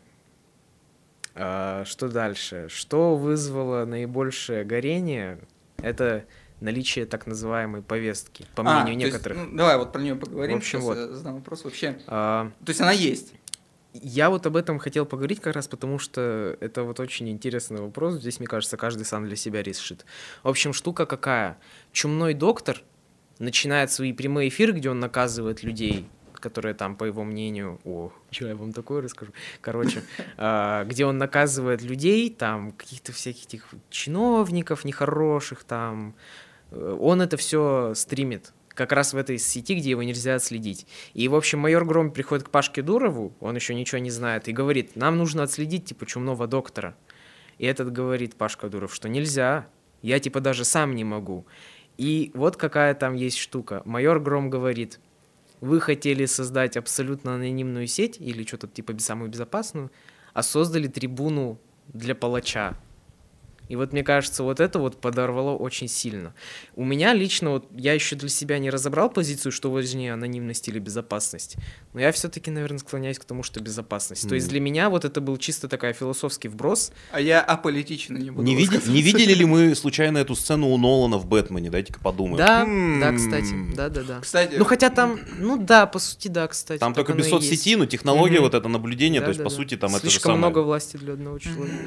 [1.34, 2.68] что дальше?
[2.70, 5.40] Что вызвало наибольшее горение?
[5.78, 6.26] Это
[6.60, 9.38] наличие так называемой повестки, по А, мнению есть, некоторых.
[9.50, 10.58] ну, давай вот про нее поговорим.
[10.58, 10.98] В общем, Сейчас вот.
[10.98, 11.98] я задам вопрос вообще.
[12.08, 13.34] А, То есть она есть.
[13.94, 18.16] Я вот об этом хотел поговорить как раз потому, что это вот очень интересный вопрос.
[18.16, 20.06] Здесь, мне кажется, каждый сам для себя решит.
[20.44, 21.58] В общем, штука какая?
[21.92, 22.82] Чумной доктор
[23.40, 26.08] начинает свои прямые эфиры, где он наказывает людей,
[26.42, 27.80] которые там, по его мнению...
[27.86, 29.32] О, что я вам такое расскажу?
[29.62, 30.04] Короче,
[30.38, 36.16] а, где он наказывает людей, там, каких-то всяких этих чиновников нехороших, там...
[36.72, 40.88] Э, Он это все стримит как раз в этой сети, где его нельзя отследить.
[41.14, 44.54] И, в общем, майор Гром приходит к Пашке Дурову, он еще ничего не знает, и
[44.54, 46.96] говорит, нам нужно отследить, типа, чумного доктора.
[47.58, 49.68] И этот говорит, Пашка Дуров, что нельзя,
[50.02, 51.46] я, типа, даже сам не могу.
[51.98, 53.84] И вот какая там есть штука.
[53.86, 55.00] Майор Гром говорит,
[55.62, 59.92] вы хотели создать абсолютно анонимную сеть, или что-то типа самую безопасную,
[60.34, 62.78] а создали трибуну для палача.
[63.72, 66.34] И вот мне кажется, вот это вот подорвало очень сильно.
[66.76, 70.78] У меня лично, вот я еще для себя не разобрал позицию, что важнее анонимность или
[70.78, 71.56] безопасность.
[71.94, 74.28] Но я все-таки, наверное, склоняюсь к тому, что безопасность.
[74.28, 76.92] То есть для меня вот это был чисто такой философский вброс.
[77.14, 78.44] А я аполитично не буду.
[78.44, 81.70] Не, види- не видели ли мы случайно эту сцену у Нолана в Бэтмене?
[81.70, 82.36] Дайте-ка подумаем.
[82.40, 84.20] Да, М, да, кстати, да, да, да.
[84.20, 86.82] Кстати, Ну хотя там, ну да, по сути, да, кстати.
[86.82, 89.78] Там только без соцсети, но технология вот это наблюдение, то есть, Да, по да, сути,
[89.78, 90.40] там это же Слишком самое.
[90.40, 91.86] много власти для одного человека.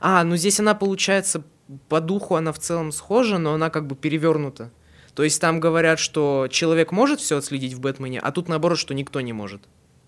[0.00, 1.42] А, ну здесь она получается
[1.88, 4.70] по духу она в целом схожа, но она как бы перевернута.
[5.14, 8.94] То есть там говорят, что человек может все отследить в Бэтмене, а тут наоборот, что
[8.94, 9.62] никто не может.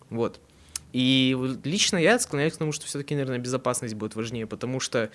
[0.08, 0.40] Вот.
[0.92, 5.10] И лично я склоняюсь к тому, что все-таки, наверное, безопасность будет важнее, потому что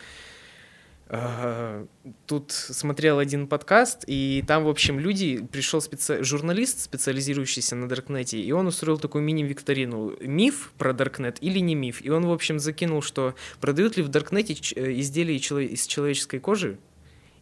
[2.26, 6.24] тут смотрел один подкаст, и там, в общем, люди, пришел специ...
[6.24, 10.16] журналист, специализирующийся на Даркнете, и он устроил такую мини-викторину.
[10.22, 12.04] Миф про Даркнет или не миф?
[12.04, 16.80] И он, в общем, закинул, что продают ли в Даркнете изделия из человеческой кожи,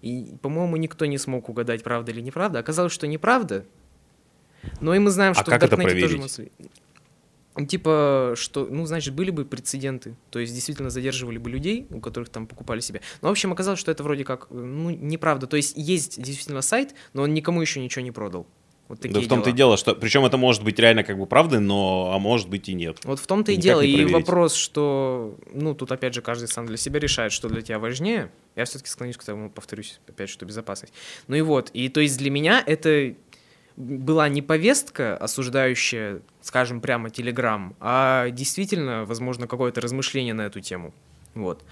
[0.01, 2.59] и, по-моему, никто не смог угадать, правда или неправда.
[2.59, 3.63] Оказалось, что неправда.
[4.81, 6.49] Но и мы знаем, А что как в Даркнете тоже
[7.67, 12.29] Типа, что, ну, значит, были бы прецеденты, то есть действительно задерживали бы людей, у которых
[12.29, 13.01] там покупали себе.
[13.21, 15.45] Но, в общем, оказалось, что это вроде как, ну, неправда.
[15.45, 18.47] То есть есть действительно сайт, но он никому еще ничего не продал.
[18.87, 21.25] Вот такие Да в том-то и дело, что причем это может быть реально как бы
[21.25, 22.97] правдой, но а может быть и нет.
[23.05, 23.81] Вот в том-то и дело.
[23.81, 27.79] И вопрос, что, ну, тут опять же каждый сам для себя решает, что для тебя
[27.79, 28.31] важнее.
[28.55, 30.93] Я все-таки склонюсь к тому, повторюсь, опять, что безопасность.
[31.27, 31.69] Ну и вот.
[31.73, 33.15] И то есть для меня это
[33.75, 40.93] была не повестка, осуждающая, скажем, прямо Телеграм, а действительно, возможно, какое-то размышление на эту тему.
[41.33, 41.65] Вот.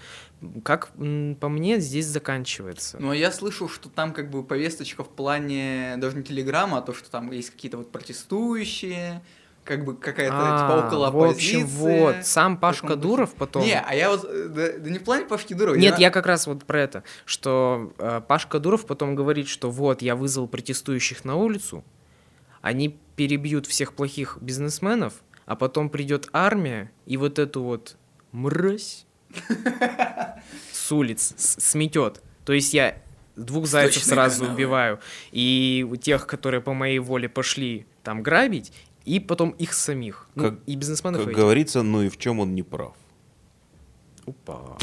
[0.64, 2.96] Как по мне здесь заканчивается.
[2.98, 6.82] Ну, а я слышал, что там как бы повесточка в плане даже не телеграмма, а
[6.82, 9.22] то, что там есть какие-то вот протестующие,
[9.64, 12.96] как бы какая-то А, типа около в общем, вот, сам Пашка.
[12.96, 13.62] Дуров потом...
[13.62, 15.76] Не, а я вот, э, да, да не в плане Пашки Дурова.
[15.76, 20.02] Нет, я как раз вот про это, что э, Пашка Дуров потом говорит, что вот
[20.02, 21.84] я вызвал протестующих на улицу,
[22.60, 25.14] они перебьют всех плохих бизнесменов,
[25.46, 27.96] а потом придет армия и вот эту вот
[28.32, 29.06] мразь
[30.72, 32.22] с улиц сметет.
[32.44, 32.96] То есть я
[33.36, 35.00] двух зайцев сразу убиваю.
[35.30, 38.72] И у тех, которые по моей воле пошли там грабить,
[39.04, 40.28] и потом их самих.
[40.34, 41.38] Ну, Как- и бизнесменов Как этих.
[41.38, 42.94] говорится, ну и в чем он не прав.
[44.26, 44.76] Опа.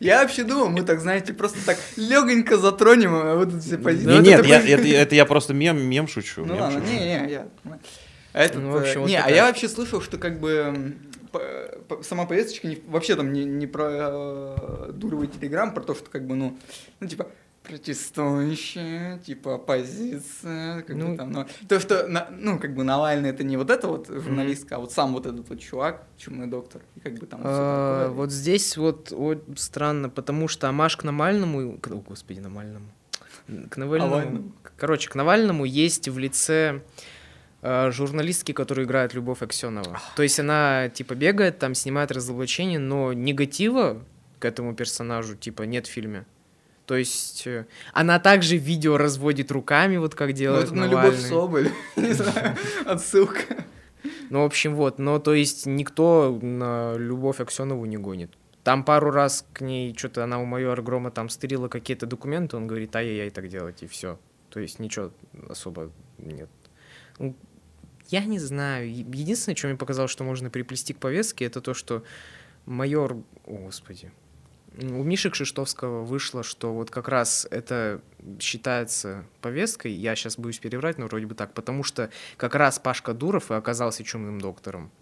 [0.00, 4.06] Я вообще думал, мы так, знаете, просто так легонько затронем а вот эти все позиции.
[4.10, 6.44] Ну, Не, это нет, я, это, это я просто мем, мем шучу.
[6.44, 6.92] Ну мем ладно, шучу.
[6.92, 7.48] не, не, я.
[8.32, 9.36] А этот, Ну, в общем, э, вот не, а такая.
[9.36, 10.94] я вообще слышал, что как бы
[12.02, 16.08] сама повесточка не- вообще там не, не про э, Дурова и Телеграм, про то, что
[16.10, 16.56] как бы, ну,
[17.00, 17.28] ну типа
[17.68, 23.56] протестующие, типа оппозиция, как Ну, там, ну, то, что, ну, как бы Навальный это не
[23.56, 27.14] вот это вот журналистка, а вот сам вот этот вот чувак, чумный доктор, и как
[27.14, 28.08] бы там всё А.
[28.10, 32.86] Вот здесь вот о, странно, потому что Амаш к Навальному, к- о, господи, Навальному,
[33.70, 34.52] к Навальному, Навальному.
[34.76, 36.82] короче, к Навальному есть в лице
[37.62, 40.00] э, журналистки, которая играет Любовь Аксенова.
[40.16, 44.02] То есть она типа бегает, там снимает разоблачение, но негатива
[44.38, 46.24] к этому персонажу типа нет в фильме.
[46.88, 51.10] То есть э, она также видео разводит руками, вот как Ну, делает это на Навальный.
[51.10, 52.56] Любовь Соболь, не знаю,
[52.86, 53.66] отсылка.
[54.30, 54.98] Ну, в общем, вот.
[54.98, 58.32] Но, то есть, никто на Любовь Аксенову не гонит.
[58.64, 62.66] Там пару раз к ней что-то она у майора Грома там стырила какие-то документы, он
[62.66, 64.18] говорит, ай-яй-яй, так делать, и все.
[64.48, 65.10] То есть, ничего
[65.50, 66.48] особо нет.
[67.18, 67.36] Ну,
[68.08, 68.90] Я не знаю.
[68.90, 72.02] Единственное, что мне показалось, что можно приплести к повестке, это то, что
[72.64, 73.18] майор...
[73.44, 74.10] О, господи.
[74.80, 78.00] У Миши Кшиштовского вышло, что вот как раз это
[78.38, 83.12] считается повесткой, я сейчас боюсь переврать, но вроде бы так, потому что как раз Пашка
[83.12, 84.92] Дуров и оказался чумным доктором.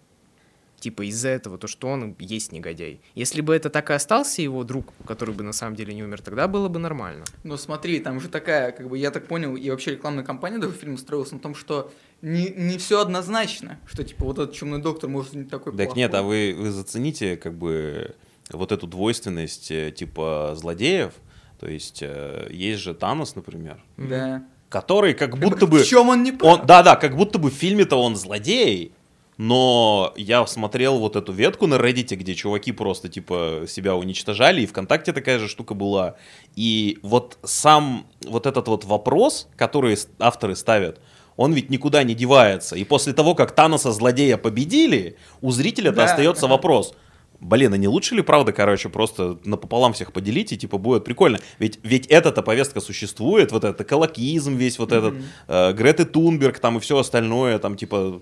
[0.79, 3.01] Типа из-за этого, то, что он есть негодяй.
[3.15, 6.21] Если бы это так и остался его друг, который бы на самом деле не умер,
[6.21, 7.25] тогда было бы нормально.
[7.43, 10.73] Ну смотри, там же такая, как бы, я так понял, и вообще рекламная кампания даже
[10.73, 11.91] фильма строилась на том, что
[12.21, 15.97] не, не все однозначно, что типа вот этот чумный доктор может не такой Так плохой.
[16.01, 18.15] нет, а вы, вы зацените как бы
[18.51, 21.13] вот эту двойственность э, типа злодеев.
[21.59, 24.43] То есть э, есть же Танос, например, Да.
[24.69, 25.79] который как будто бы...
[25.79, 26.59] В чем он не прав?
[26.59, 28.91] Он, да, да, как будто бы в фильме-то он злодей,
[29.37, 34.65] но я смотрел вот эту ветку на Reddit, где чуваки просто типа себя уничтожали, и
[34.65, 36.15] ВКонтакте такая же штука была.
[36.55, 40.99] И вот сам вот этот вот вопрос, который авторы ставят,
[41.35, 42.75] он ведь никуда не девается.
[42.75, 46.05] И после того, как Таноса злодея победили, у зрителя-то Да.
[46.05, 46.95] остается вопрос.
[47.39, 51.39] Блин, а не лучше ли, правда, короче, просто напополам всех поделить, и типа будет прикольно.
[51.59, 55.13] Ведь, ведь эта-то повестка существует, вот этот экологизм весь, вот этот,
[55.47, 58.21] э, Греты Тунберг там и все остальное, там типа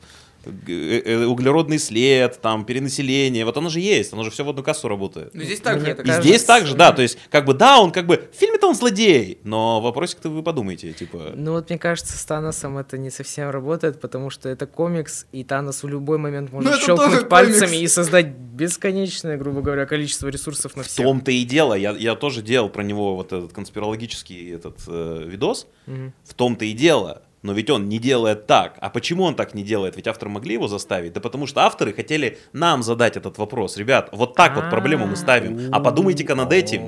[0.67, 4.63] э, э, углеродный след, там перенаселение, вот оно же есть, оно же все в одну
[4.63, 5.33] кассу работает.
[5.33, 7.79] Ну здесь так же это И кажется- здесь также, да, то есть, как бы, да,
[7.79, 11.31] он как бы, в фильме-то он злодей, но вопросик-то вы подумайте, типа...
[11.35, 15.43] Ну вот мне кажется, с Таносом это не совсем работает, потому что это комикс, и
[15.43, 17.83] Танос в любой момент может Ну, это щелкнуть пальцами комикс.
[17.83, 21.05] и создать бесконечное, грубо говоря, количество ресурсов на В всех.
[21.05, 25.67] том-то и дело, я, я тоже делал про него вот этот конспирологический этот э, видос,
[25.85, 26.13] Мгм.
[26.23, 28.77] в том-то и дело, но ведь он не делает так.
[28.81, 29.95] А почему он так не делает?
[29.97, 31.13] Ведь авторы могли его заставить?
[31.13, 33.77] Да потому что авторы хотели нам задать этот вопрос.
[33.77, 35.69] Ребят, вот так вот проблему мы ставим.
[35.73, 36.85] А подумайте-ка над этим.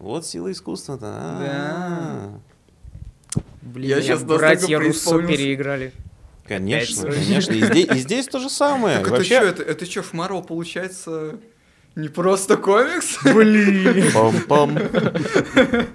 [0.00, 1.02] Вот сила искусства-то.
[1.02, 2.30] Да.
[3.62, 5.92] Блин, Я настолько братья Руссо переиграли.
[6.58, 7.52] Конечно, Опять конечно.
[7.52, 8.96] И здесь, и здесь то же самое.
[8.98, 11.38] Так это Вообще, что, это, это что, Марвел получается
[11.94, 13.18] не просто комикс?
[13.24, 14.10] Блин.
[14.12, 15.88] пам-пам.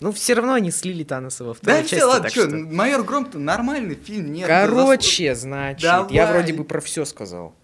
[0.00, 2.56] Ну, все равно они слили Таноса во Да второй все, части, ладно, так что, что-
[2.56, 4.46] Майор Гром-то нормальный фильм, нет.
[4.46, 6.32] Короче, значит, я Давай.
[6.32, 7.54] вроде бы про все сказал.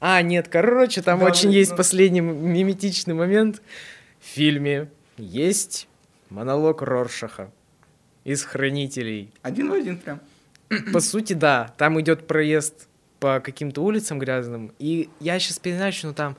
[0.00, 1.76] А, нет, короче, там Давай, очень есть ну.
[1.76, 3.62] последний м- миметичный момент.
[4.20, 5.86] В фильме есть
[6.30, 7.50] монолог Роршаха
[8.24, 9.32] из «Хранителей».
[9.42, 10.20] Один в один прям.
[10.92, 12.88] По сути, да, там идет проезд
[13.20, 16.36] по каким-то улицам грязным, и я сейчас переначну там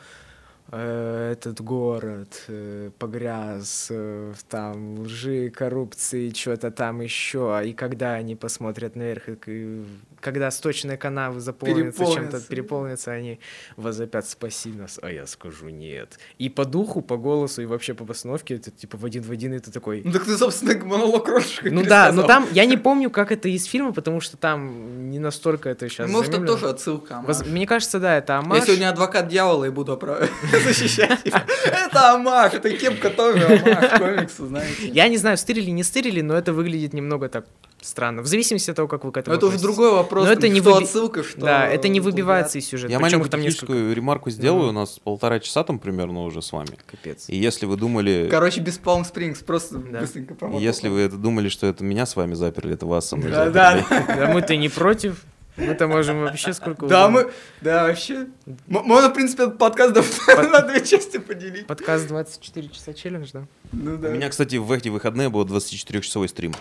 [0.72, 8.36] э, этот город э, погряз э, там лжи, коррупции, что-то там еще, и когда они
[8.36, 9.86] посмотрят наверх, и, к-
[10.22, 13.12] когда сточные канавы заполнятся чем-то, Переполнятся.
[13.12, 13.40] они
[13.78, 16.20] возопят «спаси нас», а я скажу «нет».
[16.38, 19.54] И по духу, по голосу, и вообще по постановке, это типа в один в один,
[19.54, 20.02] это такой...
[20.04, 23.50] Ну так ты, собственно, монолог Роршаха Ну да, но там я не помню, как это
[23.50, 26.10] из фильма, потому что там не настолько это сейчас.
[26.10, 27.22] Может, это тоже отсылка.
[27.26, 27.46] Воз-.
[27.46, 28.66] Мне кажется, да, это Я амаш.
[28.66, 29.96] сегодня адвокат дьявола и буду
[30.64, 31.22] защищать.
[31.26, 34.88] Это Амаш, это кепка тоже Амаш комикса, знаете.
[34.90, 37.46] Я не знаю, стырили, не стырили, но это выглядит немного так
[37.86, 38.22] странно.
[38.22, 39.76] В зависимости от того, как вы к этому Но это уже относитесь.
[39.78, 41.42] другой вопрос, Но это не что выби- отсылка, что...
[41.42, 42.92] Да, это не выбивается из сюжета.
[42.92, 43.66] Я Причем маленькую там несколько.
[43.68, 44.64] техническую ремарку сделаю.
[44.68, 44.70] Мгм.
[44.78, 46.78] У нас полтора часа там примерно уже с вами.
[46.90, 47.26] Капец.
[47.30, 48.28] И если вы думали...
[48.30, 50.00] Короче, без Palm Springs, просто Да.
[50.02, 50.62] быстренько и промотал.
[50.62, 53.46] Если вы это думали, что это меня с вами заперли, это вас со мной Да,
[53.52, 53.86] заперли.
[53.90, 55.24] да, Да мы-то не против.
[55.58, 57.32] Мы-то можем вообще сколько да, мы,
[57.62, 58.28] да, вообще.
[58.68, 59.96] Можно, в принципе, этот подкаст
[60.52, 61.66] на две части поделить.
[61.66, 63.48] Подкаст 24 часа челлендж, да?
[63.72, 64.10] Ну да.
[64.10, 66.54] У меня, кстати, в эти выходные был 24-часовой стрим.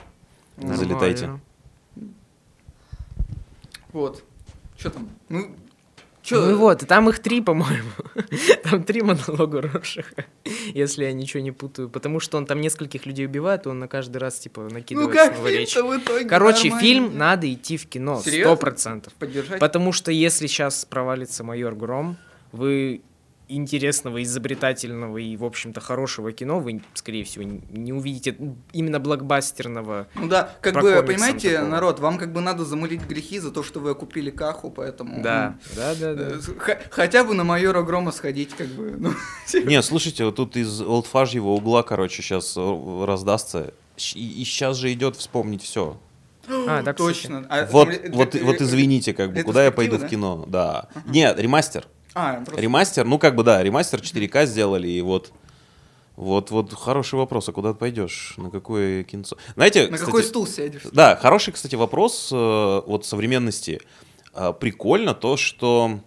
[0.56, 0.76] Нормально.
[0.84, 1.20] Залетайте.
[1.22, 1.44] Нормально.
[3.92, 4.22] Вот.
[4.76, 5.08] Что там?
[5.28, 5.56] Ну, Ну и
[6.22, 6.56] что?
[6.56, 7.90] вот, и там их три, по-моему.
[8.64, 10.24] Там три монолога Роршаха,
[10.74, 11.88] если я ничего не путаю.
[11.90, 15.12] Потому что он там нескольких людей убивает, и он на каждый раз, типа, Ну накидывает
[15.12, 15.72] как снова речь.
[15.74, 16.80] фильм-то в итоге Короче, нормальный.
[16.88, 19.12] фильм надо идти в кино, сто процентов.
[19.14, 19.60] Поддержать?
[19.60, 22.16] Потому что если сейчас провалится майор Гром,
[22.52, 23.02] вы
[23.54, 28.36] интересного, изобретательного и, в общем-то, хорошего кино вы, скорее всего, не- увидите
[28.72, 30.06] именно блокбастерного.
[30.14, 31.68] Ну да, как бы, понимаете, такого.
[31.70, 35.22] народ, вам как бы надо замылить грехи за то, что вы купили каху, поэтому...
[35.22, 36.22] Да, да, да, да.
[36.36, 38.94] э, х- Хотя бы на майора Грома сходить, как бы.
[38.98, 39.12] ну,
[39.64, 43.72] Не, слушайте, вот тут из олдфажьего угла, короче, сейчас раздастся.
[43.96, 45.98] Щ- И, сейчас же идет вспомнить все.
[46.48, 46.96] А, да, кстати.
[47.22, 47.46] Точно.
[47.48, 50.44] А Вот, ре- вот, ре- вот извините, как бы, куда я пойду в ретроспектива, кино?
[50.48, 50.88] Да.
[51.06, 51.86] Нет, ремастер.
[52.14, 55.32] А, просто- Ремастер, ну как бы да, ремастер 4К сделали, и вот
[56.16, 58.34] вот, вот хороший вопрос, а куда ты пойдешь?
[58.36, 59.36] На какое кинцо?
[59.56, 60.82] Знаете, На кстати, какой стул сядешь?
[60.92, 63.80] Да, хороший, кстати, вопрос э, вот современности.
[64.32, 65.98] Э, прикольно то, что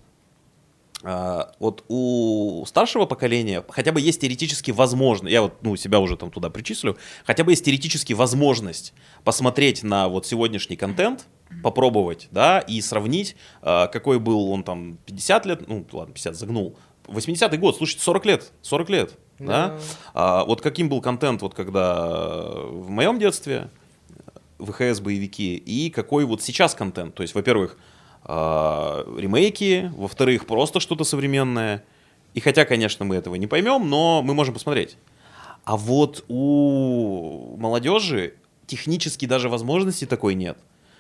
[1.04, 6.16] э, вот у старшего поколения хотя бы есть теоретически возможность, я вот ну, себя уже
[6.16, 8.94] там туда причислю, хотя бы есть теоретически возможность
[9.26, 11.26] посмотреть на вот сегодняшний контент,
[11.64, 16.78] попробовать, да, и сравнить, э, какой был он там 50 лет, ну ладно, 50 загнул,
[17.06, 19.80] 80-й год, слушайте, 40 лет, 40 лет, да, Да.
[20.14, 23.70] а, вот каким был контент, вот когда э, в моем детстве,
[24.60, 27.14] ВХС боевики, и какой вот сейчас контент.
[27.14, 27.78] То есть, во-первых,
[28.26, 31.84] ремейки, во-вторых, просто что-то современное.
[32.34, 34.98] И хотя, конечно, мы этого не поймем, но мы можем посмотреть.
[35.64, 38.34] А вот у молодежи
[38.66, 40.58] технически даже возможности такой нет.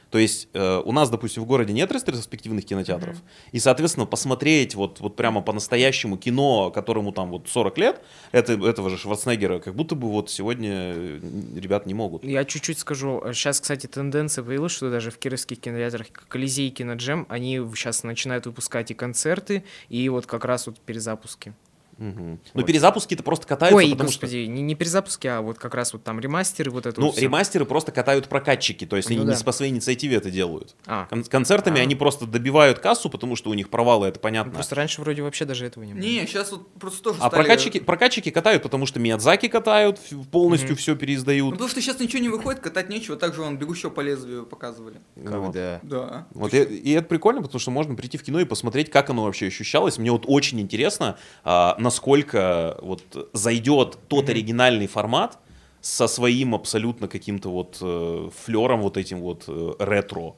[0.09, 3.17] То есть э, у нас, допустим, в городе нет ретроспективных кинотеатров,
[3.51, 8.01] и, соответственно, посмотреть вот, вот прямо по-настоящему кино, которому там вот 40 лет,
[8.31, 11.19] это, этого же Шварценеггера, как будто бы вот сегодня э,
[11.55, 12.23] ребят не могут.
[12.23, 13.21] Я чуть-чуть скажу.
[13.33, 18.45] Сейчас, кстати, тенденция появилась, что даже в кировских кинотеатрах Колизей и Киноджем, они сейчас начинают
[18.45, 21.53] выпускать и концерты, и вот как раз вот перезапуски.
[21.97, 22.31] Мгм.
[22.31, 22.65] Ну, Вот.
[22.65, 26.19] перезапуски-то просто катаются, Ой, потому господи, не, не перезапуски, а вот как раз вот там
[26.19, 27.01] ремастеры, вот это что...
[27.01, 29.35] Ну, вот ремастеры просто катают прокатчики, то есть Ну они да.
[29.35, 30.75] не по своей инициативе это делают.
[30.85, 31.83] А, Кон- концертами А.
[31.83, 34.51] они просто добивают кассу, потому что у них провалы, это ну, понятно.
[34.53, 36.01] просто раньше вроде вообще даже этого не было.
[36.01, 39.99] Не, сейчас вот просто тоже А стали- прокатчики, прокатчики катают, потому что Миядзаки катают,
[40.31, 40.77] полностью Мгм.
[40.77, 41.51] все Ну, переиздают.
[41.51, 45.01] потому что сейчас ничего не выходит, катать нечего, также он бегущего по лезвию показывали.
[45.15, 45.31] Вот.
[45.53, 45.79] Когда?
[45.83, 46.27] Да.
[46.33, 49.23] Вот и, и это прикольно, потому что можно прийти в кино и посмотреть, как оно
[49.23, 49.97] вообще ощущалось.
[49.97, 53.01] Мне вот очень интересно, а, насколько вот
[53.33, 55.39] зайдет тот оригинальный формат
[55.79, 60.35] со своим абсолютно каким-то вот э, флером вот этим вот э, ретро.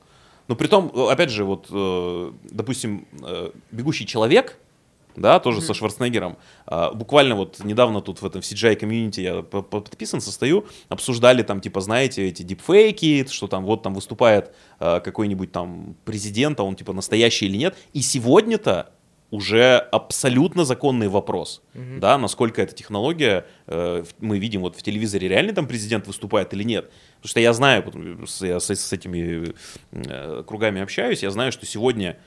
[0.47, 4.59] Но при том, э, опять же, вот, э, допустим, э, «Бегущий человек»,
[5.15, 6.38] да, тоже со Шварценеггером.
[6.65, 11.43] А, буквально вот недавно тут в этом CGI комьюнити я по- по- подписан, состою, обсуждали
[11.43, 16.63] там, типа, знаете, эти дипфейки, что там вот там выступает а, какой-нибудь там президент, а
[16.63, 17.76] он типа настоящий или нет.
[17.93, 18.91] И сегодня-то
[19.31, 21.99] уже абсолютно законный вопрос, Мгм.
[21.99, 26.64] да, насколько эта технология, э, мы видим вот в телевизоре, реально там президент выступает или
[26.64, 26.89] нет.
[27.18, 27.84] Потому что я знаю,
[28.26, 29.53] что я с, с этими
[29.91, 32.18] э, кругами общаюсь, я знаю, что сегодня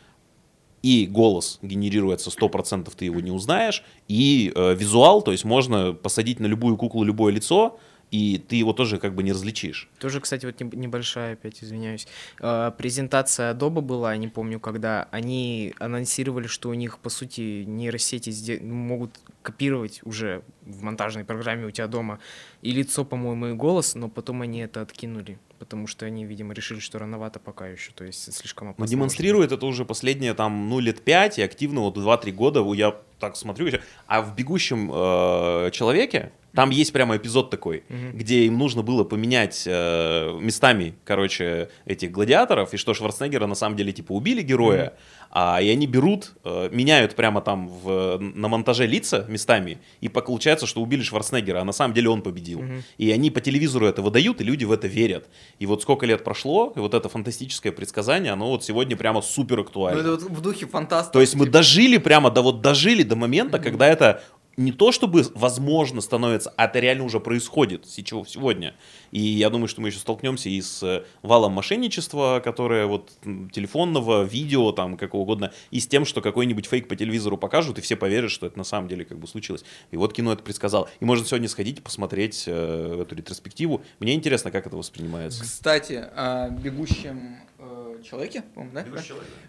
[0.82, 6.40] и голос генерируется 100%, ты его не узнаешь, и э, визуал, то есть можно посадить
[6.40, 7.78] на любую куклу любое лицо,
[8.12, 9.88] и ты его тоже как бы не различишь.
[9.98, 12.06] Тоже, кстати, вот неб- небольшая, опять извиняюсь,
[12.40, 18.60] э, презентация Adobe была, не помню когда, они анонсировали, что у них, по сути, нейросети
[18.62, 22.18] могут копировать уже в монтажной программе у тебя дома
[22.60, 26.80] и лицо, по-моему, и голос, но потом они это откинули, потому что они, видимо, решили,
[26.80, 28.80] что рановато пока еще, то есть слишком опасно.
[28.80, 32.64] Но может демонстрирует это уже последние там, ну, лет пять, и активно вот 2-3 года
[32.74, 33.68] я так смотрю.
[34.08, 38.18] А в «Бегущем э, человеке» там есть прямо эпизод такой, Мгм.
[38.18, 43.76] где им нужно было поменять э, местами, короче, этих гладиаторов, и что Шварценеггера на самом
[43.76, 44.94] деле типа убили героя,
[45.34, 50.66] а, и они берут, э, меняют прямо там в, на монтаже лица местами, и получается,
[50.66, 52.60] что убили Шварценеггера, а на самом деле он победил.
[52.60, 52.82] Мгм.
[52.98, 55.30] И они по телевизору это выдают, и люди в это верят.
[55.58, 59.56] И вот сколько лет прошло, и вот это фантастическое предсказание, оно вот сегодня прямо супер
[59.56, 60.00] Ну, актуально.
[60.00, 61.12] это вот в духе фантаста.
[61.12, 64.22] То есть мы дожили прямо, до вот дожили до момента, когда это
[64.56, 68.74] не то чтобы возможно становится, а это реально уже происходит сейчас, сегодня.
[69.10, 73.12] И я думаю, что мы еще столкнемся и с э, валом мошенничества, которое вот
[73.52, 77.80] телефонного, видео, там, как угодно, и с тем, что какой-нибудь фейк по телевизору покажут, и
[77.80, 79.64] все поверят, что это на самом деле как бы случилось.
[79.90, 80.88] И вот кино это предсказал.
[81.00, 83.82] И можно сегодня сходить и посмотреть э, эту ретроспективу.
[84.00, 85.42] Мне интересно, как это воспринимается.
[85.42, 88.84] Кстати, о бегущем э, человеке, по-моему, да?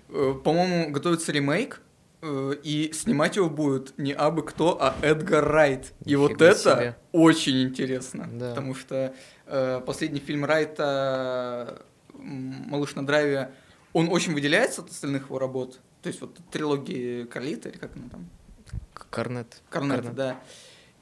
[0.10, 1.82] Э, По-моему, готовится ремейк,
[2.64, 5.94] и снимать его будет не абы кто, а Эдгар Райт.
[6.06, 6.98] И вот Нифига это себе.
[7.12, 8.50] очень интересно, Да.
[8.50, 9.14] потому что
[9.48, 11.82] э, последний фильм Райта
[12.14, 13.52] «Малыш на драйве»,
[13.94, 15.80] он очень выделяется от остальных его работ.
[16.02, 18.30] То есть вот трилогии Карлита, или как она там?
[18.94, 19.62] К- Корнет.
[19.70, 20.40] Корнета, да.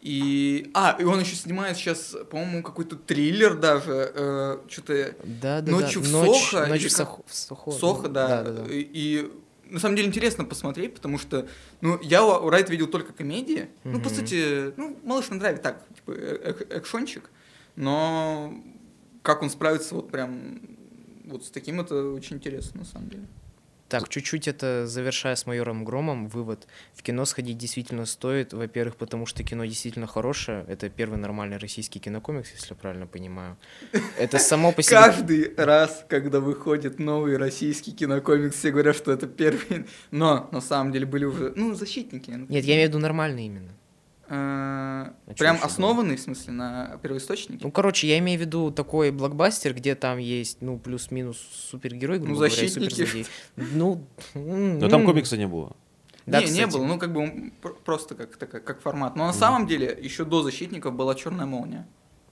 [0.01, 0.71] И...
[0.73, 4.11] А, и он еще снимает сейчас, по-моему, какой-то триллер даже.
[4.15, 6.07] э, что-то Да, да, Ночью да.
[6.07, 7.09] в Ночь, Сохо Ночь в как?
[7.27, 8.43] В Сохо, Сохо, да.
[8.43, 8.73] да, да.
[8.73, 9.31] И, и
[9.71, 11.47] на самом деле интересно посмотреть, потому что,
[11.81, 13.69] ну, я у Райт видел только комедии.
[13.83, 17.29] Ну, по сути, ну, малыш на драйве так, типа, э- э- экшончик.
[17.75, 18.53] Но
[19.21, 20.61] как он справится вот прям
[21.25, 23.27] вот с таким, это очень интересно, на самом деле.
[23.91, 26.65] Так, чуть-чуть это завершая с майором Громом, вывод.
[26.93, 28.53] В кино сходить действительно стоит.
[28.53, 30.63] Во-первых, потому что кино действительно хорошее.
[30.69, 33.57] Это первый нормальный российский кинокомикс, если я правильно понимаю.
[34.17, 34.95] Это само по себе...
[34.95, 39.85] Каждый раз, когда выходит новый российский кинокомикс, все говорят, что это первый.
[40.09, 42.31] Но на самом деле были уже, ну, защитники.
[42.31, 43.73] Нет, я имею в виду нормальный именно.
[44.31, 47.65] Чё Прям основанный, в смысле, на первоисточнике?
[47.65, 51.37] Ну, короче, я имею в виду такой блокбастер, где там есть, ну, плюс-минус
[51.69, 52.89] супергерой, грубо Ну, говоря, защитники.
[52.93, 53.25] суперзлодей.
[53.57, 54.05] Ну,
[54.35, 55.75] Но там комикса не было.
[56.25, 56.71] Да, не, не кстати.
[56.71, 57.51] было, ну как бы
[57.83, 59.15] просто как, такая- как формат.
[59.15, 61.85] Но на самом деле еще до защитников была черная молния.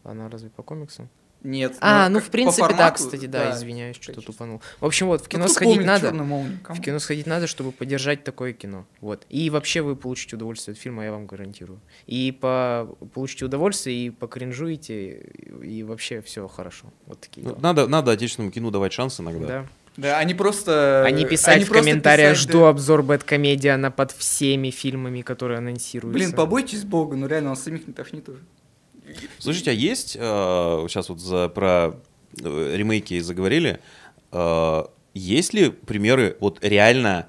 [0.04, 1.10] Она разве по комиксу?
[1.44, 1.78] Нет.
[1.80, 4.62] А, ну, ну, как в принципе, да, формату, кстати, да, извиняюсь, что-то тупанул.
[4.80, 6.12] В общем, вот, в Ну, кино кто сходить помнит надо.
[6.12, 8.86] В кино сходить надо, чтобы поддержать такое кино.
[9.00, 9.26] Вот.
[9.30, 11.80] И вообще вы получите удовольствие от фильма, я вам гарантирую.
[12.08, 12.90] И по...
[13.14, 15.32] получите удовольствие, и покринжуете,
[15.64, 16.88] и вообще все хорошо.
[17.06, 17.62] Вот такие Ну, дела.
[17.62, 19.48] надо, надо отечественному кино давать шанс иногда.
[19.48, 19.66] Да.
[19.98, 21.06] Да, они просто...
[21.12, 22.70] Не писать в просто комментариях, писать, жду да.
[22.70, 26.18] обзор Бэткомедиана под всеми фильмами, которые анонсируются.
[26.18, 28.40] Блин, побойтесь бога, ну реально, нас самих не тошнит уже.
[29.38, 31.96] Слушайте, а есть, э, сейчас вот за, про
[32.42, 33.80] э, ремейки заговорили,
[34.32, 34.84] э,
[35.14, 37.28] есть ли примеры вот реально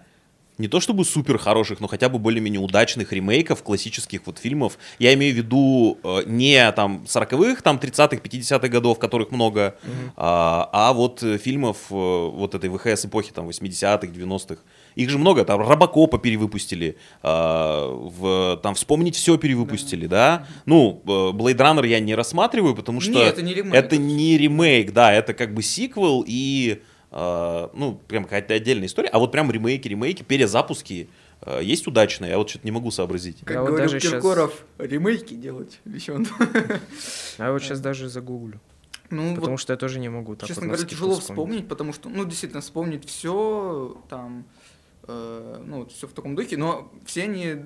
[0.61, 4.79] не то чтобы супер хороших, но хотя бы более-менее удачных ремейков классических вот фильмов.
[4.99, 9.77] Я имею в виду э, не там 40-х, там 30-х, 50-х годов, которых много,
[10.17, 14.61] а, а вот фильмов э, вот этой ВХС эпохи, там 80-х, 90-х.
[14.95, 20.47] Их же много, там Робокопа перевыпустили, а, в, там Вспомнить все перевыпустили, да.
[20.67, 23.75] Ну, э, Blade Runner я не рассматриваю, потому что Не, это не ремейк.
[23.75, 29.09] это не ремейк, да, это как бы сиквел и э, ну, прям какая-то отдельная история.
[29.09, 31.09] А вот прям ремейки, ремейки, перезапуски
[31.43, 33.39] э, есть удачные, я вот что-то не могу сообразить.
[33.45, 35.81] Как вот говорил даже щас- Киркоров, ремейки делать.
[35.85, 36.27] Еще он.
[37.39, 38.61] А я вот сейчас даже загуглю.
[39.11, 41.93] Ну, Потому вот, что я тоже не могу так честно вот говоря, тяжело вспомнить, потому
[41.93, 44.45] что, ну, действительно, вспомнить все там,
[45.09, 47.56] э, ну, все в таком духе, но все они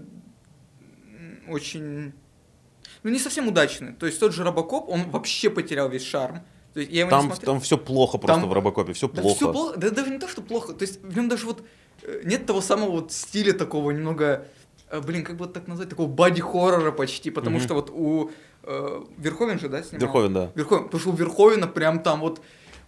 [1.48, 2.12] очень,
[3.02, 3.93] ну, не совсем удачные.
[3.94, 6.40] То есть тот же Робокоп, он вообще потерял весь шарм.
[6.73, 7.52] То есть я его не Там, смотрел.
[7.52, 9.36] там все плохо просто Там- в Робокопе, все Да плохо.
[9.36, 11.62] все плохо, да даже не то, что плохо, то есть в нем даже вот
[12.02, 14.48] э, нет того самого вот стиля такого немного,
[14.90, 17.65] э, блин, как бы так назвать, такого боди-хоррора почти, потому Мгм.
[17.65, 18.32] что вот у
[18.65, 20.01] э, Верховен же, да, снимал?
[20.06, 20.51] Верховен, да.
[20.56, 22.40] Верховен, потому что у Верховена прям там вот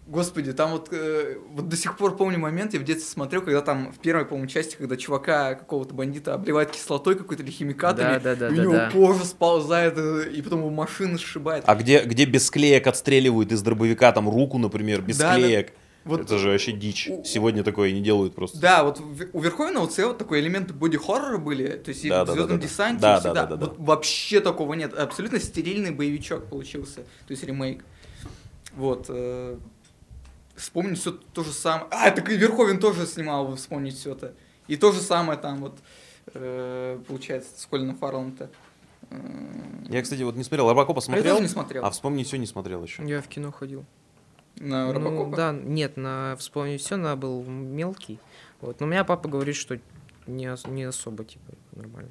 [0.06, 3.60] Господи, там вот, э, вот до сих пор помню момент, я в детстве смотрел, когда
[3.60, 8.36] там в первой, по-моему, части, когда чувака какого-то бандита обливает кислотой какой-то или химикатами, Да,
[8.36, 8.90] да, да, и у да, него да.
[8.92, 11.64] кожа сползает, э, и потом его машина сшибает.
[11.66, 15.36] А где, где без клеек отстреливают из дробовика, там руку, например, без Да, да.
[15.38, 15.72] клеек.
[16.04, 17.08] Вот- Это же вообще дичь.
[17.10, 18.60] У- Сегодня такое не делают просто.
[18.60, 19.00] Да, вот
[19.32, 22.32] у Верховина вот всегда вот такой элемент боди-хоррора были, то есть и Да, в да,
[22.34, 22.68] Звездном да, да.
[22.68, 23.34] десанте Да, да, всегда.
[23.34, 23.66] да, да, да.
[23.66, 24.94] Вот вообще такого нет.
[24.94, 27.84] Абсолютно стерильный боевичок получился, то есть ремейк.
[28.76, 29.06] Вот.
[29.08, 29.56] э,
[30.56, 31.86] Вспомнить все то же самое.
[31.90, 34.34] А, так и Верховен тоже снимал, вы вспомнить все это.
[34.68, 35.78] И то же самое там вот,
[36.34, 38.50] э, получается, с Колином Фарреллом-то.
[39.10, 39.16] Э,
[39.88, 40.68] Я, кстати, вот не смотрел.
[40.68, 41.84] Робокопа а я смотрел, тоже не смотрел.
[41.84, 43.06] а вспомнить все не смотрел еще.
[43.06, 43.84] Я в кино ходил.
[44.56, 45.36] На Ну, Робокопа?
[45.36, 48.18] да, нет, на вспомнить все, на был мелкий.
[48.60, 48.80] Вот.
[48.80, 49.78] Но у меня папа говорит, что
[50.26, 52.10] не, не особо, типа, нормально.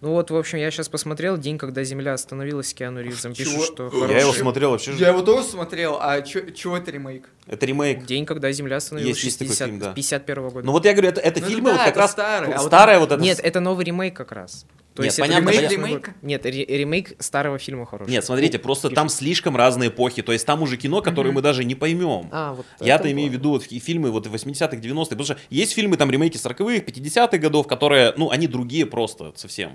[0.00, 3.34] Ну вот, в общем, я сейчас посмотрел день, когда Земля остановилась с Киану Ривзом.
[3.34, 3.50] Чего?
[3.52, 4.20] Пишут, что Я Я хороший.
[4.22, 4.92] его смотрел вообще.
[4.94, 7.28] Я его тоже смотрел, а чего это ремейк?
[7.46, 8.04] Это ремейк.
[8.06, 9.92] День, когда Земля остановилась Есть- есть такой 60 фильм, да.
[9.92, 10.66] 51 года.
[10.66, 12.58] Ну вот я говорю, это, это Ну, фильмы да, вот как это раз старый, а
[12.58, 14.66] вот старая вот эта Нет, это новый ремейк как раз.
[14.96, 16.12] То Нет, есть это понятно, 2008 понятно.
[16.12, 16.22] год.
[16.22, 18.10] Нет, ре- ремейк старого фильма хороший.
[18.10, 20.22] Нет, смотрите, просто там слишком разные эпохи.
[20.22, 21.34] То есть там уже кино, которое Мгм.
[21.36, 22.28] мы даже не поймем.
[22.32, 25.36] А, вот Я-то это имею в виду вот фи- фильмы вот 80-х, 90-х, потому что
[25.50, 29.72] есть фильмы, там ремейки 40-х, 50-х годов, которые, ну, они другие просто совсем.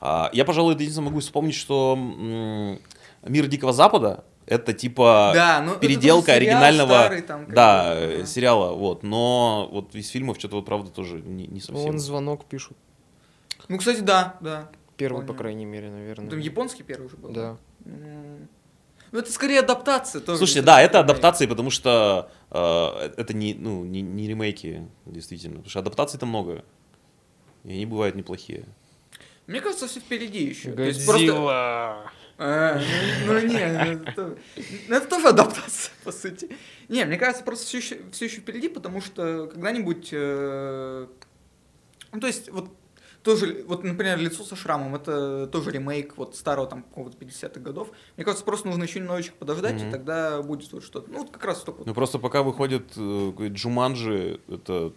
[0.00, 2.78] А, я, пожалуй, единственное могу вспомнить, что м,
[3.22, 8.18] «Мир Дикого Запада» это типа Да, ну, это переделка сериал оригинального старый там, да, э,
[8.20, 8.26] да.
[8.26, 11.88] сериала, вот, но вот из фильмов что-то вот правда тоже не, не совсем.
[11.90, 12.76] Он звонок пишут.
[13.68, 14.70] Ну, кстати, да, да.
[14.96, 15.28] Первый, Понял.
[15.28, 16.30] по крайней мере, наверное.
[16.30, 17.30] Там японский первый уже был.
[17.30, 17.56] Да.
[17.84, 18.48] М.
[19.12, 20.38] Ну, это скорее адаптация тоже.
[20.38, 25.56] Слушайте, да, это адаптации, потому что э, это не, ну, не, не ремейки, действительно.
[25.56, 26.64] Потому что адаптаций-то много.
[27.64, 28.64] И они бывают неплохие.
[29.46, 30.72] Мне кажется, все впереди еще.
[30.72, 32.10] То есть просто- Годзилла.
[32.38, 32.78] А,
[33.26, 34.36] ну, ну, не, ну, это,
[34.88, 36.50] ну, это тоже адаптация, по сути.
[36.88, 40.10] Не, мне кажется, просто все еще, все еще впереди, потому что когда-нибудь...
[40.12, 41.06] э,
[42.12, 42.70] ну, то есть, вот
[43.26, 47.88] тоже, вот, например, «Лицо со шрамом»— это тоже ремейк вот старого там какого-то 50-х годов.
[48.16, 49.88] Мне кажется, просто нужно еще немножечко подождать, Мгм.
[49.88, 51.10] и тогда будет вот что-то.
[51.10, 51.82] Ну, вот как раз только...
[51.84, 54.92] Ну просто пока выходит э, Джуманджи, это,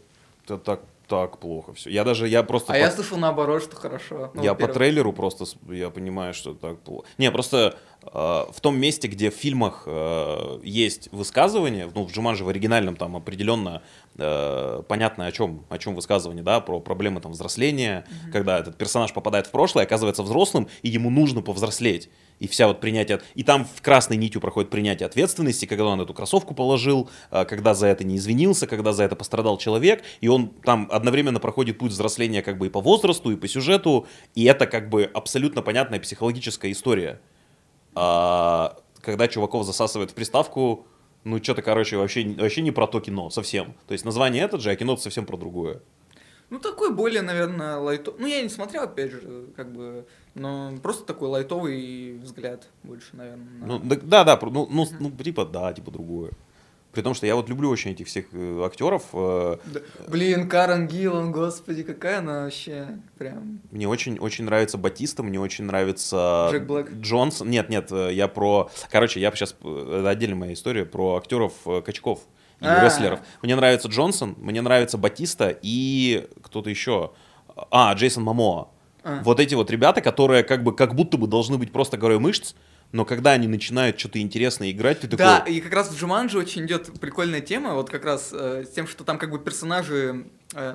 [0.45, 1.89] это так, так плохо все.
[1.89, 2.71] Я даже, я просто...
[2.71, 4.31] А по- я слышал наоборот, что хорошо.
[4.35, 4.75] Ну, я по во-первых.
[4.75, 7.07] трейлеру просто я понимаю, что так плохо.
[7.17, 12.43] Не, просто э, в том месте, где в фильмах э, есть высказывание, ну, в Джуманже
[12.43, 13.81] в оригинальном там определенно
[14.21, 19.13] э, понятно, о чем, о чем высказывание, да, про проблемы там взросления, когда этот персонаж
[19.13, 22.09] попадает в прошлое, оказывается взрослым, и ему нужно повзрослеть.
[22.39, 23.21] И вся вот принятие...
[23.35, 27.73] И там в красной нитью проходит принятие ответственности, когда он эту кроссовку положил, э, когда
[27.73, 31.91] за это не извинился, когда за это пострадал человек, и он там одновременно проходит путь
[31.91, 35.99] взросления как бы и по возрасту, и по сюжету, и это как бы абсолютно понятная
[35.99, 37.19] психологическая история.
[37.95, 40.85] А, когда чуваков засасывает в приставку,
[41.23, 43.73] ну что-то, короче, вообще, вообще не про то кино совсем.
[43.87, 45.81] То есть название этот же, а кино совсем про другое.
[46.49, 48.19] Ну, такой более, наверное, лайтовый.
[48.21, 53.45] Ну, я не смотрел, опять же, как бы, но просто такой лайтовый взгляд больше, наверное.
[53.59, 56.31] на- Ну, да, да, да, ну, ну, ну, типа, да, типа другое.
[56.91, 59.03] При том, что я вот люблю очень этих всех э, актеров.
[59.13, 62.87] э, Да, Блин, Карен Гиллан, господи, какая она вообще
[63.17, 63.61] прям...
[63.69, 66.91] Мне очень, очень нравится Батиста, мне очень нравится Джек Блэк?
[66.99, 67.49] Джонсон.
[67.51, 68.71] Нет, нет, э, я про...
[68.91, 69.55] Короче, я сейчас...
[69.61, 71.53] Это отдельная моя история про актеров
[71.85, 72.21] качков
[72.59, 72.83] и А.
[72.83, 73.19] рестлеров.
[73.43, 77.11] Мне нравится Джонсон, мне нравится Батиста и кто-то еще.
[77.71, 78.69] А, Джейсон Мамоа.
[79.03, 79.21] А.
[79.23, 82.55] Вот эти вот ребята, которые как бы как будто бы должны быть просто горой мышц,
[82.91, 85.25] но когда они начинают что-то интересное играть, ты такой...
[85.25, 88.73] Да, и как раз в Джуманджи очень идет прикольная тема, вот как раз э, с
[88.73, 90.25] тем, что там как бы персонажи,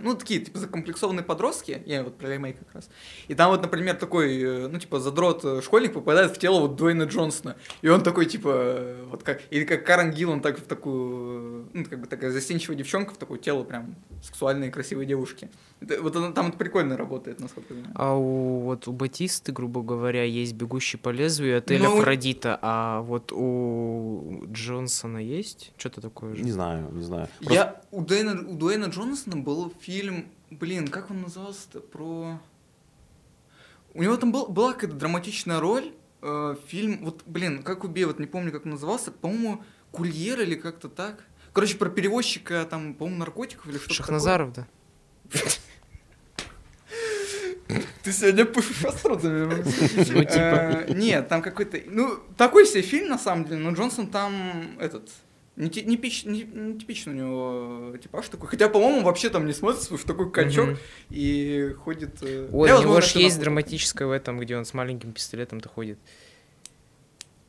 [0.03, 2.89] ну, такие, типа, закомплексованные подростки, я вот про ремейк как раз,
[3.27, 6.77] и там вот, например, такой, э, ну, типа, задрот э, школьник попадает в тело вот
[6.77, 10.63] Дуэйна Джонсона, и он такой, типа, э, вот как, или как Карен Гиллан, так в
[10.67, 15.51] такую, э, ну, как бы такая застенчивая девчонка, в такое тело прям сексуальной красивой девушки.
[15.81, 17.97] Это- вот она, там это прикольно работает, насколько я понимаю.
[17.99, 23.01] А у, вот у Батисты, грубо говоря, есть «Бегущий по лезвию» отель Ну, Афродита, а
[23.03, 26.43] вот у Джонсона есть что-то такое же?
[26.43, 27.29] Не знаю, не знаю.
[27.41, 32.41] Я у Дуэйна, у Дуэйна Джонсона был фильм, блин, как он назывался-то, про...
[33.95, 35.93] У него там был, была какая-то драматичная роль,
[36.23, 39.63] э, фильм, вот, блин, как убей, вот не помню, как он назывался, по-моему,
[39.93, 41.25] «Курьер» или как-то так.
[41.53, 44.67] Короче, про перевозчика, там, по-моему, наркотиков или что-то Шахназаров, да.
[45.31, 45.51] такое.
[48.03, 48.45] Ты сегодня
[48.87, 49.65] остротами.
[50.13, 50.85] Ну, типа.
[50.89, 51.81] Э, Нет, там какой-то...
[51.87, 55.09] Ну, такой себе фильм, на самом деле, но Джонсон там, этот...
[55.57, 58.49] Не, ти- не, не- типичный у него типаж такой.
[58.49, 60.79] Хотя, по-моему, вообще там не смотрится, в такой качок Мгм.
[61.11, 62.23] и ходит...
[62.23, 63.45] э, Ой, я, у него возможно, же есть напутал.
[63.45, 65.99] драматическая в этом, где он с маленьким пистолетом-то ходит.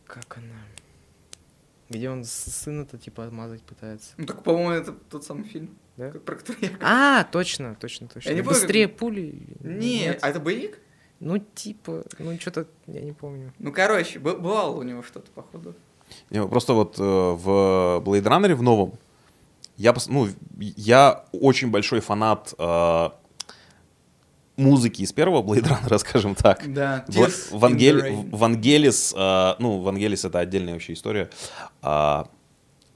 [0.05, 0.55] Как она?
[1.89, 4.13] Где он сына-то типа отмазать пытается.
[4.17, 6.09] Ну так, по-моему, это тот самый фильм, Да?
[6.11, 6.77] про который я...
[6.81, 8.29] А, точно, точно, точно.
[8.29, 9.33] Я не помню, Быстрее как- пули.
[9.61, 10.79] Не, а это боевик?
[11.19, 13.53] Ну, типа, ну, что-то, я не помню.
[13.59, 15.75] Ну, короче, бывало у него что-то, походу.
[16.29, 18.93] Просто вот э, в Blade Runner в новом
[19.77, 20.27] я, ну,
[20.57, 23.09] я очень большой фанат э,
[24.55, 26.71] музыки из первого Blade Runner, скажем так.
[26.73, 28.29] Да, in Вангель-.
[28.31, 31.29] Вангелис, э, ну, Вангелис это отдельная вообще история.
[31.81, 32.29] А,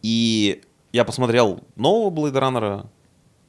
[0.01, 0.61] и
[0.93, 2.87] я посмотрел нового Blade Runner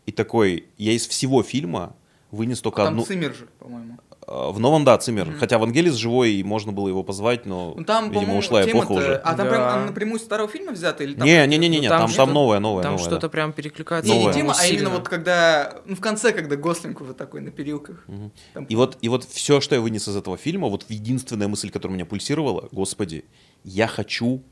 [0.07, 1.95] и такой, я из всего фильма
[2.32, 3.05] вынес только А Там одну...
[3.07, 3.99] Циммер же, по-моему.
[4.31, 5.27] Э, В новом, да, Циммер.
[5.27, 5.39] Мгм.
[5.40, 9.16] Хотя Вангелис живой, и можно было его позвать, но, Ну, там, видимо, ушла эпоха уже.
[9.16, 9.52] А там Да.
[9.52, 11.02] прям она напрямую с старого фильма взята?
[11.02, 13.05] Или там Не, не, не, не, Ну, не, там там, там новое, новое, Там новое,
[13.05, 13.28] что-то да.
[13.28, 14.11] прям перекликается.
[14.12, 14.90] Не, не тема, а именно сильно.
[14.90, 15.81] вот когда...
[15.85, 18.05] Ну, в конце, когда Гослинг уже такой на перилках.
[18.07, 18.31] Мгм.
[18.55, 21.70] Там- И вот, и вот все, что я вынес из этого фильма, вот единственная мысль,
[21.70, 23.24] которая у меня пульсировала, господи,
[23.65, 24.43] я хочу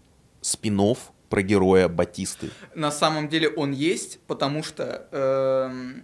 [0.40, 0.80] спин
[1.28, 2.50] про героя Батисты.
[2.74, 6.02] На самом деле он есть, потому что эм,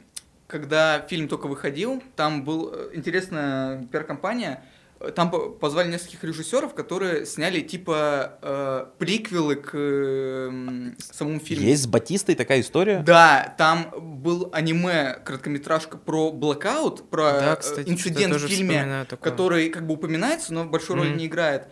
[0.54, 4.62] когда фильм только выходил, там был э, интересная пиар-компания,
[5.00, 11.66] э, там по- позвали нескольких режиссеров, которые сняли типа э, приквелы к эм, самому фильму.
[11.66, 13.02] Есть с Батистой такая история?
[13.04, 13.90] Да, там
[14.22, 19.94] был аниме короткометражка про Blackout, про Да, э, кстати, инцидент в фильме, который как бы
[19.94, 21.18] упоминается, но большой роли Мгм.
[21.18, 21.66] не играет.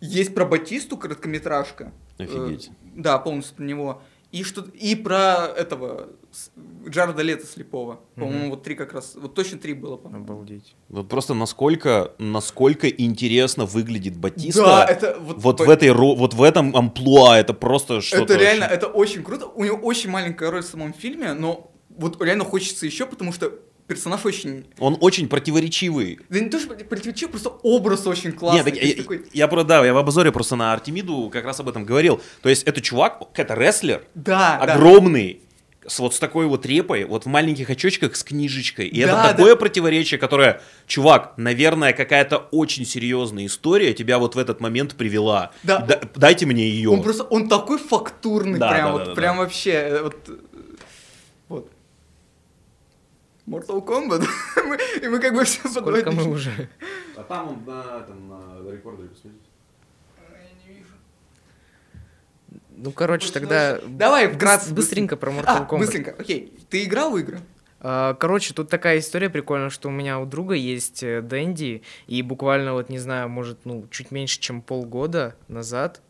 [0.00, 1.92] Есть про Батисту короткометражка.
[2.16, 2.68] Офигеть.
[2.68, 4.02] Э, да, полностью про него.
[4.32, 6.08] И что и про этого
[6.88, 8.00] Джареда Лето слепого.
[8.14, 8.50] По-моему, Мгм.
[8.50, 9.12] вот три как раз.
[9.14, 10.24] Вот точно три было, по-моему.
[10.24, 10.74] Обалдеть.
[10.88, 16.32] Вот просто насколько, насколько интересно выглядит Батиста Да, это вот, вот, Ба- в этой, вот
[16.34, 18.24] в этом амплуа, это просто что-то...
[18.24, 19.46] Это реально, вообще- это очень круто.
[19.48, 23.52] У него очень маленькая роль в самом фильме, но вот реально хочется еще, потому что
[23.92, 26.18] персонаж очень Он очень противоречивый.
[26.28, 28.64] Да не то, что противоречив, просто образ очень классный.
[28.64, 31.60] Нет, так я, такой, я, про- да, я в обзоре просто на Артемиду как раз
[31.60, 32.20] об этом говорил.
[32.42, 34.74] То есть это чувак, это рестлер, да, да.
[34.74, 35.40] огромный,
[35.84, 38.86] с вот с такой вот репой, вот в маленьких очочках с книжечкой.
[38.86, 39.28] И Да, это да.
[39.32, 45.50] такое противоречие, которое, чувак, наверное, какая-то очень серьезная история тебя вот в этот момент привела.
[45.64, 45.78] Да.
[45.80, 46.90] Да- дайте мне ее.
[46.90, 49.42] Он просто, он такой фактурный, Да, прям да, вот, да, да, прям да.
[49.42, 50.16] вообще, э, вот.
[53.46, 54.24] Mortal Kombat.
[54.66, 56.68] Мы- И мы как бы все Сколько мы уже?
[57.16, 59.44] А там он на, этом, на рекордере посмотрите.
[62.74, 63.78] Ну, короче, тогда...
[63.86, 64.72] Давай, вкратце.
[64.74, 65.78] Быстренько про Mortal А, Kombat.
[65.78, 66.52] быстренько, окей.
[66.70, 67.40] Ты играл в игры?
[67.80, 72.22] А, Короче, тут такая история прикольная, что у меня у друга есть э, Дэнди, и
[72.22, 76.00] буквально вот, не знаю, может, ну, чуть меньше, чем полгода назад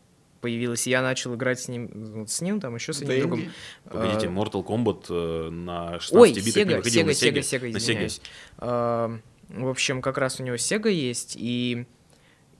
[0.43, 3.39] появилась, и я начал играть с ним, вот с ним, там еще с одним другом.
[3.39, 3.53] Дэнди?
[3.89, 7.43] Погодите, А, Mortal Kombat э, на 16 Ой, битах не выходил Сега, на Сеге?
[7.43, 8.21] Сега, На извиняюсь.
[8.57, 9.17] А,
[9.47, 11.85] В общем, как раз у него Сега есть, и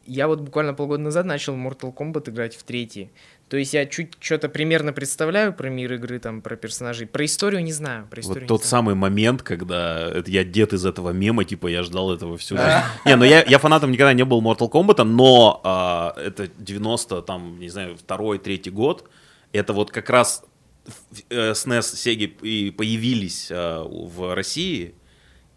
[0.05, 3.09] я вот буквально полгода назад начал Mortal Kombat играть в третий.
[3.53, 7.05] То есть я чуть что-то примерно представляю про мир игры, там, про персонажей.
[7.05, 8.07] Про историю не знаю.
[8.09, 8.69] Про историю Вот тот знаю.
[8.71, 12.79] самый момент, когда это я дед из этого мема, типа я ждал этого всю жизнь.
[13.05, 17.59] Не, ну я, я фанатом никогда не был Mortal Kombat, но а, это 90, там,
[17.59, 19.07] не знаю, второй, третий год.
[19.51, 20.43] Это вот как раз
[20.87, 24.95] в- э, SNES, Sega и появились а, в России.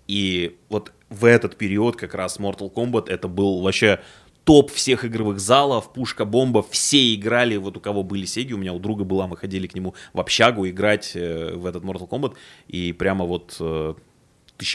[0.06, 4.00] И вот в этот период как раз Mortal Kombat это был вообще
[4.46, 8.78] топ всех игровых залов, пушка-бомба, все играли, вот у кого были Сеги, у меня у
[8.78, 12.34] друга была, мы ходили к нему в общагу играть э, в этот Mortal Kombat,
[12.68, 13.56] и прямо вот...
[13.60, 13.94] э,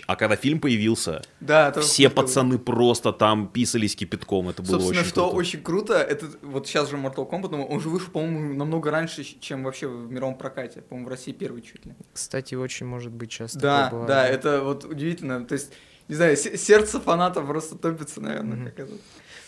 [0.07, 2.23] А когда фильм появился, Да, все круто было.
[2.25, 5.35] пацаны просто там писались кипятком, это было Собственно, очень что круто.
[5.37, 9.23] очень круто, это вот сейчас же Mortal Kombat, но он же вышел, по-моему, намного раньше,
[9.23, 10.81] чем вообще в мировом прокате.
[10.81, 11.93] По-моему, в России первый чуть ли.
[12.13, 14.07] Кстати, очень может быть часто Да, такое бывает.
[14.09, 15.45] да, это вот удивительно.
[15.45, 15.71] То есть,
[16.09, 18.65] не знаю, се- сердце фаната просто топится, наверное, Мгм.
[18.65, 18.93] как это.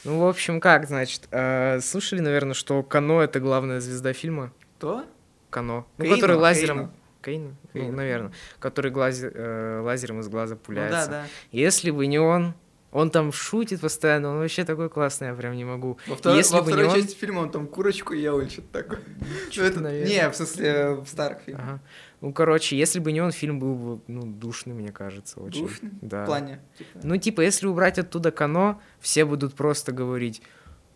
[0.06, 4.52] Ну, в общем, как, значит, э, слышали, наверное, что Кано— это главная звезда фильма?
[4.80, 5.06] То?
[5.50, 5.88] Кано.
[5.98, 6.92] Ну, Кейно, который лазером...
[7.22, 7.56] Кейно?
[7.74, 8.32] Ну, наверное.
[8.60, 11.10] Который глазе- э, лазером из глаза Ну да, пуляется.
[11.10, 11.26] да.
[11.54, 12.54] Если бы не он,
[12.92, 15.98] он там шутит постоянно, он вообще такой классный, я прям не могу.
[16.06, 18.50] Во, второй- Если во бы второй не он- части фильма он там курочку ел или
[18.50, 19.00] что-то такое.
[19.22, 20.10] Ну, Чё-то, это- наверное.
[20.10, 21.64] Не, в смысле, в старых фильмах.
[21.66, 21.80] Ага.
[22.24, 25.68] Ну, короче, если бы не он, фильм был бы, ну, душный, мне кажется, очень.
[25.68, 25.90] Душный?
[26.02, 26.24] Да.
[26.24, 26.62] В плане.
[26.78, 27.00] типа.
[27.04, 30.42] Ну, типа, если убрать оттуда Кано, все будут просто говорить,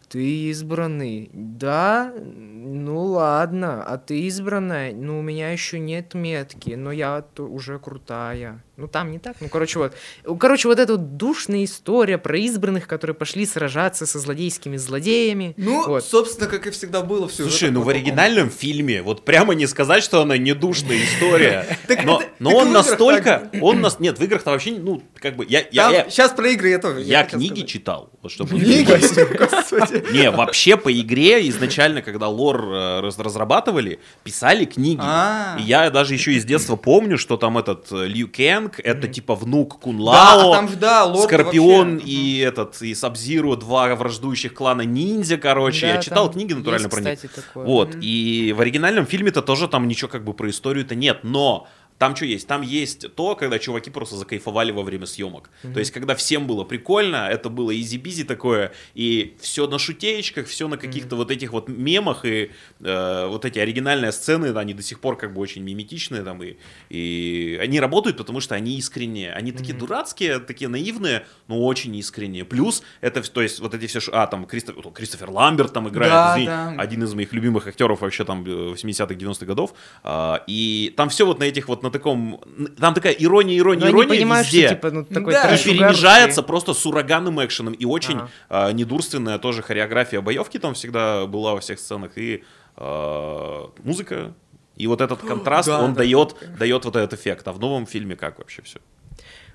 [0.08, 1.30] ты избранный.
[1.34, 7.78] Да, ну ладно, а ты избранная, ну у меня еще нет метки, но я уже
[7.78, 8.64] крутая.
[8.78, 9.94] Ну там не так, ну короче вот.
[10.40, 15.56] Короче, вот эта вот душная история про избранных, которые пошли сражаться со злодейскими злодеями.
[15.58, 16.06] Ну, Вот.
[16.06, 17.44] собственно, как и всегда было все.
[17.50, 21.66] Слушай, ну в оригинальном фильме, вот прямо не сказать, что она не душная история,
[22.06, 26.08] но, но он настолько, он нас, нет, в играх-то вообще, ну, как бы, я, я,
[26.08, 27.02] Сейчас про игры я тоже.
[27.02, 28.60] я книги читал, вот чтобы.
[28.60, 35.02] Не, вообще по игре изначально, когда лор э, раз- разрабатывали, писали книги.
[35.02, 35.58] А.
[35.60, 39.36] И я даже еще из детства помню, что там этот э, Лью Кенг, это типа
[39.36, 42.08] внук Кун Да, а там же, да, лорд Скорпион вообще.
[42.10, 45.88] и этот, и Сабзиру, два враждующих клана ниндзя, короче.
[45.88, 47.16] Да, я читал книги натурально есть, про них.
[47.16, 47.66] кстати, такое.
[47.66, 51.68] Вот, и в оригинальном фильме-то тоже там ничего как бы про историю-то нет, но
[51.98, 52.48] там что есть?
[52.48, 55.50] Там есть то, когда чуваки просто закайфовали во время съемок.
[55.74, 60.68] То есть, когда всем было прикольно, это было easy-breezy такое, и все на шутеечках, все
[60.68, 65.00] на каких-то вот этих вот мемах, и э, вот эти оригинальные сцены, они до сих
[65.00, 66.56] пор как бы очень миметичные там, и,
[66.90, 69.34] и они работают, потому что они искренние.
[69.34, 72.46] Они такие дурацкие, такие наивные, но очень искренние.
[72.46, 76.34] Плюс, это, то есть, вот эти все, а, там, Кристофер, Кристофер Ламберт там играет, Да,
[76.34, 76.76] извини, да.
[76.78, 79.74] один из моих любимых актеров вообще там э, 80-х, 90-х годов.
[80.04, 82.42] А, И там все вот на этих вот, на таком,
[82.80, 84.68] там такая ирония, ирония, Но они ирония понимают, везде.
[84.68, 85.56] что типа, ну, такой Да.
[85.56, 87.74] И перемежается и- просто с ураганным экшеном.
[87.74, 88.30] И очень Ага.
[88.50, 92.18] а, недурственная тоже хореография боевки там всегда была во всех сценах.
[92.18, 92.44] И
[92.76, 94.34] а, музыка.
[94.76, 97.48] И вот этот контраст, Да, он да, дает, дает вот этот эффект.
[97.48, 98.80] А в новом фильме как вообще все?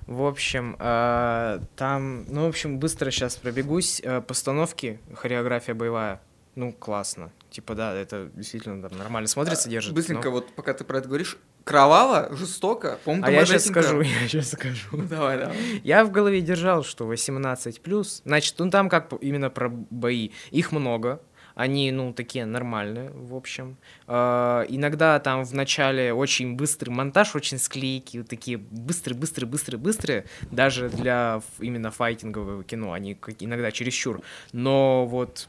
[0.05, 4.01] В общем, э, там, ну, в общем, быстро сейчас пробегусь.
[4.03, 6.19] Э, Постановки, хореография боевая,
[6.55, 7.31] ну, классно.
[7.51, 9.93] Типа, да, это действительно там нормально смотрится, держит.
[9.93, 11.37] Быстренько, но- вот пока ты про это говоришь.
[11.63, 12.99] Кроваво, жестоко.
[13.05, 14.87] По-моему, А я сейчас скажу, я сейчас скажу.
[14.91, 15.55] Давай, давай.
[15.83, 20.31] Я в голове держал, что 18+, значит, ну там как именно про бои.
[20.51, 21.21] Их много,
[21.55, 23.77] они, ну, такие нормальные, в общем.
[24.07, 29.79] Э, иногда там в начале очень быстрый монтаж, очень склейки, вот такие быстрые, быстрые, быстрые,
[29.79, 34.21] быстрые, даже для именно файтингового кино, они иногда чересчур.
[34.51, 35.47] Но вот,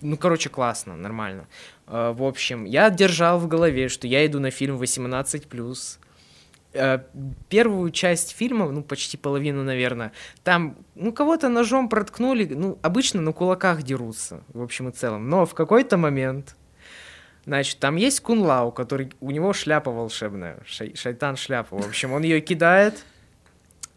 [0.00, 1.46] ну, короче, классно, нормально.
[1.92, 5.98] Э, в общем, я держал в голове, что я иду на фильм 18+,
[6.72, 6.98] э,
[7.50, 10.12] первую часть фильма, ну, почти половину, наверное,
[10.42, 15.44] там, ну, кого-то ножом проткнули, ну, обычно на кулаках дерутся, в общем и целом, но
[15.44, 16.56] в какой-то момент,
[17.44, 22.22] значит, там есть Кунлау, который, у него шляпа волшебная, шай- шайтан шляпа, в общем, он
[22.22, 23.04] ее кидает,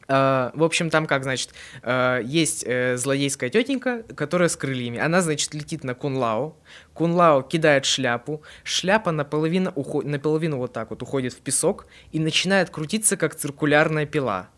[0.07, 1.51] в общем, там как, значит,
[1.81, 4.99] э, есть э, злодейская тетенька, которая с крыльями.
[4.99, 6.55] Она, значит, летит на Кунлау.
[6.93, 8.43] Кунлау кидает шляпу.
[8.63, 14.05] Шляпа наполовину, ухо- наполовину вот так вот уходит в песок и начинает крутиться, как циркулярная
[14.05, 14.49] пила.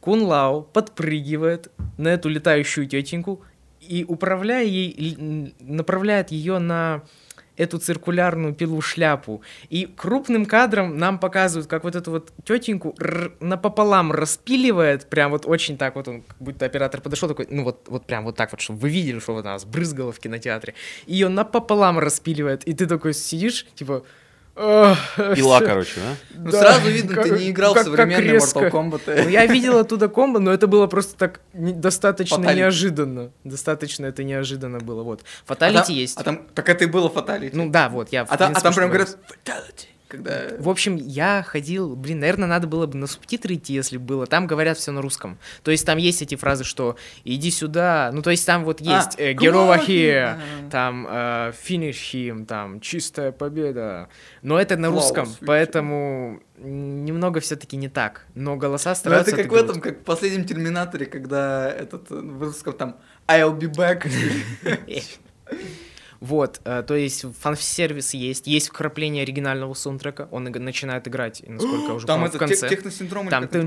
[0.00, 3.44] Кунлау подпрыгивает на эту летающую тетеньку
[3.80, 7.02] и, управляя ей, направляет ее на
[7.56, 9.42] эту циркулярную пилу шляпу.
[9.70, 12.94] И крупным кадром нам показывают, как вот эту вот тетеньку
[13.40, 17.86] напополам распиливает, прям вот очень так вот он, как будто оператор подошел такой, ну вот,
[17.88, 20.74] вот прям вот так вот, чтобы вы видели, что вот она сбрызгала в кинотеатре.
[21.06, 24.04] Ее напополам распиливает, и ты такой сидишь, типа...
[24.58, 24.98] «Ах,
[25.34, 25.66] Пила, всё».
[25.66, 26.16] короче, да?
[26.34, 28.58] Ну, Да, сразу видно, ты как- не играл в как- как современные резко.
[28.60, 29.22] Mortal Kombat.
[29.24, 32.54] Ну, я видел оттуда комбо, но это было просто так не- достаточно Fatality.
[32.56, 33.30] неожиданно.
[33.44, 35.02] Достаточно это неожиданно было.
[35.02, 35.20] Вот.
[35.44, 36.18] А Фаталити там- есть.
[36.18, 37.54] А там, так это и было фаталити.
[37.56, 38.24] Ну да, вот, я...
[38.24, 40.48] в а, там, а там прям говорят fatality, когда...
[40.58, 44.26] В общем, я ходил, блин, наверное, надо было бы на субтитры идти, если бы было.
[44.26, 45.38] Там говорят все на русском.
[45.62, 48.10] То есть там есть эти фразы, что иди сюда.
[48.12, 50.38] Ну, то есть там вот А, есть э, on, here,
[50.70, 54.08] там э, finish him, там чистая победа.
[54.42, 55.44] Но это на русском, victory.
[55.46, 58.26] поэтому немного все-таки не так.
[58.34, 62.14] Но голоса Ну, стараются это как в этом, как в последнем Терминаторе, когда этот, э,
[62.14, 62.96] в русском там
[63.26, 64.08] I'll be back.
[66.26, 71.94] Вот, э, то есть фан-сервис есть, есть вкрапление оригинального саундтрека, он начинает играть, насколько я
[71.94, 72.68] уже Там помню, в это те- конце.
[72.68, 73.58] техносиндром или Там это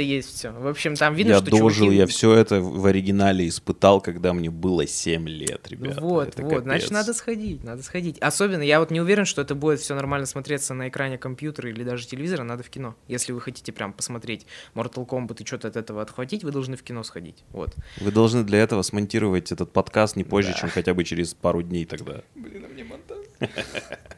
[0.00, 0.50] есть все.
[0.52, 4.32] В общем, там видно, я что дожил, чуваки- я все это в оригинале испытал, когда
[4.32, 6.00] мне было 7 лет, ребята.
[6.00, 6.98] Вот, Это вот, значит, капец.
[6.98, 8.18] надо сходить, надо сходить.
[8.20, 11.82] Особенно, я вот не уверен, что это будет все нормально смотреться на экране компьютера или
[11.84, 12.94] даже телевизора, надо в кино.
[13.08, 16.82] Если вы хотите прям посмотреть Mortal Kombat и что-то от этого отхватить, вы должны в
[16.82, 17.44] кино сходить.
[17.50, 17.74] Вот.
[18.00, 21.84] Вы должны для этого смонтировать этот подкаст не позже, чем хотя бы через пару дней
[21.84, 22.22] тогда.
[22.34, 23.18] Блин, а мне монтаж.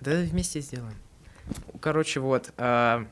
[0.00, 0.96] Да вместе сделаем.
[1.80, 2.52] Короче, вот.
[2.56, 3.06] а,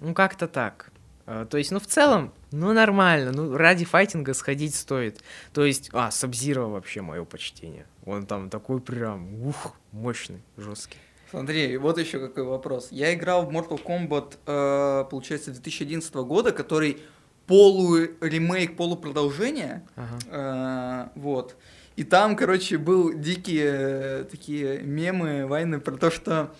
[0.00, 0.90] ну, как-то так.
[1.26, 3.32] А, то есть, ну, в целом, ну, нормально.
[3.32, 5.22] Ну, ради файтинга сходить стоит.
[5.52, 7.86] То есть, а, Сабзира вообще мое почтение.
[8.06, 10.98] Он там такой прям, ух, мощный, жесткий.
[11.30, 12.88] Смотри, вот еще какой вопрос.
[12.90, 17.02] Я играл в Mortal Kombat, э, получается, 2011 года, который
[17.46, 19.86] полуремейк, полупродолжение.
[19.96, 21.10] Ага.
[21.14, 21.56] Э, вот.
[21.98, 26.54] И там, короче, был дикие э, такие мемы, войны про то, что...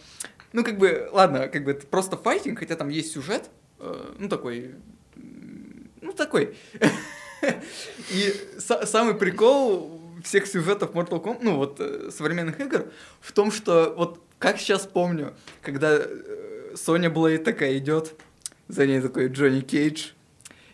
[0.52, 3.48] Ну, как бы, ладно, как бы это просто файтинг, хотя там есть сюжет.
[3.78, 4.74] э, ну, такой...
[6.00, 6.56] Ну, такой.
[8.10, 12.86] И са- самый прикол всех сюжетов Mortal Kombat, ну, вот, э, современных игр,
[13.20, 16.00] в том, что, вот, как сейчас помню, когда
[16.74, 18.20] Соня Блейд такая идет,
[18.66, 20.14] за ней такой Джонни Кейдж,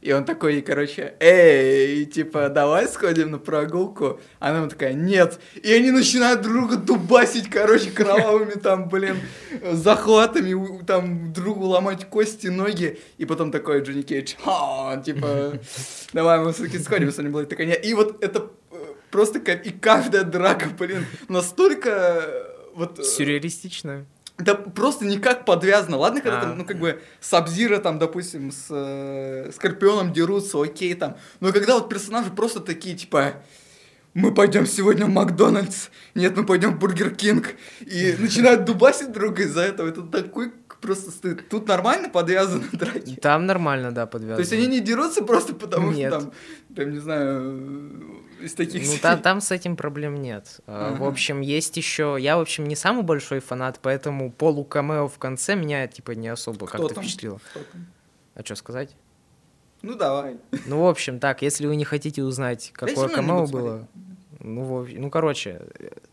[0.04, 4.20] И он такой, короче, эй, типа, давай сходим на прогулку.
[4.38, 5.40] Она ему такая, нет.
[5.62, 9.16] И они начинают друга дубасить, короче, кровавыми там, блин,
[9.72, 13.00] захватами, там другу ломать кости, ноги.
[13.16, 15.58] И потом такой Джонни Кейдж, «Ха», типа,
[16.12, 17.66] давай мы все-таки сходим, если не было такая.
[17.66, 17.82] «Нет».
[17.86, 18.76] И вот это э,
[19.10, 22.44] просто и каждая драка, блин, настолько э,
[22.74, 22.98] вот...
[22.98, 24.04] э, Сюрреалистично.
[24.38, 25.96] Да просто никак подвязано.
[25.96, 26.42] Ладно, когда А.
[26.42, 31.16] там, ну, как бы, Сабзира, там, допустим, с э, Скорпионом дерутся, окей, там.
[31.40, 33.34] Но когда вот персонажи просто такие, типа,
[34.12, 39.42] мы пойдем сегодня в Макдональдс, нет, мы пойдем в Бургер Кинг, и начинают дубасить друга
[39.42, 41.48] из-за этого, это такой просто стыд.
[41.48, 43.16] Тут нормально подвязаны драки.
[43.16, 44.36] Там нормально, да, подвязано.
[44.36, 46.12] То есть они не дерутся просто потому, Нет.
[46.12, 46.32] что там,
[46.76, 48.82] там, не знаю, из таких...
[48.82, 49.00] Ну, серий.
[49.00, 50.60] та- там с этим проблем нет.
[50.66, 51.08] А, В Ага.
[51.08, 52.16] общем, есть еще.
[52.20, 56.66] Я, в общем, не самый большой фанат, поэтому полукамео в конце меня, типа, не особо
[56.66, 57.04] Кто как-то там?
[57.04, 57.40] впечатлило.
[57.54, 57.62] Там?
[58.34, 58.94] А что сказать?
[59.82, 60.36] Ну, давай.
[60.66, 63.86] Ну, в общем, так, если вы не хотите узнать, какое камео было.
[64.40, 65.62] Ну, в общем- ну, короче,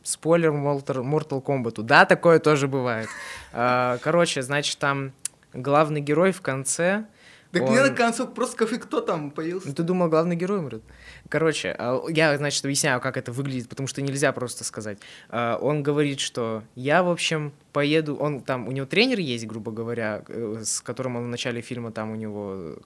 [0.04, 1.82] спойлер Mortal, Mortal Kombat.
[1.84, 3.08] Да, такое тоже бывает.
[3.54, 5.12] А, Короче, значит, там
[5.54, 7.06] главный герой в конце.
[7.52, 9.68] Так он- мне на концу просто скажи, кто там появился.
[9.68, 10.82] Ну, ты думал, главный герой умрет?
[11.30, 15.00] Короче, а, я, значит, объясняю, как это выглядит, потому что нельзя просто сказать.
[15.30, 18.16] А, Он говорит, что я, в общем, поеду...
[18.16, 21.92] Он там, у него тренер есть, грубо говоря, э, с которым он в начале фильма
[21.92, 22.78] там у него...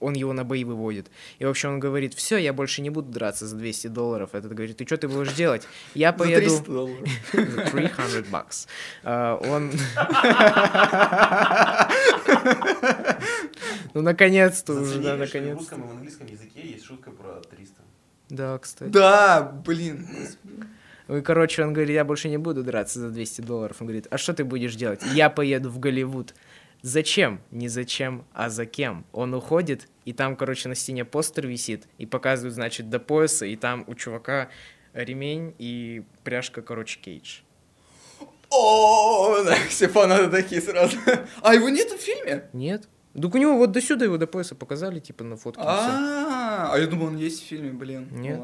[0.00, 1.10] Он его на бои выводит.
[1.38, 4.30] И, в общем, он говорит, все, я больше не буду драться за 200 долларов.
[4.34, 5.62] Этот говорит, ты что ты будешь делать?
[5.94, 6.40] Я За поеду...
[6.40, 7.08] 300 долларов.
[7.32, 8.66] За 300 бакс.
[9.04, 9.70] Он...
[13.92, 17.74] Ну, наконец-то уже, да, наконец и в английском языке есть шутка про 300.
[18.28, 18.90] Да, кстати.
[18.90, 20.06] Да, блин.
[21.08, 23.76] Ну и, короче, он говорит, я больше не буду драться за 200 долларов.
[23.80, 25.02] Он говорит, а что ты будешь делать?
[25.12, 26.34] Я поеду в Голливуд.
[26.82, 27.40] Зачем?
[27.50, 29.04] Не зачем, а за кем?
[29.12, 33.56] Он уходит, и там, короче, на стене постер висит, и показывают, значит, до пояса, и
[33.56, 34.48] там у чувака
[34.94, 37.40] ремень и пряжка, короче, кейдж.
[38.50, 40.96] О, все фанаты такие сразу.
[41.42, 42.48] А его нету в фильме?
[42.52, 42.88] Нет?
[43.14, 45.62] Так у него вот до сюда его до пояса показали, типа, на фотке.
[45.64, 48.08] А, а я думал, он есть в фильме, блин.
[48.10, 48.40] Ну Нет.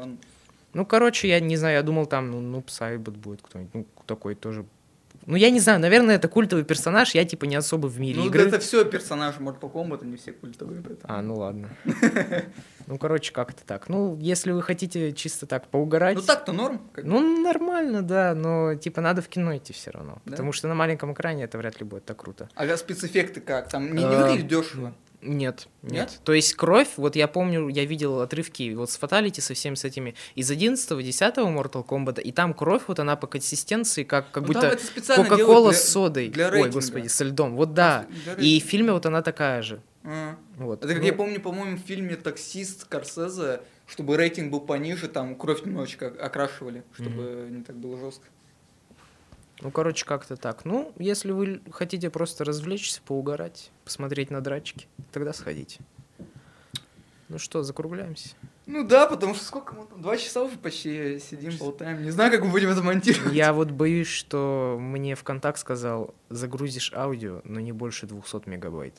[0.73, 4.35] Ну, короче, я не знаю, я думал, там, ну, ну Сайбот будет кто-нибудь, ну, такой
[4.35, 4.65] тоже.
[5.27, 8.27] Ну, я не знаю, наверное, это культовый персонаж, я, типа, не особо в мире Ну,
[8.27, 8.43] игры.
[8.47, 10.81] это все персонажи Mortal Kombat, они все культовые.
[10.81, 11.13] поэтому.
[11.13, 11.69] А, ну ладно.
[12.87, 13.89] Ну, короче, как-то так.
[13.89, 16.15] Ну, если вы хотите чисто так поугарать...
[16.15, 16.79] Ну так-то норм.
[16.95, 20.19] Ну, нормально, да, но, типа, надо в кино идти все равно.
[20.23, 22.47] Потому что на маленьком экране это вряд ли будет так круто.
[22.55, 23.67] А спецэффекты как?
[23.67, 24.93] Там не, А, выглядит дешево.
[25.21, 26.19] Нет, нет, Нет?
[26.23, 29.83] То есть кровь, вот я помню, я видел отрывки вот с Fatality, со всеми с
[29.83, 34.47] этими, из 11 10 Mortal Kombat, и там кровь, вот она по консистенции, как, как
[34.47, 34.77] Ну, будто
[35.15, 36.29] Кока-кола с содой.
[36.29, 37.55] для Ой, господи, со льдом.
[37.55, 38.05] Вот да.
[38.37, 39.81] И в фильме вот она такая же.
[40.03, 40.37] А.
[40.55, 40.79] Вот.
[40.83, 45.35] Это как Ну, я помню, по-моему, в фильме «Таксист» Скорсезе, чтобы рейтинг был пониже, там
[45.35, 48.25] кровь немножечко окрашивали, чтобы не так было жестко.
[49.61, 50.65] Ну, короче, как-то так.
[50.65, 55.79] Ну, если вы хотите просто развлечься, поугарать, посмотреть на драчки, тогда сходите.
[57.29, 58.29] Ну что, закругляемся?
[58.67, 60.01] Ну да, потому что сколько мы там?
[60.01, 62.03] Два часа уже почти сидим, болтаем.
[62.03, 63.33] Не знаю, как мы будем это монтировать.
[63.33, 68.93] Я вот боюсь, что мне ВКонтакт сказал, загрузишь аудио, но не больше 200 мегабайт.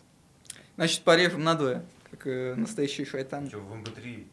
[0.76, 3.48] Значит, порежем надвое, как э, настоящий шайтан.
[3.48, 4.26] Что, в MP3?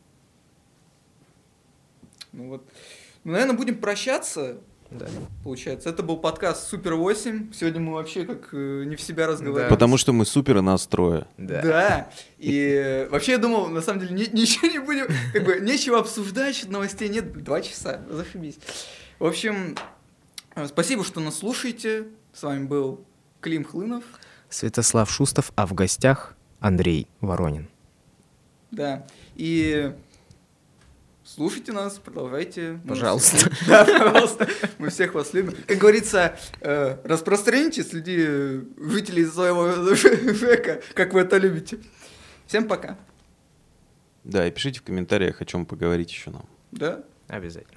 [2.34, 2.70] Ну вот.
[3.24, 4.58] Ну, наверное, будем прощаться,
[4.92, 5.08] Да.
[5.44, 5.90] получается.
[5.90, 7.54] Это был подкаст Супер 8.
[7.54, 9.70] Сегодня мы вообще как э, не в себя разговариваем.
[9.70, 11.28] Потому что мы супер настроя.
[11.38, 12.10] Да.
[12.38, 16.00] И э, вообще я думал, на самом деле, ни- ничего не будем, как бы нечего
[16.00, 17.34] обсуждать, что новостей нет.
[17.44, 18.58] Два часа, зашибись.
[19.20, 19.76] В общем,
[20.56, 22.06] э, спасибо, что нас слушаете.
[22.34, 23.04] С вами был
[23.42, 24.04] Клим Хлынов.
[24.50, 27.68] Святослав Шустов, а в гостях Андрей Воронин.
[28.72, 29.06] Да.
[29.36, 29.94] И
[31.36, 32.80] слушайте нас, продолжайте.
[32.84, 33.52] Мы Пожалуйста.
[33.68, 34.48] Да, пожалуйста.
[34.78, 35.54] Мы всех вас любим.
[35.68, 41.80] Как говорится, э, распространите среди э, жителей своего ЖЭКа, как вы это любите.
[42.48, 42.98] Всем пока.
[44.24, 46.46] Да, и пишите в комментариях, о чем поговорить еще нам.
[46.72, 47.04] Да?
[47.28, 47.75] Обязательно.